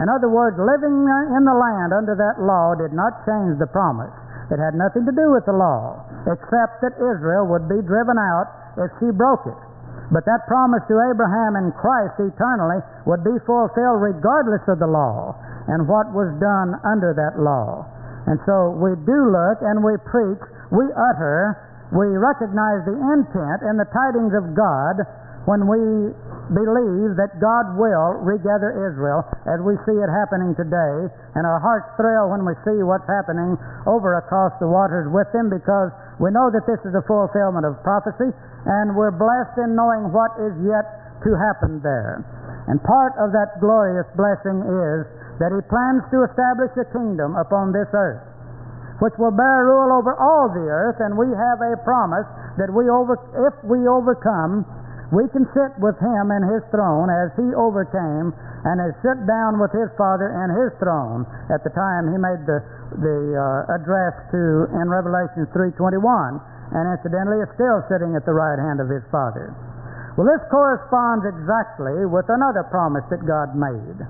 In 0.00 0.08
other 0.08 0.28
words, 0.28 0.56
living 0.60 0.94
in 1.32 1.42
the 1.44 1.56
land 1.56 1.92
under 1.92 2.14
that 2.14 2.40
law 2.40 2.76
did 2.76 2.94
not 2.94 3.24
change 3.26 3.58
the 3.58 3.68
promise. 3.68 4.12
It 4.48 4.60
had 4.60 4.76
nothing 4.76 5.04
to 5.04 5.12
do 5.12 5.32
with 5.32 5.44
the 5.44 5.56
law, 5.56 6.00
except 6.24 6.80
that 6.84 6.96
Israel 6.96 7.50
would 7.50 7.68
be 7.68 7.82
driven 7.84 8.16
out 8.16 8.48
if 8.78 8.88
she 9.02 9.10
broke 9.12 9.44
it. 9.44 9.58
But 10.08 10.24
that 10.24 10.48
promise 10.48 10.80
to 10.88 10.96
Abraham 11.12 11.56
and 11.60 11.74
Christ 11.76 12.16
eternally 12.16 12.80
would 13.04 13.20
be 13.24 13.36
fulfilled 13.44 14.00
regardless 14.00 14.64
of 14.64 14.80
the 14.80 14.88
law 14.88 15.36
and 15.68 15.86
what 15.86 16.10
was 16.16 16.32
done 16.40 16.74
under 16.84 17.12
that 17.12 17.40
law. 17.40 17.84
And 18.26 18.40
so 18.44 18.76
we 18.76 18.92
do 19.08 19.18
look 19.32 19.60
and 19.64 19.80
we 19.84 19.96
preach, 20.04 20.42
we 20.72 20.84
utter, 20.92 21.56
we 21.92 22.08
recognize 22.16 22.84
the 22.84 22.96
intent 22.96 23.64
and 23.64 23.80
the 23.80 23.88
tidings 23.88 24.36
of 24.36 24.52
God 24.52 25.00
when 25.48 25.64
we 25.64 26.12
believe 26.52 27.16
that 27.16 27.40
God 27.40 27.72
will 27.80 28.20
regather 28.20 28.68
Israel 28.84 29.24
as 29.48 29.64
we 29.64 29.80
see 29.88 29.96
it 29.96 30.10
happening 30.12 30.52
today, 30.52 31.08
and 31.36 31.48
our 31.48 31.56
hearts 31.56 31.88
thrill 31.96 32.28
when 32.28 32.44
we 32.44 32.52
see 32.68 32.84
what's 32.84 33.08
happening 33.08 33.56
over 33.88 34.20
across 34.20 34.52
the 34.60 34.68
waters 34.68 35.08
with 35.08 35.28
them 35.32 35.48
because 35.48 35.88
we 36.20 36.28
know 36.36 36.52
that 36.52 36.68
this 36.68 36.76
is 36.84 36.92
a 36.92 37.04
fulfillment 37.08 37.64
of 37.64 37.80
prophecy, 37.80 38.28
and 38.68 38.92
we're 38.92 39.12
blessed 39.12 39.56
in 39.64 39.72
knowing 39.72 40.12
what 40.12 40.36
is 40.36 40.52
yet 40.68 40.84
to 41.24 41.32
happen 41.32 41.80
there. 41.80 42.20
And 42.68 42.76
part 42.84 43.16
of 43.16 43.32
that 43.32 43.56
glorious 43.64 44.08
blessing 44.12 44.60
is 44.60 45.08
that 45.38 45.54
He 45.54 45.60
plans 45.70 46.02
to 46.10 46.26
establish 46.26 46.74
a 46.78 46.86
kingdom 46.92 47.34
upon 47.38 47.72
this 47.72 47.88
earth 47.94 48.28
which 48.98 49.14
will 49.14 49.30
bear 49.30 49.62
rule 49.66 49.94
over 49.94 50.10
all 50.18 50.50
the 50.50 50.66
earth, 50.66 50.98
and 50.98 51.14
we 51.14 51.30
have 51.30 51.62
a 51.62 51.78
promise 51.86 52.26
that 52.58 52.66
we 52.74 52.90
over, 52.90 53.14
if 53.46 53.54
we 53.62 53.86
overcome, 53.86 54.66
we 55.14 55.24
can 55.32 55.46
sit 55.56 55.72
with 55.80 55.96
him 56.02 56.28
in 56.34 56.42
his 56.50 56.60
throne 56.68 57.08
as 57.08 57.32
he 57.38 57.48
overcame 57.56 58.34
and 58.66 58.76
has 58.76 58.92
sit 59.00 59.16
down 59.24 59.56
with 59.56 59.72
his 59.72 59.88
father 59.96 60.28
in 60.44 60.52
his 60.52 60.74
throne 60.82 61.24
at 61.48 61.64
the 61.64 61.72
time 61.72 62.12
he 62.12 62.18
made 62.20 62.44
the, 62.44 62.60
the 63.00 63.18
uh, 63.32 63.72
address 63.78 64.12
to 64.34 64.68
in 64.76 64.84
Revelation 64.90 65.48
3.21 65.54 65.96
and 66.76 66.84
incidentally 66.92 67.40
is 67.40 67.48
still 67.56 67.80
sitting 67.88 68.12
at 68.18 68.28
the 68.28 68.36
right 68.36 68.60
hand 68.60 68.84
of 68.84 68.92
his 68.92 69.00
father. 69.08 69.56
Well, 70.20 70.28
this 70.28 70.44
corresponds 70.52 71.24
exactly 71.24 72.04
with 72.04 72.28
another 72.28 72.68
promise 72.68 73.06
that 73.08 73.24
God 73.24 73.56
made. 73.56 74.04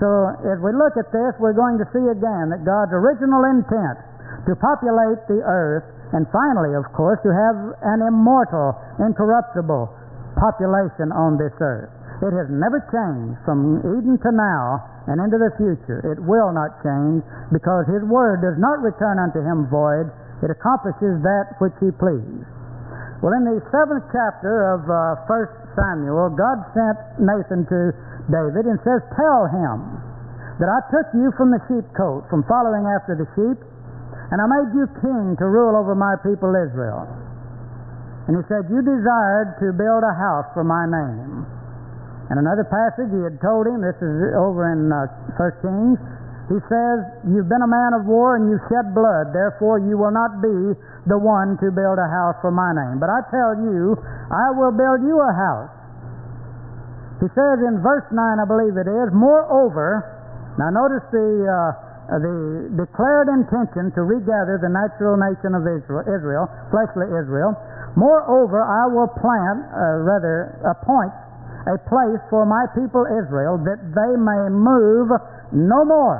So 0.00 0.08
as 0.48 0.58
we 0.60 0.72
look 0.72 0.96
at 0.96 1.10
this, 1.12 1.32
we're 1.40 1.56
going 1.56 1.76
to 1.76 1.86
see 1.92 2.06
again 2.08 2.52
that 2.54 2.64
God's 2.64 2.92
original 2.92 3.44
intent 3.48 3.98
to 4.48 4.52
populate 4.56 5.20
the 5.28 5.42
earth 5.44 5.86
and 6.12 6.28
finally, 6.28 6.76
of 6.76 6.84
course, 6.92 7.16
to 7.24 7.32
have 7.32 7.56
an 7.88 8.04
immortal, 8.04 8.76
incorruptible, 9.00 9.88
population 10.36 11.08
on 11.12 11.40
this 11.40 11.52
earth. 11.60 11.88
It 12.20 12.32
has 12.36 12.46
never 12.52 12.78
changed 12.92 13.40
from 13.42 13.80
Eden 13.82 14.20
to 14.20 14.30
now 14.30 14.84
and 15.08 15.18
into 15.18 15.40
the 15.40 15.50
future. 15.58 16.04
It 16.06 16.22
will 16.22 16.52
not 16.54 16.78
change 16.84 17.24
because 17.50 17.88
His 17.88 18.04
Word 18.06 18.44
does 18.44 18.60
not 18.60 18.78
return 18.84 19.18
unto 19.18 19.42
Him 19.42 19.66
void. 19.72 20.06
It 20.44 20.52
accomplishes 20.52 21.18
that 21.24 21.58
which 21.58 21.74
He 21.82 21.90
pleased. 21.96 22.46
Well, 23.24 23.34
in 23.38 23.46
the 23.46 23.58
seventh 23.70 24.06
chapter 24.10 24.74
of 24.74 24.82
uh, 24.86 25.30
1 25.30 25.78
Samuel, 25.78 26.34
God 26.34 26.58
sent 26.74 26.98
Nathan 27.22 27.66
to 27.70 27.80
David 28.30 28.70
and 28.70 28.78
says, 28.86 29.02
Tell 29.18 29.50
him 29.50 29.98
that 30.62 30.70
I 30.70 30.78
took 30.94 31.10
you 31.16 31.34
from 31.34 31.50
the 31.50 31.58
sheepcote, 31.66 32.28
from 32.30 32.46
following 32.46 32.86
after 32.86 33.18
the 33.18 33.26
sheep, 33.34 33.58
and 34.30 34.38
I 34.38 34.46
made 34.46 34.70
you 34.76 34.86
king 35.02 35.34
to 35.40 35.46
rule 35.48 35.74
over 35.74 35.98
my 35.98 36.14
people 36.22 36.54
Israel. 36.54 37.08
And 38.30 38.38
he 38.38 38.42
said, 38.46 38.70
You 38.70 38.80
desired 38.80 39.58
to 39.58 39.74
build 39.74 40.06
a 40.06 40.14
house 40.14 40.46
for 40.54 40.62
my 40.62 40.86
name. 40.86 41.42
And 42.30 42.38
another 42.38 42.64
passage 42.64 43.10
he 43.10 43.20
had 43.20 43.42
told 43.42 43.66
him, 43.66 43.82
this 43.82 43.98
is 43.98 44.32
over 44.38 44.70
in 44.70 44.88
uh, 44.88 45.10
1 45.36 45.60
Kings, 45.60 45.98
he 46.48 46.58
says, 46.70 46.98
You've 47.26 47.50
been 47.50 47.66
a 47.66 47.68
man 47.68 47.98
of 47.98 48.06
war 48.06 48.38
and 48.38 48.46
you've 48.46 48.62
shed 48.70 48.94
blood, 48.94 49.34
therefore 49.34 49.82
you 49.82 49.98
will 49.98 50.14
not 50.14 50.38
be 50.38 50.78
the 51.10 51.18
one 51.18 51.58
to 51.58 51.74
build 51.74 51.98
a 51.98 52.08
house 52.08 52.38
for 52.38 52.54
my 52.54 52.70
name. 52.70 53.02
But 53.02 53.10
I 53.10 53.26
tell 53.34 53.58
you, 53.58 53.98
I 54.30 54.54
will 54.54 54.70
build 54.70 55.02
you 55.02 55.18
a 55.18 55.32
house. 55.34 55.81
He 57.22 57.30
says 57.38 57.62
in 57.62 57.78
verse 57.78 58.02
9, 58.10 58.18
I 58.18 58.46
believe 58.50 58.74
it 58.74 58.90
is, 58.90 59.14
Moreover, 59.14 60.02
now 60.58 60.74
notice 60.74 61.06
the, 61.14 61.28
uh, 61.46 62.18
the 62.18 62.34
declared 62.74 63.30
intention 63.30 63.94
to 63.94 64.02
regather 64.02 64.58
the 64.58 64.66
natural 64.66 65.14
nation 65.14 65.54
of 65.54 65.62
Israel, 65.62 66.02
Israel 66.10 66.50
fleshly 66.74 67.06
Israel. 67.14 67.54
Moreover, 67.94 68.66
I 68.66 68.90
will 68.90 69.06
plant, 69.22 69.70
uh, 69.70 70.02
rather, 70.02 70.50
appoint 70.66 71.14
a 71.70 71.78
place 71.86 72.18
for 72.26 72.42
my 72.42 72.66
people 72.74 73.06
Israel 73.06 73.54
that 73.70 73.78
they 73.78 74.12
may 74.18 74.50
move 74.50 75.14
no 75.54 75.86
more. 75.86 76.18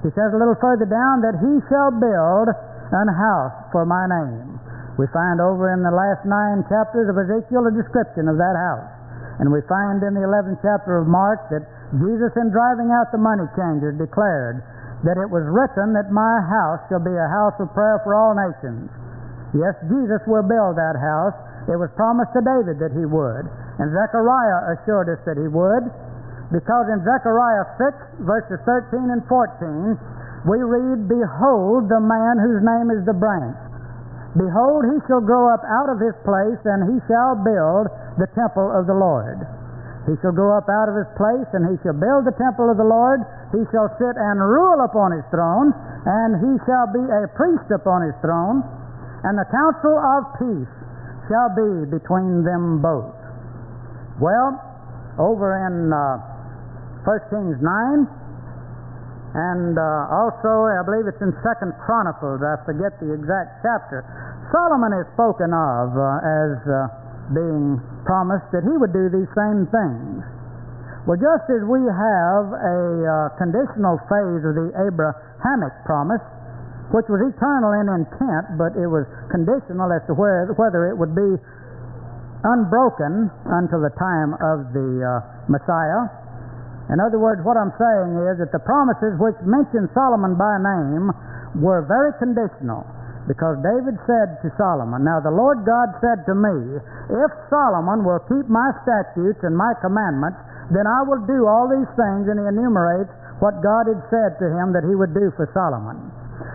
He 0.00 0.08
says 0.16 0.32
a 0.32 0.40
little 0.40 0.56
further 0.56 0.88
down 0.88 1.20
that 1.20 1.36
he 1.36 1.52
shall 1.68 1.92
build 1.92 2.48
an 2.96 3.08
house 3.12 3.52
for 3.76 3.84
my 3.84 4.08
name. 4.08 4.56
We 4.96 5.04
find 5.12 5.36
over 5.44 5.68
in 5.76 5.84
the 5.84 5.92
last 5.92 6.24
nine 6.24 6.64
chapters 6.64 7.12
of 7.12 7.20
Ezekiel 7.20 7.68
a 7.68 7.74
description 7.76 8.32
of 8.32 8.40
that 8.40 8.56
house. 8.56 8.95
And 9.38 9.52
we 9.52 9.60
find 9.68 10.00
in 10.00 10.16
the 10.16 10.24
11th 10.24 10.64
chapter 10.64 10.96
of 10.96 11.04
Mark 11.04 11.52
that 11.52 11.64
Jesus, 12.00 12.32
in 12.40 12.48
driving 12.48 12.88
out 12.88 13.12
the 13.12 13.20
money 13.20 13.44
changers, 13.52 13.96
declared 14.00 14.64
that 15.04 15.20
it 15.20 15.28
was 15.28 15.44
written 15.44 15.92
that 15.92 16.08
my 16.08 16.40
house 16.48 16.80
shall 16.88 17.04
be 17.04 17.12
a 17.12 17.28
house 17.28 17.54
of 17.60 17.68
prayer 17.76 18.00
for 18.00 18.16
all 18.16 18.32
nations. 18.32 18.88
Yes, 19.52 19.76
Jesus 19.92 20.24
will 20.24 20.44
build 20.44 20.80
that 20.80 20.96
house. 20.96 21.36
It 21.68 21.76
was 21.76 21.92
promised 21.94 22.32
to 22.32 22.40
David 22.40 22.80
that 22.80 22.96
he 22.96 23.04
would. 23.04 23.44
And 23.76 23.92
Zechariah 23.92 24.72
assured 24.76 25.12
us 25.12 25.20
that 25.28 25.36
he 25.36 25.48
would. 25.52 25.84
Because 26.48 26.86
in 26.88 27.02
Zechariah 27.04 27.66
6, 27.76 28.24
verses 28.24 28.58
13 28.64 29.10
and 29.12 29.20
14, 29.28 29.98
we 30.46 30.62
read, 30.62 31.10
Behold 31.10 31.90
the 31.90 32.00
man 32.00 32.38
whose 32.38 32.62
name 32.62 32.88
is 32.94 33.02
the 33.04 33.18
branch. 33.18 33.58
Behold, 34.38 34.86
he 34.86 34.96
shall 35.10 35.24
grow 35.24 35.50
up 35.50 35.64
out 35.66 35.90
of 35.90 35.98
his 35.98 36.14
place, 36.22 36.60
and 36.64 36.86
he 36.86 36.96
shall 37.10 37.34
build 37.40 37.90
the 38.16 38.28
temple 38.34 38.72
of 38.72 38.88
the 38.88 38.96
Lord. 38.96 39.44
He 40.08 40.14
shall 40.22 40.34
go 40.34 40.54
up 40.54 40.70
out 40.70 40.88
of 40.88 40.96
his 40.96 41.10
place, 41.18 41.48
and 41.52 41.66
he 41.66 41.76
shall 41.82 41.96
build 41.96 42.24
the 42.24 42.36
temple 42.38 42.70
of 42.70 42.78
the 42.78 42.86
Lord. 42.86 43.20
He 43.50 43.62
shall 43.74 43.90
sit 43.98 44.14
and 44.14 44.38
rule 44.38 44.80
upon 44.86 45.12
his 45.12 45.26
throne, 45.34 45.74
and 46.06 46.38
he 46.38 46.52
shall 46.64 46.86
be 46.94 47.02
a 47.02 47.26
priest 47.34 47.68
upon 47.74 48.06
his 48.06 48.14
throne 48.22 48.62
and 49.26 49.34
the 49.34 49.48
counsel 49.50 49.96
of 49.98 50.22
peace 50.38 50.74
shall 51.26 51.50
be 51.58 51.90
between 51.90 52.46
them 52.46 52.78
both. 52.78 53.10
Well, 54.22 54.54
over 55.18 55.58
in 55.66 55.90
uh, 55.90 57.10
1 57.10 57.34
Kings 57.34 57.58
9, 57.58 58.06
and 59.34 59.74
uh, 59.74 59.82
also 60.14 60.70
I 60.70 60.86
believe 60.86 61.10
it's 61.10 61.18
in 61.18 61.34
Second 61.42 61.74
Chronicles, 61.82 62.38
I 62.38 62.54
forget 62.62 62.94
the 63.02 63.18
exact 63.18 63.66
chapter, 63.66 64.06
Solomon 64.54 64.94
is 64.94 65.10
spoken 65.18 65.50
of 65.50 65.90
uh, 65.98 66.22
as 66.22 66.54
uh, 66.70 66.78
being 67.34 67.80
promised 68.06 68.46
that 68.54 68.62
he 68.62 68.74
would 68.78 68.94
do 68.94 69.10
these 69.10 69.30
same 69.34 69.66
things. 69.70 70.22
Well, 71.06 71.18
just 71.18 71.46
as 71.46 71.62
we 71.62 71.78
have 71.86 72.44
a 72.50 72.80
uh, 73.06 73.14
conditional 73.38 73.94
phase 74.10 74.42
of 74.42 74.58
the 74.58 74.74
Abrahamic 74.74 75.74
promise, 75.86 76.22
which 76.90 77.06
was 77.06 77.22
eternal 77.22 77.78
in 77.78 77.86
intent, 77.90 78.58
but 78.58 78.74
it 78.74 78.90
was 78.90 79.06
conditional 79.30 79.90
as 79.94 80.02
to 80.10 80.14
where, 80.18 80.50
whether 80.58 80.90
it 80.90 80.98
would 80.98 81.14
be 81.14 81.30
unbroken 82.42 83.30
until 83.58 83.82
the 83.82 83.94
time 83.98 84.34
of 84.38 84.70
the 84.74 84.90
uh, 85.02 85.10
Messiah. 85.50 86.10
In 86.90 87.02
other 87.02 87.18
words, 87.18 87.42
what 87.42 87.58
I'm 87.58 87.74
saying 87.74 88.10
is 88.30 88.38
that 88.38 88.54
the 88.54 88.62
promises 88.62 89.18
which 89.18 89.38
mention 89.42 89.90
Solomon 89.94 90.38
by 90.38 90.58
name 90.62 91.10
were 91.58 91.82
very 91.86 92.14
conditional 92.18 92.86
because 93.26 93.58
David 93.58 93.98
said 94.06 94.38
to 94.46 94.54
Solomon, 94.54 95.02
Now 95.02 95.18
the 95.18 95.34
Lord 95.34 95.66
God 95.66 95.90
said 95.98 96.22
to 96.30 96.34
me, 96.34 96.78
If 97.10 97.30
Solomon 97.50 98.06
will 98.06 98.22
keep 98.30 98.46
my 98.46 98.70
statutes 98.86 99.42
and 99.42 99.58
my 99.58 99.74
commandments, 99.82 100.38
then 100.70 100.86
I 100.86 101.02
will 101.02 101.22
do 101.26 101.46
all 101.50 101.66
these 101.66 101.90
things. 101.98 102.30
And 102.30 102.38
he 102.38 102.46
enumerates 102.46 103.10
what 103.42 103.58
God 103.66 103.90
had 103.90 103.98
said 104.14 104.38
to 104.38 104.46
him 104.46 104.70
that 104.78 104.86
he 104.86 104.94
would 104.94 105.10
do 105.10 105.34
for 105.34 105.50
Solomon. 105.50 105.98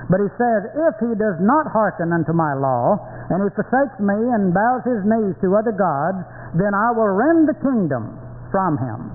But 0.08 0.24
he 0.24 0.32
says, 0.40 0.72
If 0.72 0.96
he 1.04 1.12
does 1.20 1.40
not 1.44 1.68
hearken 1.68 2.16
unto 2.16 2.32
my 2.32 2.56
law, 2.56 3.00
and 3.28 3.44
he 3.44 3.52
forsakes 3.52 4.00
me 4.00 4.16
and 4.32 4.56
bows 4.56 4.88
his 4.88 5.04
knees 5.04 5.36
to 5.44 5.60
other 5.60 5.76
gods, 5.76 6.24
then 6.56 6.72
I 6.72 6.96
will 6.96 7.12
rend 7.12 7.52
the 7.52 7.60
kingdom 7.60 8.16
from 8.48 8.80
him. 8.80 9.12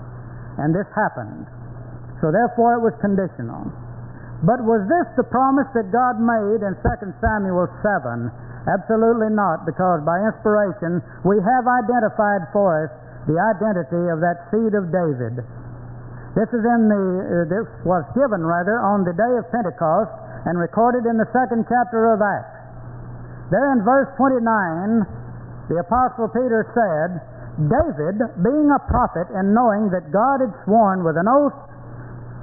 And 0.61 0.76
this 0.76 0.88
happened. 0.92 1.48
So 2.20 2.28
therefore 2.32 2.80
it 2.80 2.82
was 2.84 2.96
conditional. 3.00 3.68
But 4.45 4.61
was 4.68 4.84
this 4.84 5.09
the 5.16 5.24
promise 5.24 5.68
that 5.72 5.89
God 5.89 6.20
made 6.20 6.61
in 6.61 6.76
2 6.84 7.20
Samuel 7.24 7.70
7? 7.80 8.28
Absolutely 8.68 9.32
not, 9.32 9.64
because 9.64 10.05
by 10.05 10.20
inspiration 10.28 11.01
we 11.24 11.41
have 11.41 11.64
identified 11.64 12.51
for 12.53 12.84
us 12.84 12.93
the 13.24 13.39
identity 13.39 14.03
of 14.12 14.20
that 14.20 14.51
seed 14.53 14.74
of 14.76 14.93
David. 14.93 15.41
This 16.37 16.53
is 16.53 16.61
in 16.61 16.80
the 16.93 17.05
uh, 17.24 17.34
this 17.49 17.64
was 17.89 18.05
given 18.12 18.45
rather 18.45 18.76
on 18.84 19.09
the 19.09 19.16
day 19.16 19.32
of 19.41 19.49
Pentecost 19.49 20.12
and 20.45 20.61
recorded 20.61 21.09
in 21.09 21.16
the 21.16 21.26
second 21.32 21.64
chapter 21.64 22.12
of 22.12 22.20
Acts. 22.20 22.57
There 23.49 23.72
in 23.72 23.80
verse 23.82 24.12
29, 24.20 24.45
the 25.72 25.80
apostle 25.80 26.28
Peter 26.28 26.68
said, 26.76 27.24
David, 27.57 28.20
being 28.45 28.68
a 28.68 28.84
prophet 28.84 29.32
and 29.32 29.57
knowing 29.57 29.89
that 29.97 30.12
God 30.12 30.45
had 30.45 30.53
sworn 30.68 31.03
with 31.09 31.16
an 31.16 31.24
oath 31.24 31.57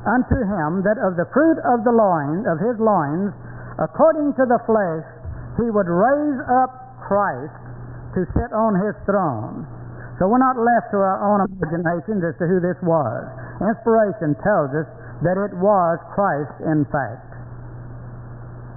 unto 0.06 0.38
him 0.44 0.84
that 0.84 1.00
of 1.00 1.16
the 1.16 1.28
fruit 1.32 1.60
of 1.64 1.84
the 1.88 1.96
loin 1.96 2.44
of 2.48 2.60
his 2.60 2.76
loins, 2.80 3.32
according 3.80 4.36
to 4.36 4.46
the 4.46 4.60
flesh, 4.68 5.06
he 5.60 5.68
would 5.70 5.88
raise 5.88 6.40
up 6.64 6.72
Christ 7.04 7.56
to 8.16 8.28
sit 8.36 8.52
on 8.54 8.78
his 8.78 8.96
throne. 9.08 9.66
So 10.22 10.30
we're 10.30 10.44
not 10.44 10.60
left 10.60 10.94
to 10.94 11.00
our 11.02 11.20
own 11.26 11.42
imaginations 11.50 12.22
as 12.22 12.38
to 12.38 12.46
who 12.46 12.62
this 12.62 12.78
was. 12.86 13.22
Inspiration 13.64 14.38
tells 14.46 14.70
us 14.78 14.88
that 15.26 15.40
it 15.40 15.54
was 15.58 15.98
Christ, 16.14 16.54
in 16.68 16.86
fact. 16.94 17.34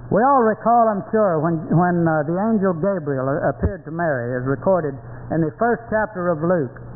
We 0.09 0.23
all 0.23 0.41
recall, 0.41 0.87
I'm 0.87 1.03
sure, 1.11 1.43
when, 1.43 1.59
when 1.67 2.07
uh, 2.07 2.23
the 2.23 2.39
angel 2.39 2.71
Gabriel 2.79 3.27
appeared 3.27 3.83
to 3.85 3.91
Mary, 3.91 4.39
as 4.39 4.47
recorded 4.47 4.95
in 5.35 5.43
the 5.43 5.51
first 5.59 5.83
chapter 5.91 6.31
of 6.31 6.39
Luke. 6.39 6.86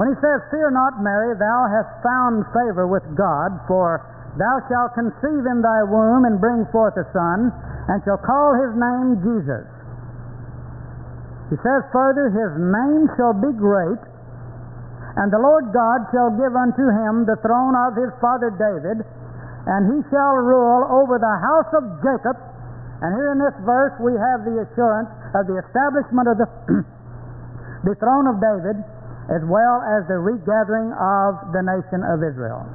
When 0.00 0.16
he 0.16 0.16
says, 0.24 0.40
Fear 0.48 0.72
not, 0.72 1.04
Mary, 1.04 1.36
thou 1.36 1.68
hast 1.68 1.92
found 2.00 2.48
favor 2.56 2.88
with 2.88 3.04
God, 3.20 3.52
for 3.68 4.00
thou 4.40 4.56
shalt 4.64 4.96
conceive 4.96 5.44
in 5.44 5.60
thy 5.60 5.84
womb 5.84 6.24
and 6.24 6.40
bring 6.40 6.64
forth 6.72 6.96
a 6.96 7.04
son, 7.12 7.52
and 7.84 8.00
shall 8.08 8.16
call 8.16 8.56
his 8.56 8.72
name 8.80 9.20
Jesus. 9.20 9.68
He 11.52 11.60
says 11.60 11.84
further, 11.92 12.32
His 12.32 12.48
name 12.56 13.12
shall 13.20 13.36
be 13.36 13.52
great, 13.52 14.00
and 15.20 15.28
the 15.28 15.42
Lord 15.44 15.68
God 15.68 16.08
shall 16.16 16.32
give 16.32 16.56
unto 16.56 16.88
him 16.88 17.28
the 17.28 17.36
throne 17.44 17.76
of 17.76 17.92
his 17.92 18.08
father 18.24 18.48
David, 18.56 19.04
and 19.04 19.80
he 19.84 20.00
shall 20.08 20.40
rule 20.40 20.96
over 20.96 21.20
the 21.20 21.36
house 21.44 21.68
of 21.76 21.84
Jacob. 22.00 22.40
And 23.04 23.12
here 23.20 23.36
in 23.36 23.38
this 23.44 23.56
verse 23.68 23.92
we 24.00 24.16
have 24.16 24.48
the 24.48 24.64
assurance 24.64 25.12
of 25.36 25.44
the 25.44 25.60
establishment 25.60 26.24
of 26.24 26.36
the, 26.40 26.48
the 27.92 28.00
throne 28.00 28.24
of 28.32 28.40
David 28.40 28.80
as 29.30 29.46
well 29.46 29.78
as 29.86 30.02
the 30.10 30.18
regathering 30.18 30.90
of 30.98 31.54
the 31.54 31.62
nation 31.62 32.02
of 32.02 32.18
Israel. 32.18 32.66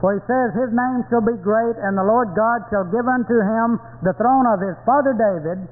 For 0.00 0.16
he 0.16 0.20
says, 0.24 0.56
His 0.56 0.72
name 0.72 1.04
shall 1.12 1.22
be 1.22 1.36
great, 1.38 1.76
and 1.78 1.94
the 1.94 2.02
Lord 2.02 2.32
God 2.32 2.64
shall 2.72 2.88
give 2.88 3.04
unto 3.04 3.36
him 3.36 3.78
the 4.00 4.16
throne 4.16 4.48
of 4.48 4.64
his 4.64 4.74
father 4.88 5.12
David, 5.12 5.62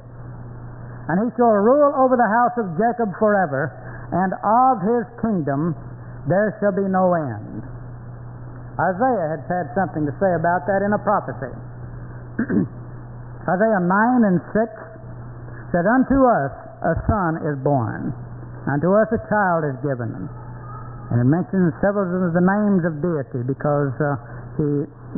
and 1.09 1.17
he 1.25 1.29
shall 1.35 1.57
rule 1.59 1.97
over 1.97 2.15
the 2.15 2.29
house 2.29 2.55
of 2.61 2.77
Jacob 2.77 3.11
forever, 3.19 3.73
and 4.13 4.37
of 4.45 4.85
his 4.85 5.09
kingdom 5.25 5.75
there 6.29 6.55
shall 6.61 6.77
be 6.77 6.87
no 6.87 7.17
end. 7.17 7.65
Isaiah 8.79 9.35
had 9.35 9.43
had 9.49 9.67
something 9.75 10.05
to 10.05 10.15
say 10.21 10.31
about 10.37 10.69
that 10.69 10.85
in 10.85 10.93
a 10.93 11.01
prophecy. 11.01 11.57
Isaiah 13.51 13.83
9 13.83 14.29
and 14.29 14.39
6 14.53 15.73
said, 15.73 15.89
Unto 15.89 16.29
us 16.29 16.53
a 16.85 16.95
son 17.09 17.41
is 17.49 17.57
born 17.65 18.13
Unto 18.69 18.93
us 18.93 19.09
a 19.13 19.21
child 19.31 19.65
is 19.65 19.79
given. 19.81 20.29
And 21.11 21.17
it 21.19 21.29
mentions 21.29 21.73
several 21.81 22.07
of 22.07 22.33
the 22.37 22.45
names 22.45 22.85
of 22.87 23.01
deity 23.01 23.43
because 23.43 23.95
uh, 23.99 24.15
he 24.61 24.69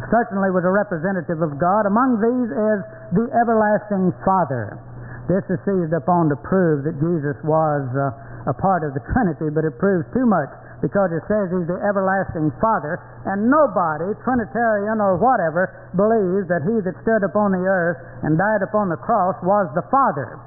certainly 0.09 0.49
was 0.49 0.65
a 0.65 0.73
representative 0.73 1.43
of 1.43 1.59
God. 1.59 1.85
Among 1.85 2.17
these 2.23 2.49
is 2.49 2.79
the 3.13 3.27
everlasting 3.37 4.15
Father. 4.25 4.81
This 5.29 5.45
is 5.53 5.59
seized 5.69 5.93
upon 5.93 6.33
to 6.33 6.39
prove 6.41 6.87
that 6.89 6.97
Jesus 6.97 7.37
was 7.45 7.85
uh, 7.93 8.51
a 8.51 8.55
part 8.57 8.83
of 8.83 8.95
the 8.95 9.05
Trinity, 9.15 9.53
but 9.53 9.63
it 9.69 9.79
proves 9.79 10.09
too 10.17 10.27
much 10.27 10.51
because 10.83 11.15
it 11.15 11.23
says 11.31 11.47
he's 11.55 11.71
the 11.71 11.79
everlasting 11.79 12.51
Father, 12.59 12.99
and 13.31 13.47
nobody, 13.47 14.11
Trinitarian 14.27 14.99
or 14.99 15.15
whatever, 15.15 15.71
believes 15.95 16.51
that 16.51 16.67
he 16.67 16.75
that 16.83 16.97
stood 17.07 17.23
upon 17.23 17.55
the 17.55 17.63
earth 17.63 18.03
and 18.27 18.35
died 18.35 18.67
upon 18.67 18.91
the 18.91 18.99
cross 18.99 19.39
was 19.47 19.71
the 19.79 19.87
Father. 19.95 20.43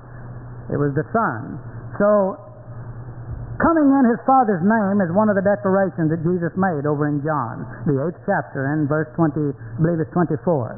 It 0.67 0.75
was 0.75 0.91
the 0.91 1.07
Son. 1.15 1.55
So 1.95 2.35
Coming 3.55 3.87
in 3.87 4.03
his 4.11 4.19
Father's 4.27 4.63
name 4.67 4.99
is 4.99 5.15
one 5.15 5.31
of 5.31 5.39
the 5.39 5.45
declarations 5.45 6.11
that 6.11 6.19
Jesus 6.27 6.51
made 6.59 6.83
over 6.83 7.07
in 7.07 7.23
John, 7.23 7.63
the 7.87 8.03
eighth 8.03 8.19
chapter, 8.27 8.67
and 8.75 8.83
verse 8.83 9.07
20, 9.15 9.31
I 9.31 9.79
believe 9.79 10.03
it's 10.03 10.11
24. 10.11 10.75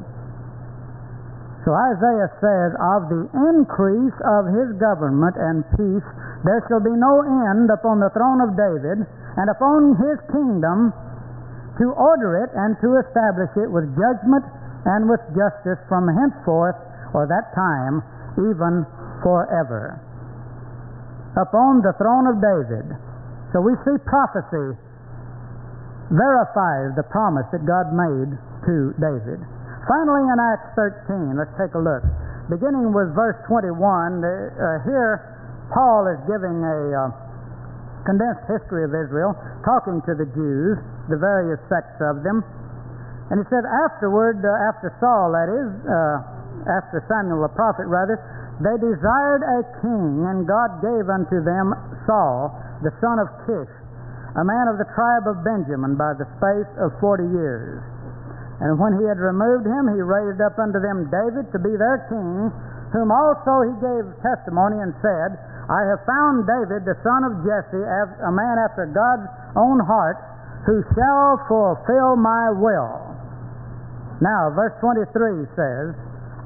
So 1.66 1.74
Isaiah 1.74 2.30
says, 2.38 2.70
Of 2.78 3.10
the 3.10 3.26
increase 3.50 4.14
of 4.22 4.46
his 4.54 4.78
government 4.78 5.34
and 5.34 5.66
peace 5.74 6.08
there 6.46 6.62
shall 6.70 6.78
be 6.78 6.94
no 6.94 7.26
end 7.50 7.66
upon 7.66 7.98
the 7.98 8.14
throne 8.14 8.38
of 8.46 8.54
David 8.54 9.02
and 9.02 9.46
upon 9.50 9.98
his 9.98 10.22
kingdom 10.30 10.94
to 11.82 11.86
order 11.98 12.46
it 12.46 12.50
and 12.54 12.78
to 12.78 13.02
establish 13.02 13.50
it 13.58 13.70
with 13.74 13.90
judgment 13.98 14.46
and 14.86 15.10
with 15.10 15.20
justice 15.34 15.82
from 15.90 16.06
henceforth 16.06 16.78
or 17.10 17.26
that 17.26 17.50
time 17.58 18.06
even 18.38 18.86
forever 19.26 19.98
upon 21.38 21.80
the 21.86 21.94
throne 21.96 22.26
of 22.26 22.42
David. 22.42 22.86
So 23.54 23.62
we 23.62 23.72
see 23.86 23.96
prophecy 24.04 24.74
verifies 26.10 26.92
the 26.98 27.06
promise 27.08 27.46
that 27.54 27.64
God 27.64 27.94
made 27.94 28.34
to 28.66 28.92
David. 28.98 29.40
Finally, 29.86 30.24
in 30.28 30.36
Acts 30.36 30.74
13, 30.76 31.38
let's 31.38 31.52
take 31.56 31.72
a 31.72 31.80
look. 31.80 32.04
Beginning 32.52 32.92
with 32.92 33.12
verse 33.16 33.36
21, 33.48 33.72
uh, 34.20 34.84
here 34.84 35.20
Paul 35.72 36.08
is 36.08 36.20
giving 36.28 36.64
a 36.64 36.78
uh, 36.92 37.12
condensed 38.08 38.44
history 38.48 38.88
of 38.88 38.92
Israel, 38.96 39.36
talking 39.64 40.00
to 40.08 40.12
the 40.16 40.28
Jews, 40.32 40.80
the 41.12 41.20
various 41.20 41.60
sects 41.68 42.00
of 42.00 42.24
them. 42.24 42.40
And 43.28 43.36
he 43.40 43.44
said, 43.52 43.64
afterward, 43.84 44.40
uh, 44.40 44.68
after 44.72 44.88
Saul, 44.96 45.36
that 45.36 45.48
is, 45.52 45.68
uh, 45.84 46.72
after 46.80 47.04
Samuel 47.04 47.44
the 47.44 47.52
prophet, 47.52 47.84
rather, 47.84 48.16
they 48.58 48.76
desired 48.82 49.42
a 49.46 49.62
king, 49.82 50.26
and 50.26 50.46
God 50.46 50.82
gave 50.82 51.06
unto 51.06 51.38
them 51.42 51.74
Saul, 52.06 52.50
the 52.82 52.90
son 52.98 53.22
of 53.22 53.30
Kish, 53.46 53.70
a 54.34 54.42
man 54.42 54.66
of 54.66 54.78
the 54.78 54.88
tribe 54.98 55.30
of 55.30 55.46
Benjamin, 55.46 55.94
by 55.94 56.14
the 56.18 56.26
space 56.38 56.70
of 56.82 56.90
forty 56.98 57.26
years. 57.26 57.82
And 58.58 58.74
when 58.82 58.98
he 58.98 59.06
had 59.06 59.22
removed 59.22 59.66
him, 59.66 59.86
he 59.94 60.02
raised 60.02 60.42
up 60.42 60.58
unto 60.58 60.82
them 60.82 61.06
David 61.06 61.46
to 61.54 61.58
be 61.62 61.70
their 61.78 62.02
king, 62.10 62.50
whom 62.90 63.14
also 63.14 63.62
he 63.62 63.74
gave 63.78 64.02
testimony 64.26 64.82
and 64.82 64.90
said, 64.98 65.38
I 65.70 65.86
have 65.94 66.02
found 66.02 66.48
David, 66.48 66.82
the 66.82 66.98
son 67.06 67.22
of 67.28 67.44
Jesse, 67.46 67.78
a 67.78 68.32
man 68.34 68.56
after 68.58 68.90
God's 68.90 69.30
own 69.54 69.78
heart, 69.78 70.18
who 70.66 70.82
shall 70.96 71.38
fulfill 71.46 72.16
my 72.18 72.50
will. 72.50 72.98
Now, 74.18 74.50
verse 74.50 74.74
23 74.82 75.46
says, 75.54 75.94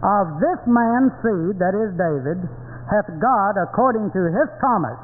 of 0.03 0.43
this 0.43 0.61
man's 0.67 1.15
seed, 1.23 1.63
that 1.63 1.75
is 1.79 1.95
David, 1.95 2.43
hath 2.91 3.07
God, 3.23 3.55
according 3.55 4.11
to 4.11 4.23
his 4.35 4.49
promise, 4.59 4.99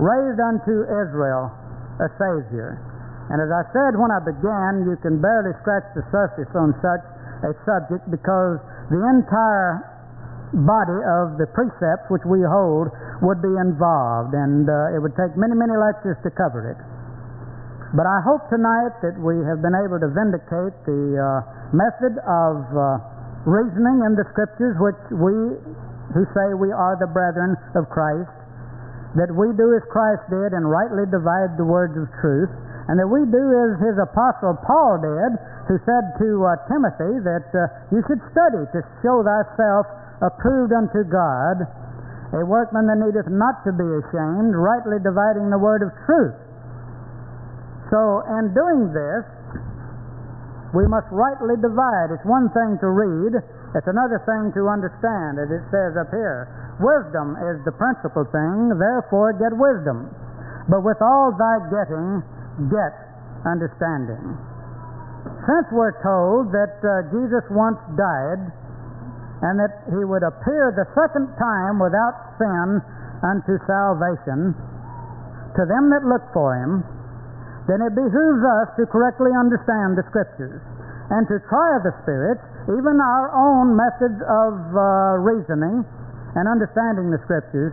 raised 0.00 0.40
unto 0.40 0.88
Israel 0.88 1.52
a 2.00 2.08
Savior. 2.16 2.80
And 3.28 3.38
as 3.38 3.52
I 3.52 3.62
said 3.76 4.00
when 4.00 4.10
I 4.10 4.20
began, 4.24 4.88
you 4.88 4.96
can 5.04 5.20
barely 5.20 5.52
scratch 5.60 5.84
the 5.92 6.04
surface 6.08 6.48
on 6.56 6.72
such 6.80 7.04
a 7.44 7.52
subject 7.68 8.08
because 8.08 8.58
the 8.88 9.00
entire 9.12 9.84
body 10.52 11.00
of 11.20 11.40
the 11.40 11.48
precepts 11.52 12.08
which 12.12 12.24
we 12.28 12.40
hold 12.44 12.92
would 13.24 13.40
be 13.40 13.52
involved, 13.60 14.36
and 14.36 14.68
uh, 14.68 14.96
it 14.96 15.00
would 15.00 15.16
take 15.16 15.32
many, 15.36 15.56
many 15.56 15.72
lectures 15.76 16.16
to 16.24 16.30
cover 16.32 16.64
it. 16.68 16.80
But 17.92 18.08
I 18.08 18.24
hope 18.24 18.48
tonight 18.48 18.96
that 19.04 19.20
we 19.20 19.36
have 19.44 19.60
been 19.60 19.76
able 19.76 20.00
to 20.00 20.08
vindicate 20.08 20.72
the 20.88 21.02
uh, 21.16 21.28
method 21.76 22.16
of 22.24 22.56
uh, 22.72 23.11
reasoning 23.44 24.06
in 24.06 24.14
the 24.14 24.26
scriptures 24.30 24.78
which 24.78 25.00
we 25.10 25.34
who 26.12 26.22
say 26.36 26.52
we 26.52 26.70
are 26.70 26.94
the 27.00 27.08
brethren 27.08 27.56
of 27.74 27.88
Christ, 27.88 28.30
that 29.16 29.32
we 29.32 29.48
do 29.56 29.72
as 29.76 29.84
Christ 29.88 30.24
did 30.28 30.52
and 30.52 30.68
rightly 30.68 31.08
divide 31.08 31.56
the 31.56 31.64
words 31.64 31.96
of 31.96 32.08
truth, 32.20 32.52
and 32.88 33.00
that 33.00 33.08
we 33.08 33.24
do 33.28 33.44
as 33.64 33.80
his 33.80 33.96
apostle 33.96 34.56
Paul 34.60 35.00
did, 35.00 35.32
who 35.68 35.76
said 35.88 36.04
to 36.20 36.28
uh, 36.44 36.58
Timothy 36.68 37.22
that 37.24 37.48
uh, 37.54 37.70
you 37.94 38.04
should 38.04 38.20
study 38.34 38.62
to 38.76 38.80
show 39.00 39.24
thyself 39.24 39.86
approved 40.20 40.74
unto 40.74 41.06
God, 41.08 41.64
a 42.36 42.44
workman 42.44 42.88
that 42.88 42.98
needeth 43.00 43.28
not 43.28 43.60
to 43.64 43.72
be 43.72 43.84
ashamed, 43.84 44.56
rightly 44.56 45.00
dividing 45.00 45.48
the 45.52 45.60
word 45.60 45.84
of 45.84 45.92
truth. 46.08 46.36
So, 47.92 48.24
in 48.40 48.56
doing 48.56 48.88
this, 48.96 49.24
we 50.72 50.88
must 50.88 51.08
rightly 51.12 51.56
divide. 51.60 52.12
It's 52.12 52.24
one 52.24 52.48
thing 52.56 52.80
to 52.80 52.88
read, 52.88 53.36
it's 53.76 53.88
another 53.88 54.20
thing 54.24 54.52
to 54.56 54.68
understand, 54.68 55.40
as 55.40 55.48
it 55.52 55.64
says 55.68 55.96
up 56.00 56.08
here. 56.12 56.48
Wisdom 56.80 57.36
is 57.52 57.60
the 57.68 57.72
principal 57.76 58.24
thing, 58.28 58.72
therefore 58.76 59.36
get 59.36 59.52
wisdom. 59.52 60.08
But 60.68 60.80
with 60.84 61.00
all 61.04 61.32
thy 61.36 61.56
getting, 61.68 62.24
get 62.72 62.94
understanding. 63.44 64.36
Since 65.44 65.66
we're 65.72 65.96
told 66.02 66.50
that 66.56 66.80
uh, 66.82 67.08
Jesus 67.12 67.44
once 67.52 67.78
died 67.94 68.42
and 69.42 69.58
that 69.58 69.86
he 69.90 70.02
would 70.06 70.22
appear 70.22 70.70
the 70.74 70.86
second 70.94 71.30
time 71.36 71.82
without 71.82 72.14
sin 72.38 72.80
unto 73.22 73.58
salvation 73.66 74.54
to 75.54 75.62
them 75.66 75.90
that 75.92 76.06
look 76.06 76.24
for 76.32 76.56
him, 76.56 76.82
then 77.70 77.78
it 77.82 77.94
behooves 77.94 78.42
us 78.42 78.74
to 78.78 78.86
correctly 78.90 79.30
understand 79.30 79.94
the 79.94 80.02
Scriptures 80.10 80.58
and 81.14 81.28
to 81.28 81.38
try 81.46 81.78
the 81.84 81.94
spirits, 82.02 82.42
even 82.66 82.98
our 82.98 83.30
own 83.30 83.76
methods 83.76 84.18
of 84.24 84.52
uh, 84.72 84.82
reasoning 85.22 85.84
and 86.34 86.44
understanding 86.48 87.12
the 87.12 87.20
Scriptures, 87.28 87.70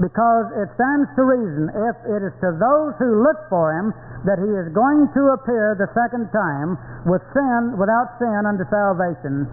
because 0.00 0.48
it 0.56 0.68
stands 0.78 1.08
to 1.18 1.22
reason 1.28 1.68
if 1.68 1.96
it 2.08 2.20
is 2.24 2.32
to 2.40 2.56
those 2.56 2.96
who 2.96 3.20
look 3.20 3.36
for 3.52 3.76
him 3.76 3.92
that 4.24 4.40
he 4.40 4.48
is 4.56 4.72
going 4.72 5.08
to 5.12 5.36
appear 5.36 5.76
the 5.76 5.88
second 5.92 6.28
time 6.32 6.76
with 7.04 7.20
sin 7.36 7.76
without 7.76 8.16
sin 8.16 8.48
unto 8.48 8.64
salvation. 8.72 9.44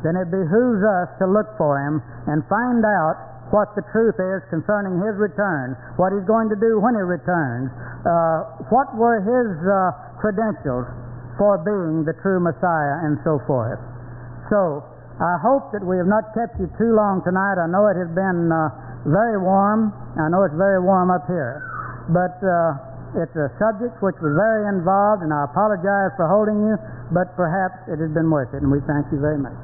Then 0.00 0.16
it 0.16 0.32
behooves 0.32 0.84
us 0.84 1.08
to 1.20 1.28
look 1.28 1.52
for 1.56 1.76
him 1.80 2.00
and 2.28 2.44
find 2.48 2.84
out 2.84 3.33
what 3.54 3.70
the 3.78 3.84
truth 3.94 4.18
is 4.18 4.42
concerning 4.50 4.98
his 4.98 5.14
return 5.14 5.78
what 5.94 6.10
he's 6.10 6.26
going 6.26 6.50
to 6.50 6.58
do 6.58 6.82
when 6.82 6.98
he 6.98 7.04
returns 7.06 7.70
uh, 8.02 8.66
what 8.74 8.90
were 8.98 9.22
his 9.22 9.54
uh, 9.62 9.94
credentials 10.18 10.90
for 11.38 11.62
being 11.62 12.02
the 12.02 12.14
true 12.18 12.42
messiah 12.42 13.06
and 13.06 13.16
so 13.22 13.38
forth 13.46 13.78
so 14.50 14.82
I 15.22 15.38
hope 15.38 15.70
that 15.70 15.86
we 15.86 15.94
have 15.94 16.10
not 16.10 16.34
kept 16.34 16.58
you 16.58 16.66
too 16.74 16.90
long 16.90 17.22
tonight. 17.22 17.54
I 17.54 17.70
know 17.70 17.86
it 17.86 17.94
has 17.94 18.10
been 18.18 18.50
uh, 18.50 18.66
very 19.06 19.38
warm. 19.38 19.94
I 20.18 20.26
know 20.26 20.42
it's 20.42 20.58
very 20.58 20.82
warm 20.82 21.14
up 21.14 21.22
here. 21.30 21.62
But 22.10 22.34
uh, 22.42 23.22
it's 23.22 23.36
a 23.38 23.46
subject 23.62 24.02
which 24.02 24.18
was 24.18 24.34
very 24.34 24.66
involved, 24.66 25.22
and 25.22 25.30
I 25.30 25.46
apologize 25.46 26.10
for 26.18 26.26
holding 26.26 26.66
you, 26.66 26.74
but 27.14 27.30
perhaps 27.38 27.86
it 27.86 28.02
has 28.02 28.10
been 28.10 28.26
worth 28.26 28.50
it, 28.58 28.66
and 28.66 28.74
we 28.74 28.82
thank 28.90 29.06
you 29.14 29.22
very 29.22 29.38
much. 29.38 29.54